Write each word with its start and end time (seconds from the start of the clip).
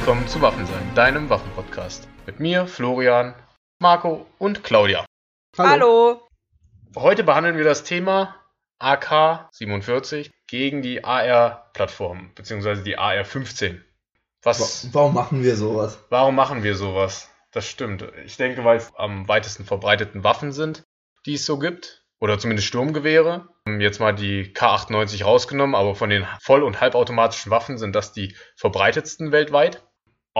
Willkommen 0.00 0.26
zu 0.28 0.40
Waffensein, 0.40 0.94
deinem 0.94 1.28
Waffenpodcast. 1.28 2.08
Mit 2.24 2.40
mir, 2.40 2.66
Florian, 2.66 3.34
Marco 3.80 4.26
und 4.38 4.64
Claudia. 4.64 5.04
Hallo. 5.58 6.26
Heute 6.96 7.22
behandeln 7.22 7.58
wir 7.58 7.64
das 7.64 7.84
Thema 7.84 8.34
AK-47 8.78 10.30
gegen 10.48 10.80
die 10.80 11.04
AR-Plattform, 11.04 12.30
beziehungsweise 12.34 12.82
die 12.82 12.96
AR-15. 12.96 13.82
Was, 14.42 14.88
Warum 14.94 15.12
machen 15.12 15.42
wir 15.42 15.54
sowas? 15.54 16.02
Warum 16.08 16.34
machen 16.34 16.62
wir 16.62 16.76
sowas? 16.76 17.28
Das 17.52 17.68
stimmt. 17.68 18.02
Ich 18.24 18.38
denke, 18.38 18.64
weil 18.64 18.78
es 18.78 18.90
am 18.96 19.28
weitesten 19.28 19.66
verbreiteten 19.66 20.24
Waffen 20.24 20.52
sind, 20.52 20.82
die 21.26 21.34
es 21.34 21.44
so 21.44 21.58
gibt. 21.58 22.06
Oder 22.20 22.38
zumindest 22.38 22.68
Sturmgewehre. 22.68 23.48
Jetzt 23.78 24.00
mal 24.00 24.14
die 24.14 24.54
K98 24.54 25.24
rausgenommen, 25.24 25.74
aber 25.74 25.94
von 25.94 26.08
den 26.08 26.26
voll- 26.40 26.62
und 26.62 26.80
halbautomatischen 26.80 27.50
Waffen 27.50 27.76
sind 27.76 27.94
das 27.94 28.12
die 28.12 28.34
verbreitetsten 28.56 29.30
weltweit. 29.30 29.82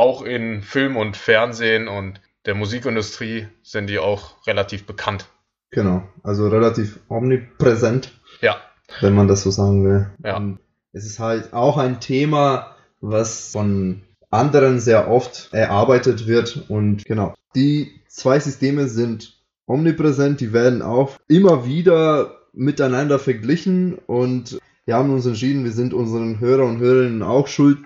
Auch 0.00 0.22
in 0.22 0.62
Film 0.62 0.96
und 0.96 1.14
Fernsehen 1.14 1.86
und 1.86 2.22
der 2.46 2.54
Musikindustrie 2.54 3.48
sind 3.62 3.90
die 3.90 3.98
auch 3.98 4.46
relativ 4.46 4.86
bekannt. 4.86 5.26
Genau, 5.73 6.04
also 6.23 6.48
relativ 6.48 7.00
omnipräsent. 7.10 8.18
Ja. 8.40 8.56
Wenn 9.02 9.14
man 9.14 9.28
das 9.28 9.42
so 9.42 9.50
sagen 9.50 9.84
will. 9.84 10.06
Ja. 10.24 10.38
Und 10.38 10.59
es 10.95 11.04
ist 11.04 11.18
halt 11.18 11.52
auch 11.52 11.76
ein 11.76 12.00
Thema, 12.00 12.76
was 13.02 13.52
von 13.52 14.01
anderen 14.30 14.80
sehr 14.80 15.10
oft 15.10 15.52
erarbeitet 15.52 16.26
wird 16.26 16.65
und 16.71 17.04
genau. 17.04 17.34
Die 17.54 18.01
zwei 18.09 18.40
Systeme 18.40 18.88
sind 18.88 19.38
omnipräsent, 19.66 20.40
die 20.40 20.54
werden 20.54 20.80
auch 20.80 21.18
immer 21.28 21.66
wieder 21.66 22.38
miteinander 22.54 23.18
verglichen 23.18 23.98
und 24.06 24.59
wir 24.87 24.95
haben 24.95 25.12
uns 25.12 25.26
entschieden, 25.26 25.65
wir 25.65 25.73
sind 25.73 25.93
unseren 25.93 26.40
Hörer 26.40 26.65
und 26.65 26.78
Hörerinnen 26.78 27.23
auch 27.23 27.48
schuld, 27.48 27.80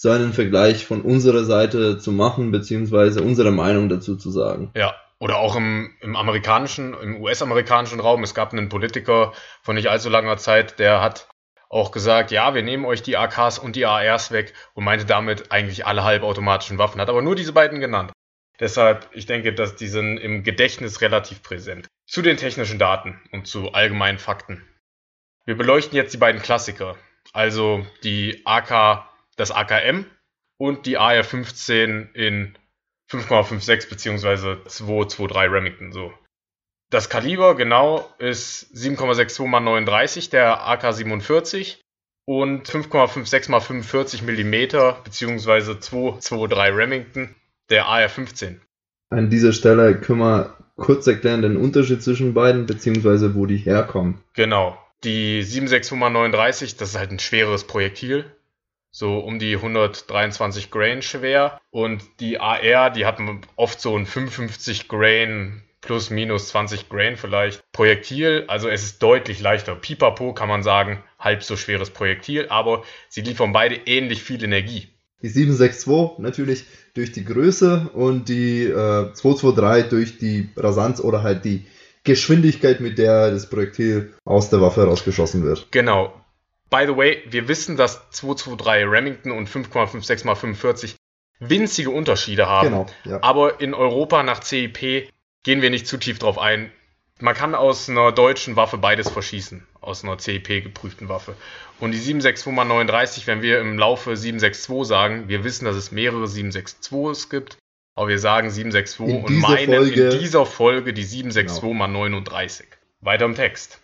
so 0.00 0.10
einen 0.10 0.32
Vergleich 0.32 0.86
von 0.86 1.02
unserer 1.02 1.42
Seite 1.42 1.98
zu 1.98 2.12
machen, 2.12 2.52
beziehungsweise 2.52 3.20
unsere 3.20 3.50
Meinung 3.50 3.88
dazu 3.88 4.14
zu 4.14 4.30
sagen. 4.30 4.70
Ja, 4.76 4.94
oder 5.18 5.38
auch 5.38 5.56
im, 5.56 5.90
im 6.00 6.14
amerikanischen, 6.14 6.94
im 6.94 7.20
US-amerikanischen 7.20 7.98
Raum. 7.98 8.22
Es 8.22 8.32
gab 8.32 8.52
einen 8.52 8.68
Politiker 8.68 9.32
von 9.60 9.74
nicht 9.74 9.90
allzu 9.90 10.08
langer 10.08 10.36
Zeit, 10.36 10.78
der 10.78 11.00
hat 11.02 11.26
auch 11.68 11.90
gesagt, 11.90 12.30
ja, 12.30 12.54
wir 12.54 12.62
nehmen 12.62 12.84
euch 12.84 13.02
die 13.02 13.16
AKs 13.16 13.58
und 13.58 13.74
die 13.74 13.86
ARs 13.86 14.30
weg 14.30 14.54
und 14.74 14.84
meinte 14.84 15.04
damit 15.04 15.50
eigentlich 15.50 15.84
alle 15.84 16.04
halbautomatischen 16.04 16.78
Waffen, 16.78 17.00
hat 17.00 17.08
aber 17.08 17.20
nur 17.20 17.34
diese 17.34 17.52
beiden 17.52 17.80
genannt. 17.80 18.12
Deshalb, 18.60 19.08
ich 19.12 19.26
denke, 19.26 19.52
dass 19.52 19.74
die 19.74 19.88
sind 19.88 20.18
im 20.18 20.44
Gedächtnis 20.44 21.00
relativ 21.00 21.42
präsent. 21.42 21.88
Zu 22.06 22.22
den 22.22 22.36
technischen 22.36 22.78
Daten 22.78 23.20
und 23.32 23.48
zu 23.48 23.72
allgemeinen 23.72 24.18
Fakten. 24.18 24.64
Wir 25.44 25.56
beleuchten 25.56 25.96
jetzt 25.96 26.14
die 26.14 26.18
beiden 26.18 26.40
Klassiker, 26.40 26.96
also 27.32 27.84
die 28.04 28.42
AK, 28.44 29.08
das 29.38 29.50
AKM 29.50 30.04
und 30.58 30.84
die 30.84 30.98
AR-15 30.98 32.12
in 32.12 32.54
5,56 33.10 33.88
bzw. 33.88 34.56
223 34.66 35.50
Remington 35.50 35.92
so. 35.92 36.12
Das 36.90 37.08
Kaliber 37.08 37.54
genau 37.54 38.08
ist 38.18 38.70
7,62 38.74 39.20
x 39.20 39.38
39 39.38 40.30
der 40.30 40.66
AK-47 40.66 41.78
und 42.26 42.68
5,56 42.68 43.34
x 43.34 43.46
45 43.46 44.22
mm 44.22 45.02
bzw. 45.04 45.78
223 45.80 46.76
Remington 46.76 47.34
der 47.70 47.86
AR-15. 47.86 48.56
An 49.10 49.30
dieser 49.30 49.52
Stelle 49.52 49.98
können 50.00 50.20
wir 50.20 50.56
kurz 50.76 51.06
erklären 51.06 51.42
den 51.42 51.56
Unterschied 51.56 52.02
zwischen 52.02 52.34
beiden 52.34 52.66
bzw. 52.66 53.34
wo 53.34 53.46
die 53.46 53.56
herkommen. 53.56 54.20
Genau. 54.34 54.78
Die 55.04 55.42
7,62 55.44 56.78
das 56.78 56.90
ist 56.90 56.98
halt 56.98 57.12
ein 57.12 57.18
schweres 57.18 57.64
Projektil, 57.64 58.24
so 58.90 59.18
um 59.18 59.38
die 59.38 59.56
123 59.56 60.70
Grain 60.70 61.02
schwer. 61.02 61.60
Und 61.70 62.02
die 62.20 62.38
AR, 62.40 62.90
die 62.90 63.06
hat 63.06 63.18
oft 63.56 63.80
so 63.80 63.96
ein 63.96 64.06
55 64.06 64.88
Grain 64.88 65.62
plus 65.80 66.10
minus 66.10 66.48
20 66.48 66.88
Grain 66.88 67.16
vielleicht 67.16 67.62
Projektil. 67.72 68.44
Also 68.48 68.68
es 68.68 68.82
ist 68.82 69.02
deutlich 69.02 69.40
leichter. 69.40 69.74
Pipapo 69.74 70.32
kann 70.34 70.48
man 70.48 70.62
sagen, 70.62 71.02
halb 71.18 71.42
so 71.42 71.56
schweres 71.56 71.90
Projektil, 71.90 72.46
aber 72.48 72.82
sie 73.08 73.22
liefern 73.22 73.52
beide 73.52 73.76
ähnlich 73.86 74.22
viel 74.22 74.42
Energie. 74.42 74.88
Die 75.22 75.28
762 75.28 76.18
natürlich 76.18 76.64
durch 76.94 77.12
die 77.12 77.24
Größe 77.24 77.90
und 77.92 78.28
die 78.28 78.64
äh, 78.64 79.12
223 79.12 79.88
durch 79.88 80.18
die 80.18 80.48
Rasanz 80.56 81.00
oder 81.00 81.22
halt 81.22 81.44
die 81.44 81.66
Geschwindigkeit, 82.04 82.80
mit 82.80 82.98
der 82.98 83.30
das 83.30 83.50
Projektil 83.50 84.14
aus 84.24 84.50
der 84.50 84.60
Waffe 84.60 84.84
rausgeschossen 84.84 85.44
wird. 85.44 85.66
Genau. 85.70 86.12
By 86.70 86.84
the 86.86 86.96
way, 86.96 87.22
wir 87.30 87.48
wissen, 87.48 87.76
dass 87.76 88.10
223 88.10 88.86
Remington 88.86 89.32
und 89.32 89.48
5,56 89.48 90.12
x 90.12 90.22
45 90.22 90.96
winzige 91.40 91.90
Unterschiede 91.90 92.46
haben. 92.46 92.68
Genau, 92.68 92.86
ja. 93.04 93.22
Aber 93.22 93.60
in 93.60 93.74
Europa 93.74 94.22
nach 94.22 94.42
CIP 94.42 95.10
gehen 95.44 95.62
wir 95.62 95.70
nicht 95.70 95.86
zu 95.86 95.96
tief 95.96 96.18
drauf 96.18 96.38
ein. 96.38 96.70
Man 97.20 97.34
kann 97.34 97.54
aus 97.54 97.88
einer 97.88 98.12
deutschen 98.12 98.56
Waffe 98.56 98.78
beides 98.78 99.08
verschießen, 99.08 99.66
aus 99.80 100.04
einer 100.04 100.18
CIP 100.18 100.62
geprüften 100.62 101.08
Waffe. 101.08 101.34
Und 101.80 101.92
die 101.92 101.98
762x39, 101.98 103.26
wenn 103.26 103.42
wir 103.42 103.60
im 103.60 103.78
Laufe 103.78 104.16
762 104.16 104.86
sagen, 104.86 105.28
wir 105.28 105.42
wissen, 105.44 105.64
dass 105.64 105.76
es 105.76 105.90
mehrere 105.90 106.26
762s 106.26 107.30
gibt, 107.30 107.56
aber 107.94 108.08
wir 108.08 108.18
sagen 108.18 108.50
762 108.50 109.08
in 109.08 109.24
und 109.24 109.40
meinen 109.40 109.74
Folge, 109.74 110.10
in 110.10 110.18
dieser 110.20 110.46
Folge 110.46 110.92
die 110.92 111.02
762 111.02 111.60
genau. 111.62 111.74
mal 111.74 111.88
39. 111.88 112.66
Weiter 113.00 113.24
im 113.24 113.34
Text. 113.34 113.80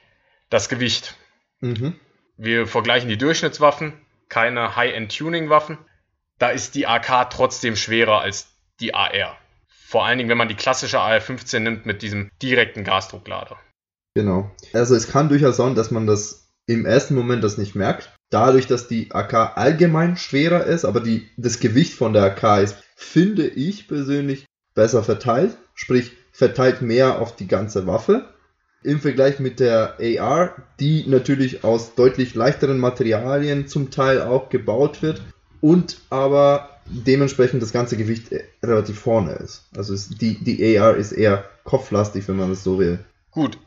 Das 0.51 0.69
Gewicht. 0.69 1.17
Mhm. 1.61 1.99
Wir 2.37 2.67
vergleichen 2.67 3.09
die 3.09 3.19
Durchschnittswaffen, 3.19 3.93
keine 4.29 4.77
High-End-Tuning-Waffen. 4.77 5.79
Da 6.39 6.51
ist 6.51 6.75
die 6.75 6.87
AK 6.87 7.31
trotzdem 7.31 7.77
schwerer 7.77 8.21
als 8.21 8.49
die 8.81 8.95
AR. 8.95 9.37
Vor 9.69 10.05
allen 10.05 10.19
Dingen, 10.19 10.31
wenn 10.31 10.39
man 10.39 10.49
die 10.49 10.57
klassische 10.57 10.99
AR-15 10.99 11.61
nimmt 11.61 11.87
mit 11.87 12.03
diesem 12.03 12.31
direkten 12.43 12.83
Gasdrucklader. 12.83 13.57
Genau. 14.15 14.51
Also 14.73 14.95
es 14.95 15.09
kann 15.09 15.29
durchaus 15.29 15.57
sein, 15.57 15.75
dass 15.75 15.91
man 15.91 16.07
das 16.07 16.49
im 16.67 16.87
ersten 16.87 17.15
Moment 17.15 17.45
das 17.45 17.59
nicht 17.59 17.75
merkt. 17.75 18.13
Dadurch, 18.31 18.67
dass 18.67 18.89
die 18.89 19.13
AK 19.13 19.57
allgemein 19.57 20.17
schwerer 20.17 20.65
ist, 20.65 20.85
aber 20.85 21.01
die, 21.01 21.31
das 21.37 21.61
Gewicht 21.61 21.95
von 21.95 22.13
der 22.13 22.25
AK 22.25 22.63
ist, 22.63 22.77
finde 22.97 23.47
ich 23.47 23.87
persönlich 23.87 24.47
besser 24.75 25.05
verteilt. 25.05 25.57
Sprich, 25.75 26.13
verteilt 26.33 26.83
mehr 26.83 27.21
auf 27.21 27.37
die 27.37 27.47
ganze 27.47 27.87
Waffe. 27.87 28.34
Im 28.85 29.01
Vergleich 29.01 29.41
mit 29.41 29.61
der 29.61 29.97
AR, 29.99 30.55
die 30.79 31.05
natürlich 31.09 31.65
aus 31.65 31.95
deutlich 31.95 32.35
leichteren 32.35 32.79
Materialien 32.79 33.67
zum 33.67 33.91
Teil 33.91 34.23
auch 34.23 34.51
gebaut 34.51 35.03
wird 35.03 35.23
und 35.61 35.97
aber 36.11 36.69
dementsprechend 36.87 37.63
das 37.63 37.73
ganze 37.73 37.97
Gewicht 37.97 38.31
äh, 38.31 38.45
relativ 38.63 38.99
vorne 38.99 39.33
ist. 39.33 39.67
Also 39.75 39.95
ist 39.95 40.21
die, 40.21 40.43
die 40.45 40.79
AR 40.79 40.97
ist 40.97 41.13
eher 41.13 41.45
kopflastig, 41.65 42.29
wenn 42.29 42.37
man 42.37 42.51
das 42.51 42.63
so 42.63 42.79
will. 42.79 42.99
Gut, 43.31 43.59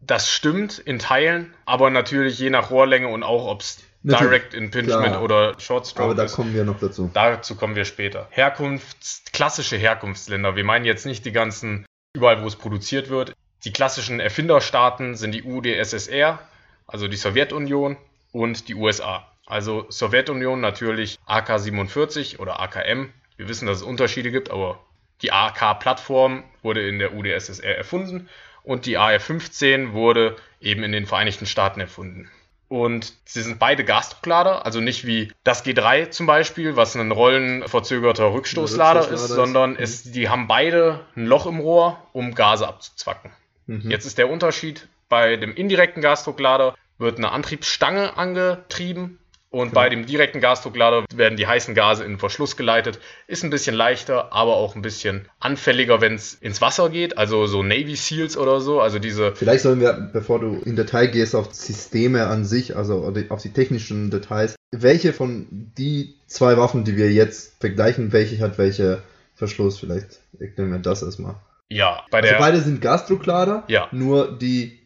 das 0.00 0.30
stimmt 0.30 0.78
in 0.78 0.98
Teilen, 0.98 1.52
aber 1.66 1.90
natürlich 1.90 2.38
je 2.38 2.48
nach 2.50 2.70
Rohrlänge 2.70 3.08
und 3.08 3.22
auch 3.22 3.46
ob 3.46 3.60
es 3.60 3.78
Direct 4.02 4.54
Impingement 4.54 5.06
klar. 5.06 5.22
oder 5.22 5.58
Short 5.58 5.86
Stroke 5.86 6.04
Aber 6.04 6.14
da 6.14 6.24
ist. 6.24 6.34
kommen 6.34 6.54
wir 6.54 6.64
noch 6.64 6.78
dazu. 6.78 7.10
Dazu 7.12 7.56
kommen 7.56 7.74
wir 7.74 7.84
später. 7.84 8.28
Herkunfts, 8.30 9.24
klassische 9.32 9.76
Herkunftsländer. 9.76 10.54
Wir 10.54 10.62
meinen 10.62 10.84
jetzt 10.84 11.06
nicht 11.06 11.24
die 11.24 11.32
ganzen, 11.32 11.84
überall 12.14 12.40
wo 12.42 12.46
es 12.46 12.54
produziert 12.54 13.10
wird. 13.10 13.34
Die 13.66 13.72
klassischen 13.72 14.20
Erfinderstaaten 14.20 15.16
sind 15.16 15.32
die 15.32 15.42
UdSSR, 15.42 16.38
also 16.86 17.08
die 17.08 17.16
Sowjetunion 17.16 17.96
und 18.30 18.68
die 18.68 18.76
USA. 18.76 19.26
Also 19.44 19.86
Sowjetunion 19.88 20.60
natürlich 20.60 21.18
AK-47 21.26 22.38
oder 22.38 22.60
AKM. 22.60 23.12
Wir 23.36 23.48
wissen, 23.48 23.66
dass 23.66 23.78
es 23.78 23.82
Unterschiede 23.82 24.30
gibt, 24.30 24.52
aber 24.52 24.78
die 25.20 25.32
AK-Plattform 25.32 26.44
wurde 26.62 26.86
in 26.88 27.00
der 27.00 27.12
UdSSR 27.14 27.76
erfunden 27.76 28.28
und 28.62 28.86
die 28.86 28.98
AR-15 28.98 29.90
wurde 29.90 30.36
eben 30.60 30.84
in 30.84 30.92
den 30.92 31.06
Vereinigten 31.06 31.46
Staaten 31.46 31.80
erfunden. 31.80 32.30
Und 32.68 33.14
sie 33.24 33.42
sind 33.42 33.58
beide 33.58 33.84
Gasdrucklader, 33.84 34.64
also 34.64 34.80
nicht 34.80 35.08
wie 35.08 35.32
das 35.42 35.64
G3 35.64 36.10
zum 36.10 36.26
Beispiel, 36.26 36.76
was 36.76 36.94
ein 36.94 37.10
rollenverzögerter 37.10 38.32
Rückstoßlader, 38.32 39.00
Rückstoßlader 39.00 39.24
ist, 39.24 39.34
sondern 39.34 39.70
mhm. 39.70 39.76
es, 39.80 40.04
die 40.04 40.28
haben 40.28 40.46
beide 40.46 41.04
ein 41.16 41.26
Loch 41.26 41.46
im 41.46 41.58
Rohr, 41.58 42.00
um 42.12 42.32
Gase 42.36 42.68
abzuzwacken. 42.68 43.32
Mhm. 43.66 43.90
Jetzt 43.90 44.06
ist 44.06 44.18
der 44.18 44.30
Unterschied, 44.30 44.88
bei 45.08 45.36
dem 45.36 45.54
indirekten 45.54 46.02
Gasdrucklader 46.02 46.74
wird 46.98 47.18
eine 47.18 47.30
Antriebsstange 47.30 48.16
angetrieben 48.16 49.18
und 49.50 49.72
bei 49.72 49.88
dem 49.88 50.04
direkten 50.04 50.40
Gasdrucklader 50.40 51.04
werden 51.14 51.36
die 51.36 51.46
heißen 51.46 51.74
Gase 51.74 52.04
in 52.04 52.12
den 52.12 52.18
Verschluss 52.18 52.56
geleitet. 52.56 52.98
Ist 53.26 53.44
ein 53.44 53.50
bisschen 53.50 53.74
leichter, 53.74 54.32
aber 54.32 54.56
auch 54.56 54.74
ein 54.74 54.82
bisschen 54.82 55.28
anfälliger, 55.40 56.00
wenn 56.00 56.14
es 56.14 56.34
ins 56.34 56.60
Wasser 56.60 56.90
geht. 56.90 57.16
Also 57.16 57.46
so 57.46 57.62
Navy 57.62 57.96
Seals 57.96 58.36
oder 58.36 58.60
so. 58.60 58.80
Also 58.80 58.98
diese. 58.98 59.34
Vielleicht 59.34 59.62
sollen 59.62 59.80
wir, 59.80 60.10
bevor 60.12 60.40
du 60.40 60.60
in 60.64 60.76
Detail 60.76 61.06
gehst 61.06 61.34
auf 61.34 61.54
Systeme 61.54 62.26
an 62.26 62.44
sich, 62.44 62.76
also 62.76 63.10
auf 63.30 63.40
die 63.40 63.52
technischen 63.52 64.10
Details, 64.10 64.56
welche 64.72 65.12
von 65.12 65.46
die 65.50 66.16
zwei 66.26 66.58
Waffen, 66.58 66.84
die 66.84 66.96
wir 66.96 67.10
jetzt 67.10 67.58
vergleichen, 67.60 68.12
welche 68.12 68.40
hat 68.40 68.58
welche 68.58 69.02
Verschluss? 69.36 69.78
Vielleicht 69.78 70.20
erklären 70.38 70.72
wir 70.72 70.80
das 70.80 71.02
erstmal. 71.02 71.36
Ja, 71.68 72.04
bei 72.10 72.18
also 72.18 72.28
der. 72.28 72.36
Also 72.38 72.50
beide 72.50 72.60
sind 72.62 72.80
Gasdrucklader. 72.80 73.64
Ja. 73.68 73.88
Nur 73.92 74.36
die 74.38 74.78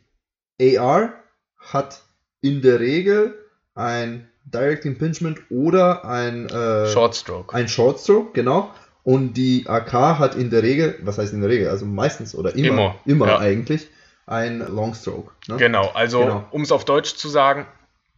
AR 0.61 1.13
hat 1.59 2.03
in 2.41 2.63
der 2.63 2.81
Regel 2.81 3.35
ein 3.75 4.29
Direct 4.45 4.85
Impingement 4.85 5.39
oder 5.51 6.05
ein 6.05 6.47
äh, 6.49 6.87
Short 6.89 7.15
Stroke. 7.15 7.55
ein 7.55 7.69
Short 7.69 8.01
Stroke, 8.01 8.33
genau. 8.33 8.73
Und 9.03 9.35
die 9.35 9.65
AK 9.69 9.93
hat 10.19 10.35
in 10.35 10.51
der 10.51 10.63
Regel, 10.63 10.99
was 11.03 11.19
heißt 11.19 11.33
in 11.33 11.41
der 11.41 11.51
Regel, 11.51 11.69
also 11.69 11.87
meistens 11.87 12.35
oder 12.35 12.55
immer, 12.55 12.67
Immer, 12.69 12.95
immer, 13.07 13.27
ja. 13.29 13.39
eigentlich, 13.39 13.89
ein 14.27 14.59
Long 14.61 14.95
Stroke. 14.95 15.33
Ne? 15.49 15.57
Genau, 15.57 15.89
also 15.95 16.21
Genau. 16.21 16.45
um 16.51 16.63
es 16.63 16.73
auf 16.73 16.85
Deutsch 16.85 17.15
zu 17.15 17.29
sagen, 17.29 17.67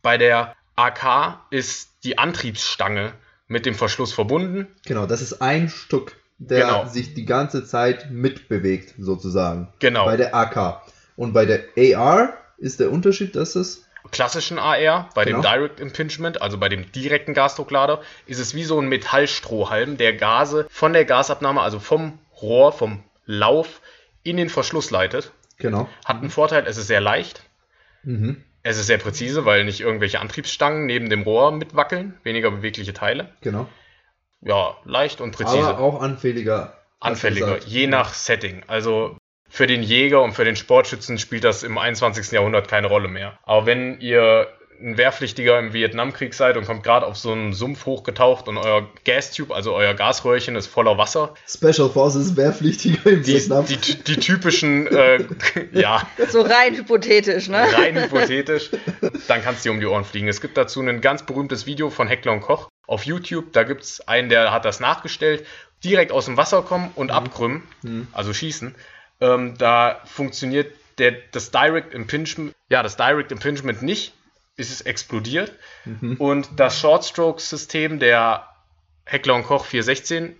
bei 0.02 0.18
der 0.18 0.54
AK 0.76 1.38
ist 1.50 1.90
die 2.04 2.18
Antriebsstange 2.18 3.12
mit 3.46 3.66
dem 3.66 3.74
Verschluss 3.74 4.12
verbunden. 4.12 4.66
Genau, 4.86 5.06
das 5.06 5.22
ist 5.22 5.40
ein 5.42 5.68
Stück, 5.68 6.16
der 6.46 6.66
Genau. 6.66 6.86
sich 6.86 7.14
die 7.14 7.24
ganze 7.24 7.64
Zeit 7.64 8.10
mitbewegt, 8.10 8.94
sozusagen. 8.98 9.68
Genau. 9.78 10.04
Bei 10.04 10.16
der 10.16 10.34
AK. 10.34 10.82
Und 11.16 11.32
bei 11.32 11.44
der 11.46 11.64
AR 11.76 12.34
ist 12.58 12.80
der 12.80 12.90
Unterschied, 12.90 13.36
dass 13.36 13.54
es 13.56 13.86
klassischen 14.10 14.58
AR, 14.58 15.08
bei 15.14 15.24
dem 15.24 15.36
Genau. 15.40 15.48
Direct 15.54 15.80
Impingement, 15.80 16.42
also 16.42 16.58
bei 16.58 16.68
dem 16.68 16.90
direkten 16.92 17.34
Gasdrucklader, 17.34 18.00
ist 18.26 18.40
es 18.40 18.54
wie 18.54 18.64
so 18.64 18.80
ein 18.80 18.88
Metallstrohhalm, 18.88 19.96
der 19.96 20.14
Gase 20.14 20.66
von 20.70 20.92
der 20.92 21.04
Gasabnahme, 21.04 21.60
also 21.60 21.78
vom 21.78 22.18
Rohr, 22.40 22.72
vom 22.72 23.02
Lauf 23.26 23.80
in 24.24 24.36
den 24.36 24.48
Verschluss 24.48 24.90
leitet. 24.90 25.32
genau. 25.58 25.88
Hat 26.04 26.20
einen 26.20 26.30
Vorteil, 26.30 26.64
es 26.66 26.76
ist 26.76 26.88
sehr 26.88 27.00
leicht. 27.00 27.42
Mhm. 28.02 28.42
Es 28.64 28.78
ist 28.78 28.86
sehr 28.86 28.98
präzise, 28.98 29.44
weil 29.44 29.64
nicht 29.64 29.80
irgendwelche 29.80 30.20
Antriebsstangen 30.20 30.86
neben 30.86 31.08
dem 31.10 31.22
Rohr 31.22 31.52
mitwackeln, 31.52 32.14
weniger 32.24 32.50
bewegliche 32.50 32.92
Teile. 32.92 33.28
Genau. 33.40 33.68
Ja, 34.42 34.76
leicht 34.84 35.20
und 35.20 35.32
präzise. 35.32 35.66
Aber 35.66 35.78
auch 35.78 36.00
anfälliger. 36.00 36.74
anfälliger, 37.00 37.58
je 37.64 37.86
nach 37.86 38.12
Setting. 38.12 38.62
Also 38.66 39.16
für 39.48 39.66
den 39.66 39.82
Jäger 39.82 40.22
und 40.22 40.32
für 40.32 40.44
den 40.44 40.56
Sportschützen 40.56 41.18
spielt 41.18 41.44
das 41.44 41.62
im 41.62 41.78
21. 41.78 42.32
Jahrhundert 42.32 42.68
keine 42.68 42.88
Rolle 42.88 43.08
mehr. 43.08 43.38
Aber 43.44 43.66
wenn 43.66 44.00
ihr 44.00 44.48
ein 44.80 44.98
Wehrpflichtiger 44.98 45.58
im 45.58 45.72
Vietnamkrieg 45.72 46.34
seid 46.34 46.56
und 46.56 46.66
kommt 46.66 46.82
gerade 46.82 47.06
auf 47.06 47.16
so 47.16 47.32
einen 47.32 47.52
Sumpf 47.52 47.86
hochgetaucht 47.86 48.48
und 48.48 48.58
euer 48.58 48.88
Gastube, 49.04 49.54
also 49.54 49.74
euer 49.74 49.94
Gasröhrchen 49.94 50.56
ist 50.56 50.66
voller 50.66 50.98
Wasser, 50.98 51.34
Special 51.46 51.88
Forces 51.88 52.36
Wehrpflichtiger 52.36 53.10
im 53.10 53.22
die, 53.22 53.34
Vietnam. 53.34 53.64
die, 53.66 53.76
die 53.76 54.16
typischen, 54.16 54.88
äh, 54.88 55.24
ja, 55.72 56.02
So 56.28 56.40
rein 56.40 56.74
hypothetisch, 56.74 57.48
ne? 57.48 57.64
rein 57.72 57.96
hypothetisch, 57.96 58.70
dann 59.28 59.42
kannst 59.42 59.64
du 59.64 59.68
dir 59.68 59.74
um 59.74 59.80
die 59.80 59.86
Ohren 59.86 60.04
fliegen. 60.04 60.28
Es 60.28 60.40
gibt 60.40 60.56
dazu 60.56 60.80
ein 60.80 61.00
ganz 61.00 61.24
berühmtes 61.24 61.66
Video 61.66 61.90
von 61.90 62.08
Heckler 62.08 62.32
und 62.32 62.40
Koch 62.40 62.68
auf 62.92 63.06
YouTube. 63.06 63.52
Da 63.52 63.64
gibt 63.64 63.82
es 63.82 64.06
einen, 64.06 64.28
der 64.28 64.52
hat 64.52 64.64
das 64.66 64.78
nachgestellt. 64.78 65.46
Direkt 65.82 66.12
aus 66.12 66.26
dem 66.26 66.36
Wasser 66.36 66.62
kommen 66.62 66.90
und 66.94 67.10
abkrümmen, 67.10 67.62
Mhm. 67.82 68.06
also 68.12 68.32
schießen. 68.34 68.74
Ähm, 69.20 69.56
da 69.56 70.00
funktioniert 70.04 70.72
der, 70.98 71.12
das 71.32 71.50
Direct 71.50 71.94
Impingement, 71.94 72.54
ja, 72.68 72.82
das 72.82 72.96
Direct 72.96 73.32
Impingement 73.32 73.82
nicht, 73.82 74.12
ist 74.56 74.70
es 74.70 74.82
explodiert. 74.82 75.52
Mhm. 75.86 76.16
Und 76.18 76.48
das 76.56 76.78
Short-Stroke-System 76.78 77.98
der 77.98 78.46
Heckler 79.06 79.34
und 79.34 79.44
Koch 79.44 79.64
416, 79.64 80.36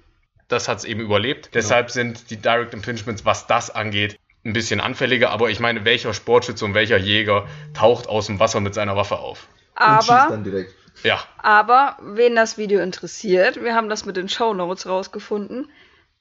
das 0.49 0.69
hat 0.69 0.79
es 0.79 0.85
eben 0.85 1.01
überlebt. 1.01 1.51
Deshalb 1.55 1.91
sind 1.91 2.31
die 2.31 2.37
Direct 2.37 2.75
Impingements, 2.75 3.25
was 3.25 3.47
das 3.47 3.71
angeht, 3.71 4.19
ein 4.45 4.53
bisschen 4.53 4.81
anfälliger. 4.81 5.31
Aber 5.31 5.49
ich 5.49 5.59
meine, 5.59 5.87
welcher 5.87 6.13
Sportschütze 6.13 6.65
und 6.67 6.75
welcher 6.75 6.99
Jäger 6.99 7.47
taucht 7.73 8.09
aus 8.09 8.27
dem 8.27 8.39
Wasser 8.39 8.61
mit 8.61 8.75
seiner 8.75 8.95
Waffe 8.95 9.19
auf? 9.19 9.49
Und 9.81 10.03
schießt 10.03 10.11
Aber, 10.11 10.31
dann 10.31 10.45
direkt. 10.45 10.75
Ja, 11.03 11.23
aber, 11.39 11.97
wen 12.01 12.35
das 12.37 12.59
Video 12.59 12.81
interessiert, 12.81 13.63
wir 13.63 13.75
haben 13.75 13.89
das 13.89 14.05
mit 14.05 14.17
den 14.17 14.29
Show 14.29 14.55
Notes 14.55 14.87
rausgefunden, 14.87 15.71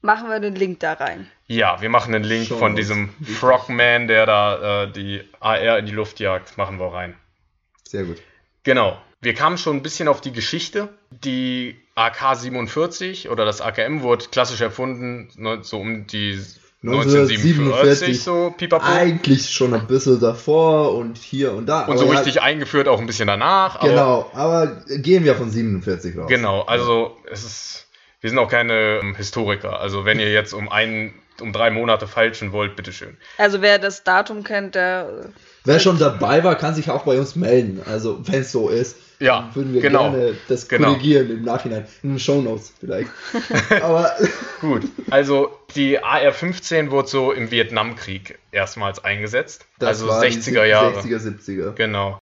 machen 0.02 0.30
wir 0.30 0.40
den 0.40 0.56
Link 0.56 0.80
da 0.80 0.94
rein. 0.94 1.30
ja, 1.48 1.82
wir 1.82 1.90
machen 1.90 2.16
einen 2.16 2.24
Link 2.24 2.48
Show 2.48 2.58
von 2.58 2.72
Notes. 2.72 2.88
diesem. 2.88 3.10
Frogman, 3.40 4.08
der 4.08 4.26
da 4.26 4.84
äh, 4.84 4.92
die 4.92 5.24
AR 5.40 5.78
in 5.80 5.86
die 5.86 5.92
Luft 5.92 6.20
jagt, 6.20 6.58
machen 6.58 6.80
wir 6.80 6.92
rein. 6.94 7.16
Sehr 7.88 8.04
gut. 8.06 8.18
Genau. 8.64 9.00
Wir 9.20 9.36
kamen 9.36 9.60
schon 9.60 9.78
ein 9.78 9.84
bisschen 9.84 10.08
auf 10.08 10.22
die 10.22 10.32
Geschichte. 10.32 10.90
Die 11.12 11.80
AK-47 11.96 13.30
oder 13.30 13.46
das 13.46 13.62
AKM 13.62 14.02
wurde 14.02 14.26
klassisch 14.32 14.62
erfunden, 14.62 15.30
ne, 15.36 15.60
so 15.64 15.80
um 15.80 16.08
die 16.08 16.40
1947, 16.84 17.60
1947. 17.60 18.24
so 18.24 18.54
pipapo. 18.58 18.86
Eigentlich 18.86 19.50
schon 19.52 19.74
ein 19.74 19.86
bisschen 19.88 20.20
davor 20.20 20.96
und 20.96 21.18
hier 21.18 21.54
und 21.54 21.68
da. 21.68 21.86
Und 21.86 21.98
so 21.98 22.06
aber 22.06 22.14
ja, 22.14 22.20
richtig 22.20 22.42
eingeführt 22.42 22.88
auch 22.88 23.00
ein 23.00 23.06
bisschen 23.06 23.28
danach. 23.28 23.76
aber- 23.80 23.88
Genau, 23.90 24.32
aber 24.34 24.68
gehen 24.88 25.24
wir 25.24 25.36
von 25.36 25.52
47 25.52 26.18
raus. 26.18 26.26
Genau, 26.28 26.62
also 26.62 27.18
es 27.32 27.44
ist, 27.44 27.88
wir 28.22 28.30
sind 28.32 28.40
auch 28.40 28.50
keine 28.50 29.00
ähm, 29.00 29.16
Historiker. 29.16 29.80
Also 29.80 30.06
wenn 30.06 30.20
ihr 30.20 30.32
jetzt 30.32 30.54
um 30.54 30.70
einen, 30.70 31.14
um 31.40 31.54
drei 31.54 31.70
Monate 31.70 32.08
falschen 32.08 32.52
wollt, 32.52 32.76
bitteschön. 32.76 33.16
Also 33.38 33.62
wer 33.62 33.78
das 33.78 34.04
Datum 34.04 34.44
kennt, 34.44 34.74
der 34.76 35.30
Wer 35.64 35.80
schon 35.80 36.00
dabei 36.00 36.44
war, 36.44 36.56
kann 36.56 36.74
sich 36.74 36.90
auch 36.90 37.04
bei 37.06 37.20
uns 37.20 37.36
melden. 37.36 37.82
Also, 37.86 38.20
wenn 38.28 38.42
es 38.42 38.52
so 38.52 38.70
ist, 38.70 38.98
Ja, 39.20 39.52
würden 39.54 39.74
wir 39.74 39.82
genau. 39.82 40.10
gerne 40.12 40.36
das 40.48 40.68
Genau. 40.68 40.90
korrigieren 40.94 41.30
im 41.30 41.44
Nachhinein. 41.44 41.86
In 42.02 42.12
den 42.14 42.20
Shownotes 42.20 42.74
vielleicht. 42.80 43.12
aber 43.82 44.12
Gut, 44.60 44.84
also 45.12 45.52
die 45.76 46.00
AR-15 46.00 46.90
wurde 46.90 47.08
so 47.08 47.32
im 47.32 47.52
Vietnamkrieg 47.52 48.40
erstmals 48.52 49.04
eingesetzt. 49.04 49.66
das 49.78 49.90
also 49.90 50.08
war 50.08 50.22
die 50.26 50.30
60er 50.32 50.66
Jahre. 50.66 51.00
60er, 51.00 51.20
70er. 51.20 51.72
Genau. 51.74 52.18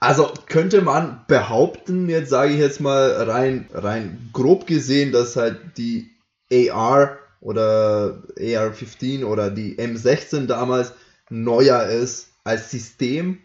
Also 0.00 0.32
könnte 0.46 0.80
man 0.80 1.24
behaupten, 1.26 2.08
jetzt 2.08 2.30
sage 2.30 2.52
ich 2.52 2.60
jetzt 2.60 2.80
mal 2.80 3.10
rein, 3.28 3.68
rein 3.74 4.30
grob 4.32 4.68
gesehen, 4.68 5.10
dass 5.10 5.34
halt 5.34 5.58
die 5.76 6.10
AR 6.52 7.18
oder 7.40 8.22
AR-15 8.38 9.24
oder 9.24 9.50
die 9.50 9.76
M16 9.76 10.46
damals 10.46 10.92
neuer 11.30 11.82
ist 11.86 12.27
als 12.48 12.70
System 12.70 13.38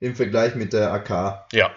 im 0.00 0.16
Vergleich 0.16 0.54
mit 0.54 0.72
der 0.72 0.92
AK. 0.92 1.46
Ja, 1.52 1.70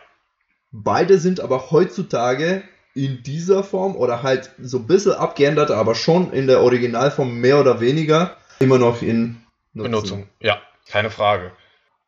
Beide 0.72 1.18
sind 1.18 1.40
aber 1.40 1.72
heutzutage 1.72 2.64
in 2.94 3.24
dieser 3.24 3.64
Form 3.64 3.96
oder 3.96 4.22
halt 4.24 4.52
so 4.60 4.78
ein 4.78 4.88
bisschen 4.88 5.14
abgeändert, 5.14 5.72
aber 5.72 5.96
schon 5.96 6.32
in 6.32 6.48
der 6.48 6.62
Originalform 6.62 7.40
mehr 7.40 7.60
oder 7.60 7.80
weniger 7.80 8.38
immer 8.60 8.78
noch 8.78 9.02
in 9.02 9.42
Nutzung. 9.74 9.92
Benutzung. 9.92 10.30
Ja, 10.40 10.62
keine 10.88 11.10
Frage. 11.10 11.52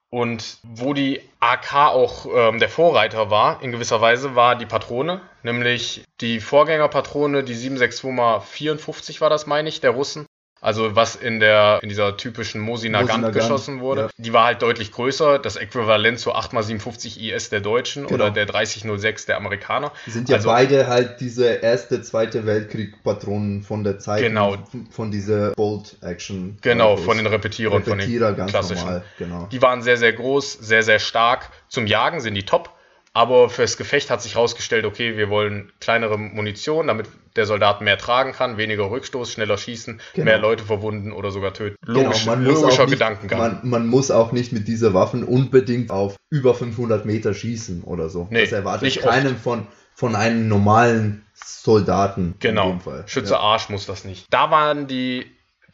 Und 0.10 0.58
wo 0.64 0.94
die 0.94 1.22
AK 1.40 1.74
auch 1.74 2.26
ähm, 2.36 2.60
der 2.60 2.70
Vorreiter 2.70 3.32
war, 3.32 3.64
in 3.64 3.72
gewisser 3.72 4.02
Weise, 4.02 4.36
war 4.36 4.58
die 4.58 4.66
Patrone, 4.66 5.22
nämlich 5.42 6.04
die 6.20 6.42
Vorgängerpatrone, 6.42 7.44
die 7.44 7.56
762x54 7.56 9.22
war 9.22 9.30
das, 9.30 9.48
meine 9.48 9.70
ich, 9.70 9.80
der 9.80 9.92
Russen. 9.92 10.26
Also 10.64 10.96
was 10.96 11.16
in 11.16 11.40
der 11.40 11.80
in 11.82 11.90
dieser 11.90 12.18
typischen 12.18 12.62
Mosin 12.62 12.92
Nagant 12.92 13.34
geschossen 13.34 13.80
wurde. 13.82 14.02
ja. 14.02 14.10
Die 14.18 14.32
war 14.32 14.46
halt 14.46 14.62
deutlich 14.62 14.92
größer, 14.92 15.40
das 15.40 15.56
Äquivalent 15.56 16.20
zu 16.20 16.36
8x57 16.36 17.20
IS 17.20 17.50
der 17.50 17.62
Deutschen 17.62 18.04
Genau. 18.06 18.14
oder 18.26 18.32
der 18.32 18.46
3006 18.46 19.26
der 19.26 19.38
Amerikaner. 19.38 19.92
Sind 20.06 20.30
ja 20.30 20.36
Also- 20.36 20.50
beide 20.50 20.86
halt 20.88 21.20
diese 21.20 21.48
erste, 21.48 22.04
zweite 22.04 22.46
Weltkrieg-Patronen 22.46 23.64
von 23.64 23.84
der 23.84 23.98
Zeit. 24.00 24.22
Genau. 24.22 24.56
Von, 24.92 25.10
dieser 25.12 25.52
Bolt-Action. 25.54 26.58
Genau, 26.62 26.92
Autos. 26.94 27.06
von 27.06 27.18
den 27.18 27.26
Repetierern, 27.28 27.84
von 27.84 27.98
den 27.98 28.00
Repetierer, 28.02 28.34
ganz 28.34 28.52
klassischen. 28.52 28.86
normal. 28.86 29.04
Genau. 29.18 29.48
Die 29.52 29.62
waren 29.62 29.82
sehr, 29.82 29.98
sehr 29.98 30.14
groß, 30.14 30.54
sehr, 30.54 30.84
sehr 30.84 31.00
stark. 31.00 31.50
Zum 31.70 31.88
Jagen 31.88 32.22
sind 32.22 32.36
die 32.36 32.44
top. 32.44 32.70
Aber 33.14 33.50
fürs 33.50 33.76
Gefecht 33.76 34.10
hat 34.10 34.22
sich 34.22 34.36
herausgestellt, 34.36 34.86
okay, 34.86 35.18
wir 35.18 35.30
wollen 35.30 35.72
kleinere 35.82 36.18
Munition, 36.18 36.88
damit 36.88 37.08
der 37.36 37.46
Soldat 37.46 37.82
mehr 37.82 37.98
tragen 37.98 38.32
kann, 38.32 38.56
weniger 38.58 38.90
Rückstoß, 38.90 39.32
schneller 39.32 39.58
schießen, 39.58 40.00
Genau. 40.14 40.26
mehr 40.26 40.38
Leute 40.38 40.64
verwunden 40.64 41.12
oder 41.12 41.30
sogar 41.32 41.54
töten. 41.54 41.76
Genau, 41.86 42.04
Logisch, 42.04 42.26
man 42.26 42.44
muss 42.44 42.62
logischer 42.62 42.84
auch 42.84 42.88
nicht, 42.88 42.94
Gedankengang. 43.00 43.40
Man, 43.40 43.60
man 43.64 43.88
muss 43.88 44.12
auch 44.12 44.32
nicht 44.32 44.54
mit 44.54 44.68
dieser 44.70 44.94
Waffen 44.94 45.24
unbedingt 45.26 45.92
auf 45.92 46.16
über 46.30 46.56
500 46.56 47.06
Meter 47.06 47.34
schießen 47.34 47.84
oder 47.84 48.10
so. 48.10 48.28
Nee, 48.32 48.44
das 48.44 48.54
erwartet 48.54 48.84
nicht 48.84 49.02
keinem 49.02 49.36
von, 49.38 49.68
von 49.94 50.16
einem 50.16 50.48
normalen 50.48 51.26
Soldaten. 51.34 52.36
genau, 52.40 52.72
In 52.72 52.78
dem 52.78 52.82
Fall. 52.82 53.04
Schütze 53.08 53.34
Ja. 53.34 53.40
Arsch 53.40 53.68
muss 53.70 53.86
das 53.86 54.06
nicht. 54.06 54.26
Da 54.30 54.52
waren 54.52 54.88
die, 54.88 55.26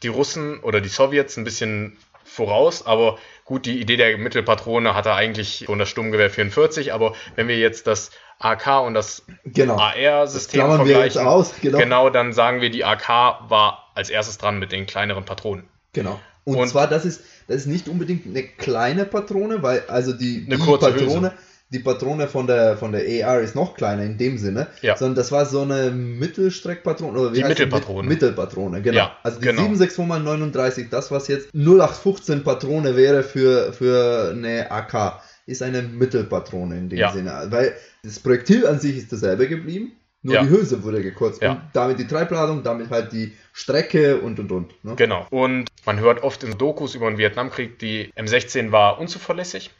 die 0.02 0.08
Russen 0.08 0.58
oder 0.60 0.80
die 0.80 0.88
Sowjets 0.88 1.36
ein 1.36 1.44
bisschen 1.44 1.96
voraus, 2.24 2.84
aber 2.86 3.18
gut, 3.48 3.64
die 3.64 3.80
Idee 3.80 3.96
der 3.96 4.18
Mittelpatrone 4.18 4.94
hatte 4.94 5.14
eigentlich 5.14 5.64
schon 5.64 5.78
das 5.78 5.88
Sturmgewehr 5.88 6.28
44, 6.28 6.92
aber 6.92 7.14
wenn 7.34 7.48
wir 7.48 7.58
jetzt 7.58 7.86
das 7.86 8.10
AK 8.38 8.82
und 8.86 8.92
das 8.92 9.24
Genau. 9.44 9.78
AR-System 9.78 10.66
vergleichen, 10.76 11.26
aus, 11.26 11.54
genau. 11.62 11.78
genau, 11.78 12.10
dann 12.10 12.34
sagen 12.34 12.60
wir, 12.60 12.68
die 12.70 12.84
AK 12.84 13.08
war 13.48 13.90
als 13.94 14.10
erstes 14.10 14.36
dran 14.36 14.58
mit 14.58 14.70
den 14.70 14.84
kleineren 14.86 15.24
Patronen. 15.24 15.64
Genau. 15.94 16.20
Und, 16.44 16.56
Und- 16.56 16.68
zwar, 16.68 16.88
das 16.88 17.06
ist, 17.06 17.22
das 17.48 17.56
ist 17.56 17.66
nicht 17.66 17.88
unbedingt 17.88 18.26
eine 18.26 18.42
kleine 18.42 19.06
Patrone, 19.06 19.62
weil 19.62 19.82
also 19.88 20.12
die, 20.12 20.44
Eine 20.46 20.56
die 20.58 20.62
kurze 20.62 20.92
Patrone, 20.92 21.32
die 21.70 21.80
Patrone 21.80 22.28
von 22.28 22.46
der, 22.46 22.76
von 22.78 22.92
der 22.92 23.02
AR 23.26 23.40
ist 23.40 23.54
noch 23.54 23.74
kleiner 23.74 24.02
in 24.02 24.16
dem 24.16 24.38
Sinne, 24.38 24.68
Ja. 24.80 24.96
sondern 24.96 25.16
das 25.16 25.30
war 25.32 25.44
so 25.44 25.60
eine 25.62 25.90
Mittelstreckpatrone 25.90 27.18
oder 27.18 27.32
wie 27.32 27.36
Die 27.36 27.44
heißt 27.44 27.50
Mittelpatrone. 27.50 28.02
Mi- 28.08 28.12
Mittelpatrone, 28.14 28.80
genau. 28.82 28.96
Ja, 28.96 29.16
also 29.22 29.38
die 29.38 29.46
genau. 29.46 29.62
762x39, 29.62 30.88
das 30.90 31.10
was 31.10 31.28
jetzt 31.28 31.50
0815 31.54 32.42
Patrone 32.44 32.96
wäre 32.96 33.22
für, 33.22 33.72
für 33.72 34.30
eine 34.32 34.70
AK, 34.70 35.20
ist 35.46 35.62
eine 35.62 35.82
Mittelpatrone 35.82 36.76
in 36.78 36.88
dem 36.88 36.98
Ja. 36.98 37.12
Sinne, 37.12 37.46
weil 37.50 37.74
das 38.02 38.18
Projektil 38.18 38.66
an 38.66 38.78
sich 38.80 38.96
ist 38.96 39.12
dasselbe 39.12 39.48
geblieben. 39.48 39.92
Nur 40.22 40.34
Ja. 40.34 40.42
die 40.42 40.48
Hülse 40.50 40.82
wurde 40.82 41.00
gekürzt 41.00 41.40
Ja. 41.42 41.52
und 41.52 41.60
damit 41.74 41.98
die 42.00 42.06
Treibladung, 42.06 42.62
damit 42.64 42.90
halt 42.90 43.12
die 43.12 43.32
Strecke 43.52 44.18
und 44.18 44.40
und 44.40 44.50
und. 44.50 44.84
Ne? 44.84 44.94
Genau. 44.96 45.26
Und 45.30 45.68
man 45.86 46.00
hört 46.00 46.22
oft 46.24 46.42
in 46.42 46.58
Dokus 46.58 46.94
über 46.96 47.08
den 47.08 47.18
Vietnamkrieg, 47.18 47.78
die 47.78 48.12
M16 48.16 48.72
war 48.72 48.98
unzuverlässig. 48.98 49.70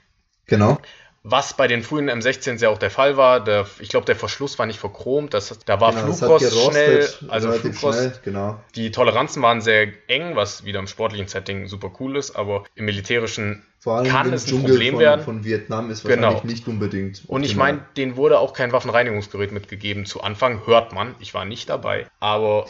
Genau. 0.46 0.78
Was 1.24 1.54
bei 1.54 1.66
den 1.66 1.82
frühen 1.82 2.08
M16s 2.08 2.62
ja 2.62 2.68
auch 2.68 2.78
der 2.78 2.90
Fall 2.90 3.16
war, 3.16 3.42
der, 3.42 3.66
ich 3.80 3.88
glaube, 3.88 4.06
der 4.06 4.16
Verschluss 4.16 4.58
war 4.58 4.66
nicht 4.66 4.78
verchromt, 4.78 5.34
das, 5.34 5.58
da 5.66 5.80
war 5.80 5.92
Genau, 5.92 6.06
gerostet, 6.06 6.52
schnell, 6.52 7.08
also 7.28 7.52
Flugrost, 7.52 7.98
schnell, 7.98 8.12
genau. 8.24 8.60
die 8.76 8.92
Toleranzen 8.92 9.42
waren 9.42 9.60
sehr 9.60 9.88
eng, 10.08 10.36
was 10.36 10.64
wieder 10.64 10.78
im 10.78 10.86
sportlichen 10.86 11.26
Setting 11.26 11.66
super 11.66 11.92
cool 11.98 12.16
ist, 12.16 12.36
aber 12.36 12.64
im 12.76 12.84
militärischen 12.84 13.66
Vor 13.80 13.98
allem 13.98 14.08
kann 14.08 14.32
es 14.32 14.44
ein 14.44 14.50
Dschungel 14.50 14.70
Problem 14.70 14.94
von, 14.94 15.00
werden. 15.00 15.24
von 15.24 15.44
Vietnam 15.44 15.90
ist 15.90 16.04
Genau. 16.04 16.22
wahrscheinlich 16.32 16.44
nicht 16.56 16.68
unbedingt. 16.68 17.22
Und 17.28 17.44
ich 17.44 17.50
optimal. 17.50 17.72
meine, 17.74 17.86
denen 17.96 18.16
wurde 18.16 18.38
auch 18.40 18.52
kein 18.52 18.72
Waffenreinigungsgerät 18.72 19.52
mitgegeben. 19.52 20.04
Zu 20.04 20.20
Anfang 20.22 20.66
hört 20.66 20.92
man, 20.92 21.14
ich 21.20 21.32
war 21.32 21.44
nicht 21.44 21.68
dabei, 21.70 22.06
aber 22.18 22.66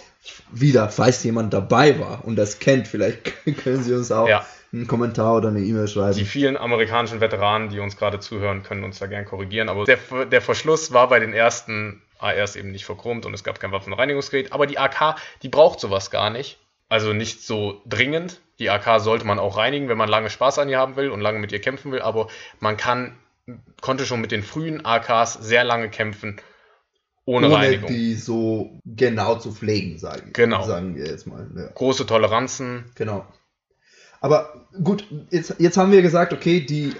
wieder, 0.53 0.91
falls 0.91 1.25
jemand 1.25 1.55
dabei 1.55 1.99
war 1.99 2.25
und 2.27 2.37
das 2.37 2.59
kennt, 2.59 2.89
vielleicht 2.89 3.33
können 3.65 3.83
Sie 3.83 3.95
uns 3.95 4.13
auch 4.13 4.29
ja, 4.29 4.45
einen 4.73 4.87
Kommentar 4.87 5.37
oder 5.37 5.49
eine 5.49 5.61
E-Mail 5.61 5.87
die 5.87 5.93
schreiben. 5.93 6.25
vielen 6.27 6.57
amerikanischen 6.59 7.21
Veteranen, 7.23 7.71
die 7.71 7.81
uns 7.81 7.97
gerade 7.97 8.21
zuhören, 8.21 8.63
können 8.63 8.85
uns 8.85 8.99
da 8.99 9.07
gern 9.07 9.25
korrigieren. 9.25 9.71
Aber 9.71 9.85
der, 9.85 9.99
der 10.27 10.43
Verschluss 10.43 10.93
war 10.93 11.09
bei 11.09 11.21
den 11.21 11.33
ersten 11.33 12.03
ARs 12.19 12.57
eben 12.57 12.71
nicht 12.71 12.85
verchromt 12.85 13.25
und 13.25 13.33
es 13.33 13.45
gab 13.45 13.61
kein 13.61 13.73
Waffenreinigungsgerät. 13.73 14.53
Aber 14.53 14.67
die 14.67 14.79
AK, 14.79 15.17
die 15.43 15.49
braucht 15.49 15.81
sowas 15.81 16.11
gar 16.11 16.29
nicht. 16.31 16.59
Also 16.89 17.13
nicht 17.13 17.43
so 17.43 17.83
dringend. 17.87 18.41
Die 18.59 18.71
AK 18.71 19.01
sollte 19.01 19.27
man 19.27 19.39
auch 19.39 19.57
reinigen, 19.57 19.89
wenn 19.89 19.99
man 19.99 20.09
lange 20.09 20.31
Spaß 20.31 20.59
an 20.59 20.69
ihr 20.69 20.79
haben 20.79 20.97
will 20.97 21.11
und 21.11 21.21
lange 21.21 21.39
mit 21.39 21.53
ihr 21.53 21.61
kämpfen 21.61 21.93
will. 21.93 22.01
Aber 22.01 22.29
man 22.61 22.77
kann, 22.77 23.17
konnte 23.81 24.07
schon 24.07 24.21
mit 24.21 24.33
den 24.33 24.43
frühen 24.43 24.85
AKs 24.85 25.35
sehr 25.35 25.65
lange 25.65 25.91
kämpfen 25.91 26.41
ohne, 27.25 27.53
Reinigung. 27.53 27.91
die 27.91 28.15
so 28.15 28.81
genau 28.87 29.37
zu 29.37 29.53
pflegen, 29.53 29.99
sagen, 29.99 30.31
Genau. 30.33 30.67
sagen 30.67 30.97
wir 30.97 31.07
jetzt 31.07 31.27
mal. 31.27 31.47
Ja. 31.55 31.67
Große 31.75 32.07
Toleranzen. 32.07 32.87
Genau. 32.95 33.27
Aber 34.21 34.67
gut, 34.83 35.05
jetzt, 35.31 35.57
jetzt 35.59 35.77
haben 35.77 35.93
wir 35.93 36.01
gesagt, 36.01 36.33
okay, 36.33 36.61
die, 36.61 36.95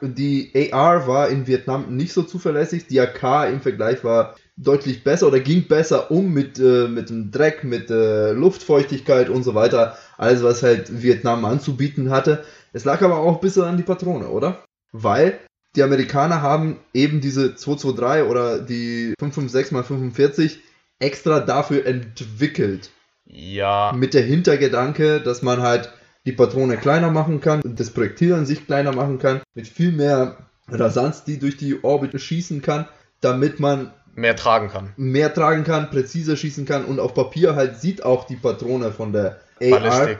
die 0.00 0.72
AR 0.72 1.06
war 1.08 1.28
in 1.28 1.48
Vietnam 1.48 1.96
nicht 1.96 2.12
so 2.12 2.22
zuverlässig, 2.22 2.86
die 2.86 3.00
AK 3.00 3.50
im 3.50 3.60
Vergleich 3.60 4.04
war 4.04 4.36
deutlich 4.56 5.02
besser 5.02 5.28
oder 5.28 5.40
ging 5.40 5.66
besser 5.66 6.10
um 6.10 6.32
mit, 6.32 6.58
äh, 6.58 6.88
mit 6.88 7.10
dem 7.10 7.30
Dreck, 7.30 7.64
mit 7.64 7.90
äh, 7.90 8.32
Luftfeuchtigkeit 8.32 9.28
und 9.28 9.42
so 9.42 9.54
weiter, 9.54 9.96
alles 10.18 10.42
was 10.42 10.62
halt 10.62 11.02
Vietnam 11.02 11.44
anzubieten 11.44 12.10
hatte. 12.10 12.44
Es 12.72 12.84
lag 12.84 13.02
aber 13.02 13.18
auch 13.18 13.36
ein 13.36 13.40
bisschen 13.40 13.64
an 13.64 13.76
die 13.76 13.82
Patrone, 13.82 14.28
oder? 14.28 14.62
Weil 14.92 15.38
die 15.74 15.82
Amerikaner 15.82 16.42
haben 16.42 16.78
eben 16.92 17.20
diese 17.20 17.54
223 17.56 18.30
oder 18.30 18.58
die 18.58 19.14
556x45 19.20 20.58
extra 20.98 21.40
dafür 21.40 21.86
entwickelt 21.86 22.90
Ja, 23.24 23.92
mit 23.94 24.14
der 24.14 24.22
Hintergedanke, 24.22 25.20
dass 25.20 25.42
man 25.42 25.62
halt 25.62 25.92
die 26.26 26.32
Patrone 26.32 26.76
kleiner 26.76 27.10
machen 27.10 27.40
kann, 27.40 27.62
das 27.64 27.90
Projektil 27.90 28.34
an 28.34 28.46
sich 28.46 28.66
kleiner 28.66 28.92
machen 28.92 29.18
kann, 29.18 29.40
mit 29.54 29.66
viel 29.66 29.92
mehr 29.92 30.36
Rasanz, 30.68 31.24
die 31.24 31.38
durch 31.38 31.56
die 31.56 31.82
Orbit 31.82 32.20
schießen 32.20 32.62
kann, 32.62 32.86
damit 33.20 33.58
man 33.58 33.92
mehr 34.14 34.36
tragen 34.36 34.68
kann. 34.68 34.92
mehr 34.96 35.32
tragen 35.32 35.64
kann, 35.64 35.90
präziser 35.90 36.36
schießen 36.36 36.64
kann 36.64 36.84
und 36.84 37.00
auf 37.00 37.14
Papier 37.14 37.54
halt 37.54 37.80
sieht 37.80 38.04
auch 38.04 38.26
die 38.26 38.36
Patrone 38.36 38.92
von 38.92 39.12
der 39.12 39.40
AR 39.60 39.80
Ballistik. 39.80 40.18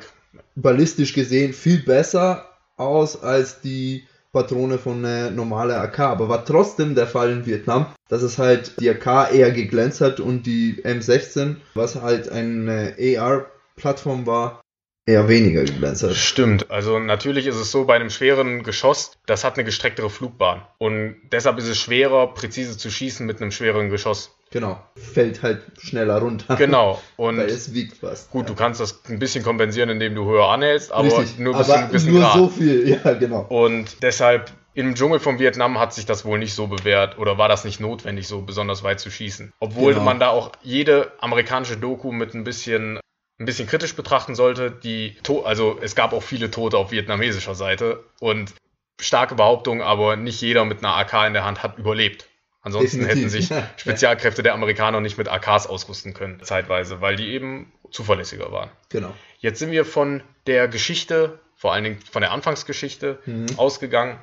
ballistisch 0.55 1.13
gesehen 1.13 1.53
viel 1.53 1.83
besser 1.83 2.47
aus 2.77 3.23
als 3.23 3.61
die 3.61 4.07
Patrone 4.33 4.79
von 4.79 5.05
einer 5.05 5.31
normalen 5.31 5.77
AK, 5.77 6.01
aber 6.01 6.29
war 6.29 6.45
trotzdem 6.45 6.95
der 6.95 7.07
Fall 7.07 7.31
in 7.31 7.47
Vietnam, 7.47 7.87
dass 8.09 8.23
es 8.23 8.39
halt 8.39 8.81
die 8.81 8.89
AK 8.89 9.33
eher 9.35 9.51
geglänzt 9.51 10.01
hat 10.01 10.21
und 10.21 10.47
die 10.47 10.83
M16, 10.85 11.57
was 11.75 12.01
halt 12.01 12.31
eine 12.31 12.97
AR-Plattform 12.99 14.27
war, 14.27 14.62
eher 15.07 15.29
weniger 15.29 15.65
geglänzt 15.65 16.03
hat. 16.03 16.15
Stimmt. 16.15 16.71
Also 16.71 16.99
natürlich 16.99 17.47
ist 17.47 17.57
es 17.57 17.71
so, 17.71 17.85
bei 17.85 17.97
einem 17.97 18.11
schweren 18.11 18.63
Geschoss, 18.63 19.19
das 19.27 19.45
hat 19.45 19.55
eine 19.57 19.65
gestrecktere 19.65 20.11
Flugbahn. 20.11 20.63
Und 20.79 21.17
deshalb 21.33 21.59
ist 21.59 21.67
es 21.69 21.79
schwerer, 21.79 22.29
präzise 22.35 22.77
zu 22.79 22.91
schießen 22.91 23.27
mit 23.27 23.41
einem 23.41 23.51
schwereren 23.51 23.91
Geschoss. 23.91 24.37
Genau. 24.51 24.79
Fällt 24.97 25.43
halt 25.43 25.63
schneller 25.81 26.19
runter. 26.19 26.57
Genau. 26.57 27.01
Und 27.17 27.39
Weil 27.39 27.47
es 27.49 27.73
wiegt 27.75 28.03
was. 28.03 28.29
gut, 28.31 28.49
du 28.49 28.55
kannst 28.55 28.81
das 28.81 29.01
ein 29.09 29.19
bisschen 29.19 29.43
kompensieren, 29.43 29.89
indem 29.89 30.15
du 30.15 30.25
höher 30.27 30.49
anhältst, 30.49 30.93
aber 30.93 31.05
Richtig. 31.07 31.39
nur 31.39 31.57
bis 31.57 31.71
aber 31.71 31.87
gewissen 31.89 32.13
nur 32.13 32.21
Grad. 32.21 32.35
so 32.35 32.49
viel, 32.49 32.89
ja, 33.05 33.15
genau. 33.15 33.47
Und 33.49 34.03
deshalb 34.03 34.53
im 34.75 34.95
Dschungel 34.95 35.21
von 35.21 35.39
Vietnam 35.39 35.79
hat 35.79 35.93
sich 35.95 36.07
das 36.07 36.25
wohl 36.25 36.39
nicht 36.39 36.55
so 36.55 36.67
bewährt 36.67 37.19
oder 37.19 37.39
war 37.39 37.49
das 37.49 37.65
nicht 37.65 37.81
notwendig, 37.81 38.29
so 38.29 38.43
besonders 38.43 38.83
weit 38.83 39.01
zu 39.01 39.11
schießen. 39.11 39.53
Obwohl 39.59 39.93
Genau. 39.95 40.05
man 40.05 40.19
da 40.21 40.29
auch 40.29 40.53
jede 40.63 41.13
amerikanische 41.21 41.77
Doku 41.79 42.13
mit 42.13 42.35
ein 42.35 42.45
bisschen, 42.45 43.01
ein 43.43 43.47
bisschen 43.47 43.67
kritisch 43.69 43.95
betrachten 43.97 44.35
sollte. 44.35 44.71
Die, 44.71 45.17
To- 45.23 45.45
also 45.45 45.79
es 45.81 45.95
gab 45.95 46.13
auch 46.13 46.23
viele 46.23 46.51
Tote 46.51 46.79
auf 46.79 46.91
vietnamesischer 46.93 47.55
Seite 47.55 48.05
und 48.21 48.55
starke 49.01 49.35
Behauptungen, 49.35 49.83
aber 49.83 50.17
nicht 50.17 50.41
jeder 50.41 50.65
mit 50.65 50.79
einer 50.79 50.97
AK 50.97 51.27
in 51.27 51.33
der 51.33 51.45
Hand 51.45 51.63
hat 51.63 51.79
überlebt. 51.79 52.29
Ansonsten 52.65 53.05
hätten 53.05 53.23
Definitiv. 53.23 53.49
sich 53.49 53.59
Spezialkräfte 53.77 54.43
der 54.45 54.55
Amerikaner 54.55 55.01
nicht 55.01 55.19
mit 55.19 55.29
AKs 55.29 55.67
ausrüsten 55.67 56.15
können, 56.15 56.41
zeitweise, 56.45 57.01
weil 57.01 57.17
die 57.17 57.33
eben 57.33 57.73
zuverlässiger 57.91 58.53
waren. 58.53 58.71
Genau. 58.89 59.13
Jetzt 59.39 59.59
sind 59.59 59.73
wir 59.73 59.85
von 59.85 60.23
der 60.47 60.69
Geschichte, 60.69 61.41
vor 61.57 61.73
allen 61.73 61.83
Dingen 61.85 61.99
von 62.11 62.23
der 62.23 62.31
Anfangsgeschichte, 62.31 63.19
Mhm. 63.27 63.47
ausgegangen. 63.57 64.19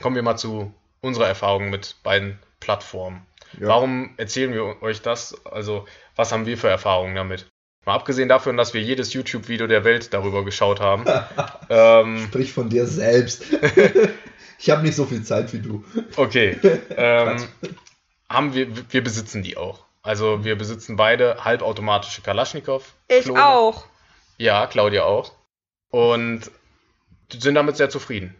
Kommen 0.00 0.16
wir 0.16 0.22
mal 0.22 0.36
zu 0.38 0.72
unserer 1.02 1.26
Erfahrung 1.28 1.68
mit 1.68 1.96
beiden 2.02 2.38
Plattformen. 2.60 3.26
Ja. 3.60 3.68
Warum 3.68 4.14
erzählen 4.16 4.52
wir 4.54 4.82
euch 4.82 5.02
das? 5.02 5.44
Also, 5.44 5.86
was 6.16 6.32
haben 6.32 6.46
wir 6.46 6.56
für 6.56 6.68
Erfahrungen 6.68 7.14
damit? 7.14 7.46
Mal 7.84 7.94
abgesehen 7.94 8.28
davon, 8.28 8.56
dass 8.56 8.74
wir 8.74 8.82
jedes 8.82 9.12
YouTube-Video 9.12 9.66
der 9.66 9.84
Welt 9.84 10.12
darüber 10.12 10.44
geschaut 10.44 10.80
haben. 10.80 11.04
ähm, 11.70 12.24
Sprich 12.28 12.52
von 12.52 12.68
dir 12.68 12.86
selbst. 12.86 13.44
ich 14.58 14.70
habe 14.70 14.82
nicht 14.82 14.94
so 14.94 15.06
viel 15.06 15.22
Zeit 15.22 15.52
wie 15.52 15.60
du. 15.60 15.84
okay. 16.16 16.56
Ähm, 16.96 17.48
haben 18.28 18.52
wir, 18.52 18.68
wir 18.92 19.02
besitzen 19.02 19.42
die 19.42 19.56
auch. 19.56 19.84
Also, 20.02 20.44
wir 20.44 20.56
besitzen 20.56 20.96
beide 20.96 21.44
halbautomatische 21.44 22.22
Kalaschnikow. 22.22 22.84
Ich 23.08 23.30
auch. 23.30 23.86
Ja, 24.36 24.66
Claudia 24.66 25.04
auch. 25.04 25.32
Und 25.90 26.50
sind 27.32 27.54
damit 27.54 27.76
sehr 27.76 27.90
zufrieden. 27.90 28.34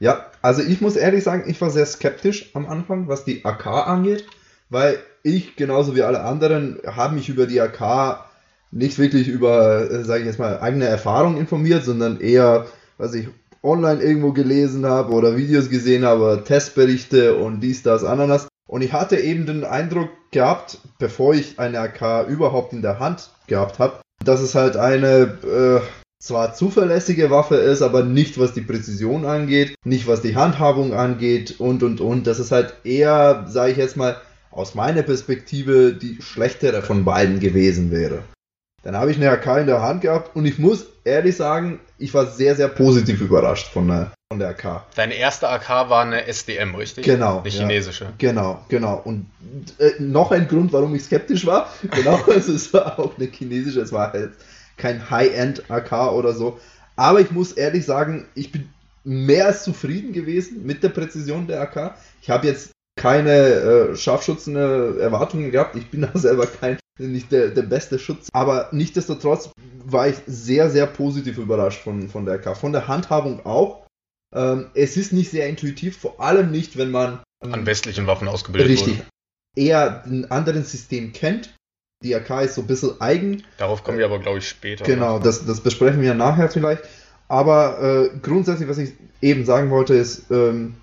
Ja, 0.00 0.30
also 0.42 0.62
ich 0.62 0.80
muss 0.80 0.96
ehrlich 0.96 1.24
sagen, 1.24 1.44
ich 1.48 1.60
war 1.60 1.70
sehr 1.70 1.86
skeptisch 1.86 2.50
am 2.54 2.66
Anfang, 2.66 3.08
was 3.08 3.24
die 3.24 3.44
AK 3.44 3.66
angeht, 3.66 4.26
weil 4.70 5.02
ich 5.22 5.56
genauso 5.56 5.96
wie 5.96 6.02
alle 6.02 6.22
anderen 6.22 6.80
habe 6.86 7.14
mich 7.14 7.28
über 7.28 7.46
die 7.46 7.60
AK 7.60 8.27
nicht 8.70 8.98
wirklich 8.98 9.28
über, 9.28 10.04
sage 10.04 10.20
ich 10.20 10.26
jetzt 10.26 10.38
mal, 10.38 10.60
eigene 10.60 10.86
Erfahrung 10.86 11.38
informiert, 11.38 11.84
sondern 11.84 12.20
eher, 12.20 12.66
was 12.98 13.14
ich 13.14 13.28
online 13.62 14.02
irgendwo 14.02 14.32
gelesen 14.32 14.86
habe 14.86 15.12
oder 15.12 15.36
Videos 15.36 15.70
gesehen 15.70 16.04
habe, 16.04 16.42
Testberichte 16.44 17.36
und 17.36 17.60
dies, 17.60 17.82
das, 17.82 18.04
Ananas. 18.04 18.48
Und 18.68 18.82
ich 18.82 18.92
hatte 18.92 19.16
eben 19.16 19.46
den 19.46 19.64
Eindruck 19.64 20.10
gehabt, 20.30 20.78
bevor 20.98 21.34
ich 21.34 21.58
eine 21.58 21.80
AK 21.80 22.28
überhaupt 22.28 22.72
in 22.72 22.82
der 22.82 23.00
Hand 23.00 23.30
gehabt 23.46 23.78
habe, 23.78 24.00
dass 24.24 24.40
es 24.40 24.54
halt 24.54 24.76
eine 24.76 25.38
äh, 25.44 25.80
zwar 26.20 26.54
zuverlässige 26.54 27.30
Waffe 27.30 27.56
ist, 27.56 27.82
aber 27.82 28.04
nicht 28.04 28.38
was 28.38 28.52
die 28.52 28.60
Präzision 28.60 29.24
angeht, 29.24 29.74
nicht 29.84 30.06
was 30.06 30.20
die 30.20 30.36
Handhabung 30.36 30.92
angeht 30.92 31.56
und 31.58 31.82
und 31.82 32.00
und. 32.00 32.26
Das 32.26 32.38
ist 32.38 32.52
halt 32.52 32.74
eher, 32.84 33.46
sage 33.48 33.72
ich 33.72 33.78
jetzt 33.78 33.96
mal, 33.96 34.20
aus 34.50 34.74
meiner 34.74 35.02
Perspektive 35.02 35.94
die 35.94 36.20
schlechtere 36.20 36.82
von 36.82 37.04
beiden 37.04 37.40
gewesen 37.40 37.90
wäre. 37.90 38.22
Dann 38.82 38.96
habe 38.96 39.10
ich 39.10 39.16
eine 39.16 39.30
AK 39.30 39.60
in 39.60 39.66
der 39.66 39.82
Hand 39.82 40.02
gehabt 40.02 40.36
und 40.36 40.46
ich 40.46 40.58
muss 40.58 40.86
ehrlich 41.04 41.36
sagen, 41.36 41.80
ich 41.98 42.14
war 42.14 42.26
sehr, 42.26 42.54
sehr 42.54 42.68
positiv 42.68 43.20
überrascht 43.20 43.68
von 43.72 43.88
der, 43.88 44.12
von 44.30 44.38
der 44.38 44.50
AK. 44.50 44.82
Deine 44.94 45.14
erste 45.14 45.48
AK 45.48 45.90
war 45.90 46.02
eine 46.02 46.26
SDM, 46.26 46.74
richtig? 46.74 47.04
Genau, 47.04 47.40
Eine 47.40 47.48
ja. 47.48 47.60
chinesische. 47.60 48.12
Genau, 48.18 48.64
genau. 48.68 49.00
Und 49.04 49.26
äh, 49.78 50.00
noch 50.00 50.30
ein 50.30 50.46
Grund, 50.46 50.72
warum 50.72 50.94
ich 50.94 51.02
skeptisch 51.02 51.44
war. 51.44 51.68
Genau, 51.90 52.20
es 52.28 52.72
war 52.72 52.98
auch 52.98 53.18
eine 53.18 53.26
chinesische, 53.26 53.80
es 53.80 53.92
war 53.92 54.12
halt 54.12 54.32
kein 54.76 55.10
High-End-AK 55.10 56.12
oder 56.12 56.32
so. 56.32 56.60
Aber 56.94 57.20
ich 57.20 57.30
muss 57.30 57.52
ehrlich 57.52 57.84
sagen, 57.84 58.26
ich 58.34 58.52
bin 58.52 58.68
mehr 59.04 59.46
als 59.46 59.64
zufrieden 59.64 60.12
gewesen 60.12 60.64
mit 60.64 60.82
der 60.82 60.90
Präzision 60.90 61.46
der 61.46 61.62
AK. 61.62 61.94
Ich 62.22 62.30
habe 62.30 62.46
jetzt 62.46 62.70
keine 62.96 63.32
äh, 63.32 63.96
scharfschützende 63.96 64.98
Erwartungen 65.00 65.50
gehabt. 65.50 65.76
Ich 65.76 65.90
bin 65.90 66.02
da 66.02 66.10
selber 66.14 66.46
kein, 66.46 66.78
nicht 66.98 67.32
der, 67.32 67.48
der 67.48 67.62
beste 67.62 67.98
Schutz. 67.98 68.28
Aber 68.32 68.68
nichtsdestotrotz 68.72 69.50
war 69.84 70.08
ich 70.08 70.16
sehr, 70.26 70.70
sehr 70.70 70.86
positiv 70.86 71.38
überrascht 71.38 71.82
von, 71.82 72.08
von 72.08 72.24
der 72.24 72.34
AK. 72.34 72.56
Von 72.56 72.72
der 72.72 72.88
Handhabung 72.88 73.44
auch. 73.46 73.86
Ähm, 74.34 74.70
es 74.74 74.96
ist 74.96 75.12
nicht 75.12 75.30
sehr 75.30 75.48
intuitiv, 75.48 75.96
vor 75.96 76.20
allem 76.20 76.50
nicht, 76.50 76.76
wenn 76.76 76.90
man 76.90 77.20
ähm, 77.42 77.54
An 77.54 77.66
westlichen 77.66 78.06
Waffen 78.06 78.28
ausgebildet 78.28 78.70
richtig 78.70 78.98
wurde. 78.98 79.08
eher 79.56 80.04
ein 80.04 80.30
anderes 80.30 80.70
System 80.70 81.12
kennt. 81.12 81.54
Die 82.04 82.14
AK 82.14 82.44
ist 82.44 82.54
so 82.54 82.60
ein 82.60 82.66
bisschen 82.66 83.00
eigen. 83.00 83.42
Darauf 83.56 83.82
kommen 83.82 83.98
wir 83.98 84.04
aber, 84.04 84.18
glaube 84.18 84.38
ich, 84.38 84.48
später. 84.48 84.84
Genau, 84.84 85.18
das, 85.18 85.46
das 85.46 85.60
besprechen 85.60 86.02
wir 86.02 86.14
nachher 86.14 86.50
vielleicht. 86.50 86.82
Aber 87.26 87.82
äh, 87.82 88.18
grundsätzlich, 88.20 88.68
was 88.68 88.78
ich 88.78 88.92
eben 89.20 89.44
sagen 89.44 89.70
wollte, 89.70 89.94
ist, 89.94 90.30
ähm, 90.30 90.76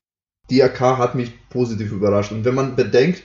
die 0.49 0.61
AK 0.61 0.79
hat 0.79 1.15
mich 1.15 1.31
positiv 1.49 1.91
überrascht. 1.91 2.31
Und 2.31 2.45
wenn 2.45 2.55
man 2.55 2.75
bedenkt, 2.75 3.23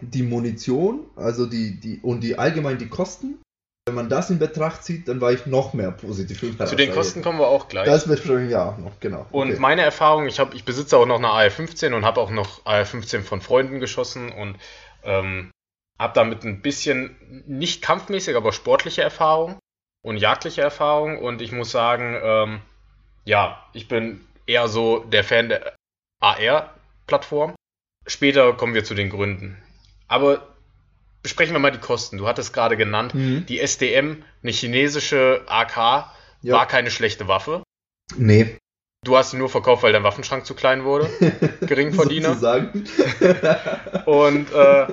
die 0.00 0.22
Munition, 0.22 1.06
also 1.16 1.46
die, 1.46 1.78
die 1.78 2.00
und 2.00 2.20
die 2.20 2.38
allgemein 2.38 2.78
die 2.78 2.88
Kosten 2.88 3.40
Wenn 3.86 3.96
man 3.96 4.08
das 4.08 4.30
in 4.30 4.38
Betracht 4.38 4.84
zieht, 4.84 5.08
dann 5.08 5.20
war 5.20 5.32
ich 5.32 5.46
noch 5.46 5.74
mehr 5.74 5.90
positiv 5.90 6.40
Zu 6.40 6.76
den 6.76 6.92
Kosten 6.92 7.20
kommen 7.20 7.40
wir 7.40 7.48
auch 7.48 7.68
gleich. 7.68 7.84
Das 7.84 8.06
besprechen 8.06 8.48
wir 8.48 8.62
auch 8.64 8.78
noch, 8.78 9.00
genau. 9.00 9.26
Und 9.32 9.50
Okay. 9.50 9.60
meine 9.60 9.82
Erfahrung, 9.82 10.26
ich, 10.26 10.38
hab, 10.38 10.54
ich 10.54 10.64
besitze 10.64 10.96
auch 10.96 11.06
noch 11.06 11.18
eine 11.18 11.28
AR-15 11.28 11.92
und 11.92 12.04
habe 12.04 12.20
auch 12.20 12.30
noch 12.30 12.64
AR-15 12.64 13.22
von 13.22 13.40
Freunden 13.40 13.80
geschossen 13.80 14.30
und 14.30 14.56
ähm, 15.02 15.50
habe 15.98 16.14
damit 16.14 16.44
ein 16.44 16.62
bisschen, 16.62 17.44
nicht 17.46 17.82
kampfmäßig, 17.82 18.36
aber 18.36 18.52
sportliche 18.52 19.02
Erfahrung 19.02 19.58
und 20.04 20.16
jagdliche 20.16 20.62
Erfahrung. 20.62 21.18
Und 21.18 21.42
ich 21.42 21.52
muss 21.52 21.72
sagen, 21.72 22.16
ähm, 22.22 22.60
ja, 23.24 23.64
ich 23.72 23.88
bin 23.88 24.24
eher 24.46 24.68
so 24.68 25.00
der 25.00 25.24
Fan 25.24 25.48
der 25.48 25.74
AR-Plattform. 26.20 27.54
Später 28.06 28.52
kommen 28.52 28.74
wir 28.74 28.84
zu 28.84 28.94
den 28.94 29.10
Gründen. 29.10 29.60
Aber 30.12 30.46
besprechen 31.22 31.54
wir 31.54 31.58
mal 31.60 31.70
die 31.72 31.78
Kosten. 31.78 32.18
Du 32.18 32.26
hattest 32.28 32.52
gerade 32.52 32.76
genannt, 32.76 33.14
Mhm. 33.14 33.46
die 33.46 33.60
SDM, 33.60 34.22
eine 34.42 34.52
chinesische 34.52 35.42
AK, 35.46 36.10
Ja. 36.42 36.54
war 36.54 36.66
keine 36.68 36.90
schlechte 36.90 37.28
Waffe. 37.28 37.62
Nee. 38.16 38.58
Du 39.04 39.16
hast 39.16 39.30
sie 39.32 39.36
nur 39.38 39.48
verkauft, 39.48 39.82
weil 39.82 39.92
dein 39.92 40.04
Waffenschrank 40.04 40.44
zu 40.46 40.54
klein 40.54 40.84
wurde. 40.84 41.08
Geringverdiener. 41.62 42.36
Und 44.06 44.52
äh, 44.52 44.86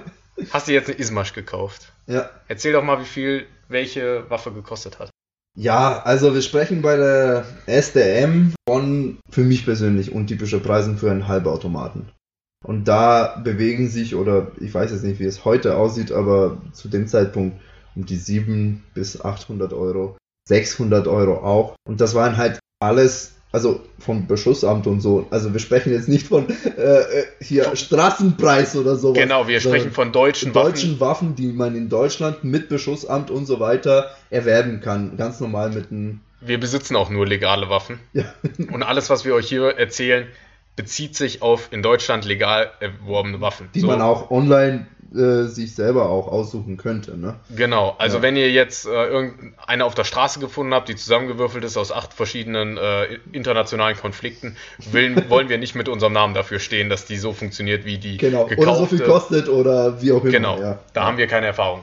hast 0.52 0.68
dir 0.68 0.74
jetzt 0.74 0.90
eine 0.90 0.98
Ismasch 0.98 1.34
gekauft. 1.34 1.92
ja. 2.08 2.30
Erzähl 2.48 2.74
doch 2.74 2.84
mal, 2.84 3.00
wie 3.02 3.06
viel 3.06 3.46
welche 3.68 4.28
Waffe 4.30 4.52
gekostet 4.52 4.98
hat. 5.00 5.10
Ja, 5.58 6.02
also 6.04 6.34
wir 6.34 6.42
sprechen 6.42 6.82
bei 6.82 6.96
der 6.96 7.46
SDM 7.68 8.54
von 8.68 9.20
für 9.30 9.42
mich 9.42 9.66
persönlich 9.66 10.12
untypischer 10.12 10.60
Preisen 10.60 10.98
für 10.98 11.12
einen 11.12 11.28
Halbautomaten. 11.28 12.10
Und 12.66 12.88
da 12.88 13.39
bewegen 13.44 13.89
sich, 13.89 14.16
oder 14.16 14.51
ich 14.60 14.74
weiß 14.74 14.92
jetzt 14.92 15.04
nicht, 15.04 15.20
wie 15.20 15.25
es 15.25 15.46
heute 15.46 15.78
aussieht, 15.78 16.12
aber 16.12 16.62
zu 16.74 16.89
dem 16.89 17.08
Zeitpunkt 17.08 17.60
um 17.96 18.06
die 18.06 18.18
7 18.18 18.84
bis 18.94 19.22
800 19.22 19.74
Euro, 19.74 20.18
600 20.48 21.08
Euro 21.08 21.38
auch. 21.44 21.75
Und 21.88 22.01
das 22.01 22.16
waren 22.16 22.38
halt 22.38 22.60
alles, 22.82 23.36
also 23.51 23.82
vom 23.98 24.28
Beschussamt 24.28 24.88
und 24.88 25.00
so. 25.01 25.28
Also 25.32 25.54
wir 25.54 25.60
sprechen 25.60 25.94
jetzt 25.94 26.10
nicht 26.10 26.28
von 26.28 26.48
äh, 26.50 26.82
äh, 26.82 27.25
hier 27.42 27.75
Straßenpreis 27.75 28.75
oder 28.75 28.98
sowas. 28.98 29.18
Genau, 29.18 29.48
wir 29.48 29.62
sprechen 29.62 29.92
von 29.92 30.12
deutschen, 30.12 30.51
deutschen 30.51 31.00
Waffen, 31.00 31.36
die 31.36 31.54
man 31.54 31.75
in 31.75 31.89
Deutschland 31.89 32.44
mit 32.44 32.68
Beschussamt 32.68 33.32
und 33.32 33.46
so 33.46 33.60
weiter 33.60 34.12
erwerben 34.30 34.82
kann. 34.82 35.16
Ganz 35.18 35.39
normal 35.39 35.70
mit 35.72 35.92
einem. 35.92 36.08
Waffen. 36.08 36.22
Wir 36.42 36.60
besitzen 36.60 36.96
auch 36.96 37.10
nur 37.10 37.28
legale 37.28 37.70
Waffen. 37.70 38.00
Ja. 38.13 38.34
Und 38.72 38.84
alles, 38.84 39.10
was 39.10 39.25
wir 39.25 39.36
euch 39.36 39.50
hier 39.50 39.78
erzählen, 39.78 40.28
bezieht 40.80 41.14
sich 41.14 41.42
auf 41.42 41.74
in 41.74 41.84
Deutschland 41.84 42.24
legal 42.24 42.72
erworbene 42.80 43.42
Waffen. 43.42 43.68
Die 43.76 43.82
So, 43.82 43.88
man 43.88 44.02
auch 44.02 44.32
online 44.32 44.88
äh, 45.14 45.44
sich 45.50 45.76
selber 45.76 46.08
auch 46.10 46.30
aussuchen 46.30 46.78
könnte. 46.78 47.18
Ne? 47.18 47.36
Genau, 47.54 47.96
also 47.98 48.18
Ja. 48.18 48.22
wenn 48.24 48.38
ihr 48.38 48.50
jetzt 48.50 48.86
äh, 48.86 48.90
irgendeine 49.08 49.84
auf 49.84 49.94
der 49.94 50.06
Straße 50.06 50.40
gefunden 50.40 50.74
habt, 50.74 50.88
die 50.88 50.96
zusammengewürfelt 50.96 51.66
ist 51.66 51.76
aus 51.76 51.92
acht 51.92 52.14
verschiedenen 52.14 52.78
äh, 52.78 53.16
internationalen 53.34 53.98
Konflikten, 53.98 54.56
will, 54.90 55.26
wollen 55.30 55.50
wir 55.50 55.58
nicht 55.58 55.76
mit 55.76 55.90
unserem 55.90 56.14
Namen 56.14 56.34
dafür 56.34 56.60
stehen, 56.60 56.90
dass 56.90 57.04
die 57.04 57.18
so 57.18 57.34
funktioniert 57.34 57.84
wie 57.84 57.98
die 57.98 58.16
Genau. 58.18 58.46
gekaufte. 58.46 58.62
Oder 58.70 58.76
so 58.78 58.86
viel 58.86 59.00
kostet 59.02 59.50
oder 59.50 60.02
wie 60.02 60.14
auch 60.14 60.22
immer. 60.24 60.32
Genau, 60.32 60.62
Ja. 60.62 60.80
da 60.94 61.04
haben 61.04 61.18
wir 61.18 61.28
keine 61.28 61.48
Erfahrung. 61.48 61.82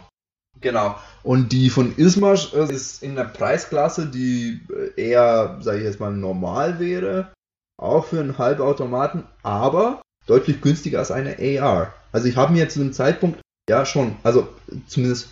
Genau. 0.62 0.94
Und 1.22 1.52
die 1.52 1.68
von 1.68 1.92
Ismasch 1.98 2.54
äh, 2.54 2.72
ist 2.72 3.02
in 3.02 3.18
einer 3.18 3.28
Preisklasse, 3.28 4.06
die 4.06 4.60
äh, 4.96 4.98
eher, 5.10 5.58
sage 5.60 5.78
ich 5.80 5.84
jetzt 5.84 6.00
mal, 6.00 6.12
normal 6.12 6.78
wäre. 6.80 7.28
Auch 7.78 8.06
für 8.06 8.20
einen 8.20 8.38
Halbautomaten, 8.38 9.24
aber 9.42 10.00
deutlich 10.26 10.60
günstiger 10.60 10.98
als 11.00 11.10
eine 11.10 11.36
AR. 11.38 11.92
Also 12.12 12.28
ich 12.28 12.36
habe 12.36 12.52
mir 12.52 12.68
zu 12.68 12.78
dem 12.80 12.92
Zeitpunkt, 12.92 13.40
ja 13.68 13.84
schon, 13.84 14.14
also 14.22 14.46
zumindest 14.86 15.30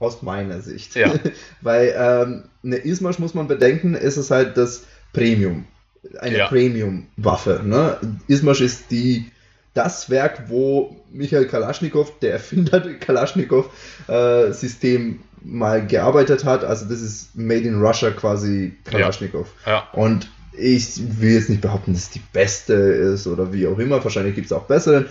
aus 0.00 0.22
meiner 0.22 0.60
Sicht. 0.62 0.94
Ja. 0.94 1.12
Weil 1.60 1.92
ähm, 1.96 2.44
eine 2.64 2.76
Ismasch 2.76 3.18
muss 3.18 3.34
man 3.34 3.48
bedenken, 3.48 3.94
ist 3.94 4.16
es 4.16 4.30
halt 4.30 4.56
das 4.56 4.84
Premium. 5.12 5.66
Eine 6.18 6.38
Ja. 6.38 6.48
Premium-Waffe. 6.48 7.60
Ne? 7.64 7.98
Ismasch 8.26 8.60
ist 8.60 8.90
die 8.90 9.30
das 9.74 10.10
Werk, 10.10 10.48
wo 10.48 10.96
Michael 11.10 11.46
Kalaschnikow, 11.46 12.18
der 12.20 12.32
Erfinder 12.34 12.80
der 12.80 12.98
Kalaschnikow-System, 12.98 15.20
mal 15.44 15.84
gearbeitet 15.86 16.44
hat. 16.44 16.62
Also 16.64 16.86
das 16.86 17.00
ist 17.00 17.34
Made 17.36 17.62
in 17.62 17.80
Russia 17.82 18.10
quasi 18.10 18.76
Kalaschnikow. 18.84 19.46
Ja, 19.66 19.88
Und 19.92 20.28
ich 20.56 21.20
will 21.20 21.32
jetzt 21.32 21.48
nicht 21.48 21.60
behaupten, 21.62 21.92
dass 21.94 22.04
es 22.04 22.10
die 22.10 22.22
beste 22.32 22.74
ist 22.74 23.26
oder 23.26 23.52
wie 23.52 23.66
auch 23.66 23.78
immer. 23.78 24.02
Wahrscheinlich 24.02 24.34
gibt 24.34 24.46
es 24.46 24.52
auch 24.52 24.64
bessere. 24.64 25.06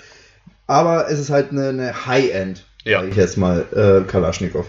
Aber 0.68 1.10
es 1.10 1.20
ist 1.20 1.30
halt 1.30 1.52
eine, 1.52 1.70
eine 1.70 2.06
High-End, 2.06 2.66
Ja. 2.84 3.00
sage 3.00 3.10
ich 3.12 3.16
jetzt 3.18 3.38
mal, 3.38 3.66
äh, 3.74 4.10
Kalaschnikow. 4.10 4.66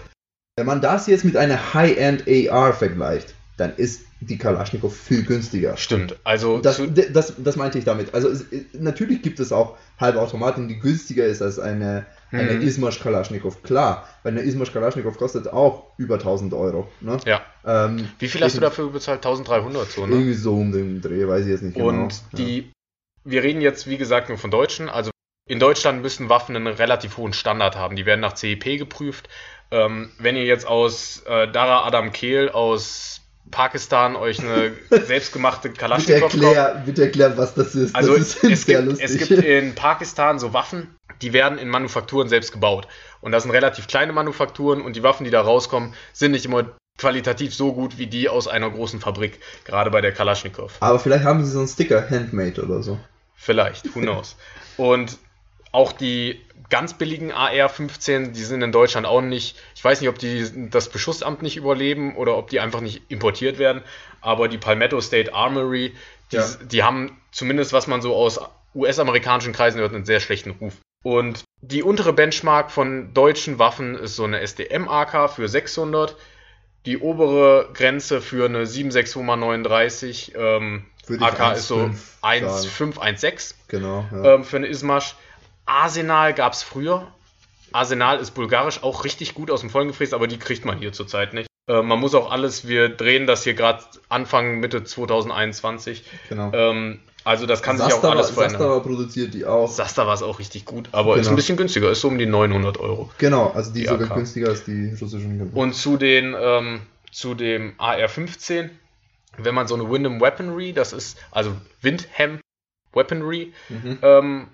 Wenn 0.57 0.65
man 0.67 0.81
das 0.81 1.07
jetzt 1.07 1.25
mit 1.25 1.37
einer 1.37 1.73
High-End 1.73 2.25
AR 2.51 2.73
vergleicht, 2.73 3.33
dann 3.57 3.73
ist 3.77 4.01
die 4.19 4.37
Kalaschnikow 4.37 4.93
viel 4.95 5.23
günstiger. 5.23 5.77
stimmt. 5.77 6.15
Also 6.23 6.59
Das, 6.59 6.81
das, 7.11 7.33
das 7.37 7.55
meinte 7.55 7.77
ich 7.77 7.85
damit. 7.85 8.13
Also 8.13 8.29
es, 8.29 8.45
natürlich 8.73 9.21
gibt 9.21 9.39
es 9.39 9.51
auch 9.51 9.77
Halbautomaten, 9.99 10.67
die 10.67 10.79
günstiger 10.79 11.25
ist 11.25 11.41
als 11.41 11.59
eine, 11.59 12.05
eine 12.33 12.53
Mhm. 12.53 12.61
Ismasch 12.61 12.99
Kalaschnikow. 12.99 13.61
Klar, 13.63 14.07
weil 14.23 14.33
eine 14.33 14.41
Ismasch 14.41 14.73
Kalaschnikow 14.73 15.17
kostet 15.17 15.47
auch 15.47 15.91
über 15.97 16.15
1000 16.15 16.53
Euro. 16.53 16.89
Ne? 17.01 17.17
ja. 17.25 17.41
Ähm, 17.65 18.09
Wie 18.19 18.27
viel 18.27 18.41
hast 18.41 18.57
du 18.57 18.61
dafür 18.61 18.89
bezahlt? 18.89 19.25
1300 19.25 19.89
so, 19.91 20.05
ne? 20.05 20.15
Irgendwie 20.15 20.33
so 20.33 20.55
um 20.55 20.71
den 20.71 21.01
Dreh, 21.01 21.27
weiß 21.27 21.45
ich 21.45 21.51
jetzt 21.51 21.61
nicht 21.63 21.75
genau. 21.75 21.87
Und 21.87 22.21
die, 22.33 22.71
wir 23.23 23.43
reden 23.43 23.61
jetzt, 23.61 23.87
wie 23.87 23.97
gesagt, 23.97 24.29
nur 24.29 24.37
von 24.37 24.51
Deutschen. 24.51 24.89
Also 24.89 25.11
in 25.47 25.59
Deutschland 25.59 26.01
müssen 26.01 26.29
Waffen 26.29 26.55
einen 26.55 26.67
relativ 26.67 27.17
hohen 27.17 27.33
Standard 27.33 27.75
haben. 27.75 27.95
Die 27.95 28.05
werden 28.05 28.21
nach 28.21 28.33
CEP 28.33 28.77
geprüft. 28.77 29.29
Ähm, 29.71 30.11
wenn 30.19 30.35
ihr 30.35 30.45
jetzt 30.45 30.67
aus 30.67 31.23
äh, 31.27 31.51
Dara 31.51 31.85
Adam 31.85 32.11
Kehl 32.11 32.49
aus 32.49 33.21
Pakistan 33.51 34.15
euch 34.15 34.39
eine 34.39 34.73
selbstgemachte 34.89 35.69
Bitte 35.69 35.79
Kalaschnikow 35.79 36.21
kauft. 36.21 36.35
erklär, 36.35 36.83
bitte 36.85 37.03
erklär, 37.03 37.37
was 37.37 37.53
das 37.53 37.75
ist. 37.75 37.95
Also 37.95 38.17
das 38.17 38.35
ist 38.35 38.43
es, 38.43 38.65
gibt, 38.65 39.01
es 39.01 39.17
gibt 39.17 39.43
in 39.43 39.75
Pakistan 39.75 40.39
so 40.39 40.53
Waffen, 40.53 40.95
die 41.21 41.33
werden 41.33 41.57
in 41.57 41.69
Manufakturen 41.69 42.29
selbst 42.29 42.51
gebaut. 42.51 42.87
Und 43.21 43.31
das 43.31 43.43
sind 43.43 43.51
relativ 43.51 43.87
kleine 43.87 44.13
Manufakturen 44.13 44.81
und 44.81 44.95
die 44.95 45.03
Waffen, 45.03 45.23
die 45.23 45.31
da 45.31 45.41
rauskommen, 45.41 45.93
sind 46.13 46.31
nicht 46.31 46.45
immer 46.45 46.65
qualitativ 46.97 47.53
so 47.53 47.73
gut 47.73 47.97
wie 47.97 48.07
die 48.07 48.29
aus 48.29 48.47
einer 48.47 48.69
großen 48.69 48.99
Fabrik, 48.99 49.39
gerade 49.65 49.89
bei 49.91 50.01
der 50.01 50.11
Kalaschnikow. 50.11 50.71
Aber 50.79 50.99
vielleicht 50.99 51.23
haben 51.23 51.43
sie 51.43 51.51
so 51.51 51.59
einen 51.59 51.67
Sticker, 51.67 52.09
Handmade 52.09 52.61
oder 52.63 52.83
so. 52.83 52.99
Vielleicht, 53.35 53.95
who 53.95 53.99
knows. 53.99 54.35
Und 54.77 55.17
auch 55.71 55.91
die 55.91 56.39
ganz 56.69 56.93
billigen 56.93 57.31
AR-15, 57.31 58.31
die 58.31 58.43
sind 58.43 58.61
in 58.61 58.71
Deutschland 58.71 59.05
auch 59.05 59.21
nicht, 59.21 59.57
ich 59.75 59.83
weiß 59.83 60.01
nicht, 60.01 60.09
ob 60.09 60.17
die 60.19 60.69
das 60.69 60.89
Beschussamt 60.89 61.41
nicht 61.41 61.57
überleben 61.57 62.15
oder 62.15 62.37
ob 62.37 62.49
die 62.49 62.59
einfach 62.59 62.81
nicht 62.81 63.01
importiert 63.09 63.57
werden, 63.59 63.81
aber 64.21 64.47
die 64.47 64.57
Palmetto 64.57 64.99
State 65.01 65.33
Armory, 65.33 65.93
die, 66.31 66.35
Ja. 66.37 66.45
die 66.63 66.83
haben 66.83 67.21
zumindest, 67.31 67.73
was 67.73 67.87
man 67.87 68.01
so 68.01 68.15
aus 68.15 68.39
US-amerikanischen 68.75 69.53
Kreisen 69.53 69.79
hört, 69.79 69.93
einen 69.93 70.05
sehr 70.05 70.19
schlechten 70.19 70.51
Ruf. 70.51 70.73
Und 71.03 71.43
die 71.61 71.83
untere 71.83 72.13
Benchmark 72.13 72.71
von 72.71 73.13
deutschen 73.13 73.59
Waffen 73.59 73.95
ist 73.95 74.15
so 74.15 74.23
eine 74.23 74.39
SDM-AK 74.39 75.29
für 75.29 75.47
600. 75.47 76.15
Die 76.85 76.97
obere 76.97 77.69
Grenze 77.73 78.21
für 78.21 78.45
eine 78.45 78.65
762x39 78.65 80.35
ähm, 80.35 80.85
AK 81.19 81.55
ist 81.57 81.67
so 81.67 81.89
1,5 82.21 82.95
1,5, 82.95 82.97
1,6 82.97 83.55
Genau. 83.67 84.05
Ja. 84.11 84.35
ähm, 84.35 84.43
für 84.43 84.57
eine 84.57 84.67
Ismasch. 84.67 85.15
Arsenal 85.65 86.33
gab 86.33 86.53
es 86.53 86.63
früher. 86.63 87.07
Arsenal 87.71 88.19
ist 88.19 88.31
bulgarisch 88.31 88.83
auch 88.83 89.03
richtig 89.03 89.33
gut 89.33 89.49
aus 89.49 89.61
dem 89.61 89.69
Vollen 89.69 89.87
gefräst, 89.87 90.13
aber 90.13 90.27
die 90.27 90.37
kriegt 90.37 90.65
man 90.65 90.77
hier 90.77 90.93
zurzeit 90.93 91.33
nicht. 91.33 91.47
Äh, 91.67 91.81
man 91.81 91.99
muss 91.99 92.13
auch 92.13 92.29
alles, 92.31 92.67
wir 92.67 92.89
drehen 92.89 93.25
das 93.25 93.43
hier 93.43 93.53
gerade 93.53 93.83
Anfang 94.09 94.59
Mitte 94.59 94.83
2021. 94.83 96.03
genau. 96.29 96.51
Ähm, 96.53 96.99
also 97.23 97.45
das 97.45 97.63
kann 97.63 97.77
sich 97.77 97.85
auch 97.93 98.03
Sastava- 98.03 98.11
alles 98.11 98.29
verändern. 98.31 98.59
Sastava 98.59 98.79
produziert 98.81 99.33
die 99.33 99.45
auch. 99.45 99.69
Sasta 99.71 100.05
war 100.05 100.13
es 100.13 100.21
auch 100.21 100.39
richtig 100.39 100.65
gut, 100.65 100.89
aber 100.91 101.15
ist 101.15 101.21
Genau. 101.21 101.29
ein 101.31 101.35
bisschen 101.37 101.55
günstiger, 101.57 101.89
ist 101.89 102.01
so 102.01 102.09
um 102.09 102.17
die 102.17 102.25
900 102.25 102.77
Euro. 102.79 103.09
Genau, 103.17 103.51
also 103.55 103.71
die, 103.71 103.81
Die 103.81 103.87
sogar 103.87 104.09
AK. 104.11 104.15
günstiger 104.15 104.49
als 104.49 104.65
die 104.65 104.93
russischen. 105.01 105.49
Und 105.53 105.73
zu 105.73 105.95
den 105.97 106.35
ähm, 106.37 106.81
zu 107.11 107.33
dem 107.33 107.73
AR-15, 107.77 108.71
wenn 109.37 109.55
man 109.55 109.67
so 109.67 109.75
eine 109.75 109.89
Windham 109.89 110.19
Weaponry, 110.19 110.73
das 110.73 110.91
ist 110.93 111.17
also 111.31 111.55
Windham 111.81 112.39
Weaponry, 112.91 113.53
Mhm. 113.69 113.99
ähm, 114.01 114.47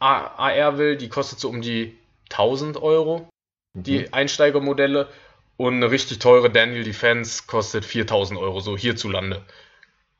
AR 0.00 0.78
will, 0.78 0.96
die 0.96 1.08
kostet 1.08 1.38
so 1.40 1.48
um 1.48 1.60
die 1.62 1.96
1000 2.30 2.80
Euro, 2.82 3.28
die 3.74 4.00
Mhm. 4.00 4.08
Einsteigermodelle. 4.12 5.08
Und 5.56 5.74
eine 5.74 5.90
richtig 5.90 6.18
teure 6.20 6.48
Daniel 6.50 6.84
Defense 6.84 7.42
kostet 7.46 7.84
4000 7.84 8.40
Euro, 8.40 8.60
so 8.60 8.76
hierzulande. 8.78 9.42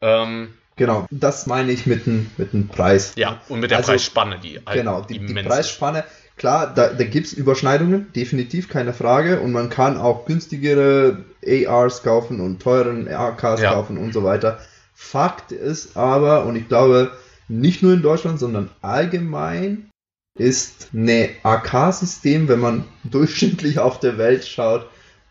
Ähm, 0.00 0.54
Genau, 0.76 1.06
das 1.10 1.46
meine 1.46 1.72
ich 1.72 1.84
mit 1.86 2.06
dem 2.06 2.30
mit 2.38 2.52
dem 2.54 2.68
Preis. 2.68 3.12
ja, 3.16 3.40
und 3.48 3.60
mit 3.60 3.70
der 3.70 3.78
Also, 3.78 3.92
Preisspanne, 3.92 4.38
die 4.38 4.60
halt 4.64 4.78
Genau, 4.78 5.02
die, 5.02 5.18
die. 5.18 5.34
Preisspanne, 5.34 6.04
klar, 6.36 6.72
da, 6.74 6.88
da 6.88 7.04
gibt 7.04 7.26
es 7.26 7.32
Überschneidungen, 7.34 8.10
definitiv, 8.14 8.68
keine 8.68 8.94
Frage. 8.94 9.40
Und 9.40 9.52
man 9.52 9.68
kann 9.68 9.98
auch 9.98 10.24
günstigere 10.24 11.24
ARs 11.46 12.02
kaufen 12.02 12.40
und 12.40 12.62
teuren 12.62 13.08
AKs 13.08 13.60
Ja. 13.60 13.72
kaufen 13.74 13.98
und 13.98 14.12
so 14.14 14.24
weiter. 14.24 14.58
Fakt 14.94 15.52
ist 15.52 15.96
aber, 15.98 16.44
und 16.46 16.56
ich 16.56 16.66
glaube, 16.68 17.10
nicht 17.50 17.82
nur 17.82 17.92
in 17.94 18.02
Deutschland, 18.02 18.38
sondern 18.38 18.70
allgemein 18.80 19.90
ist 20.38 20.90
eine 20.94 21.30
AK-System, 21.42 22.48
wenn 22.48 22.60
man 22.60 22.84
durchschnittlich 23.04 23.78
auf 23.78 23.98
der 24.00 24.16
Welt 24.18 24.46
schaut, 24.46 24.88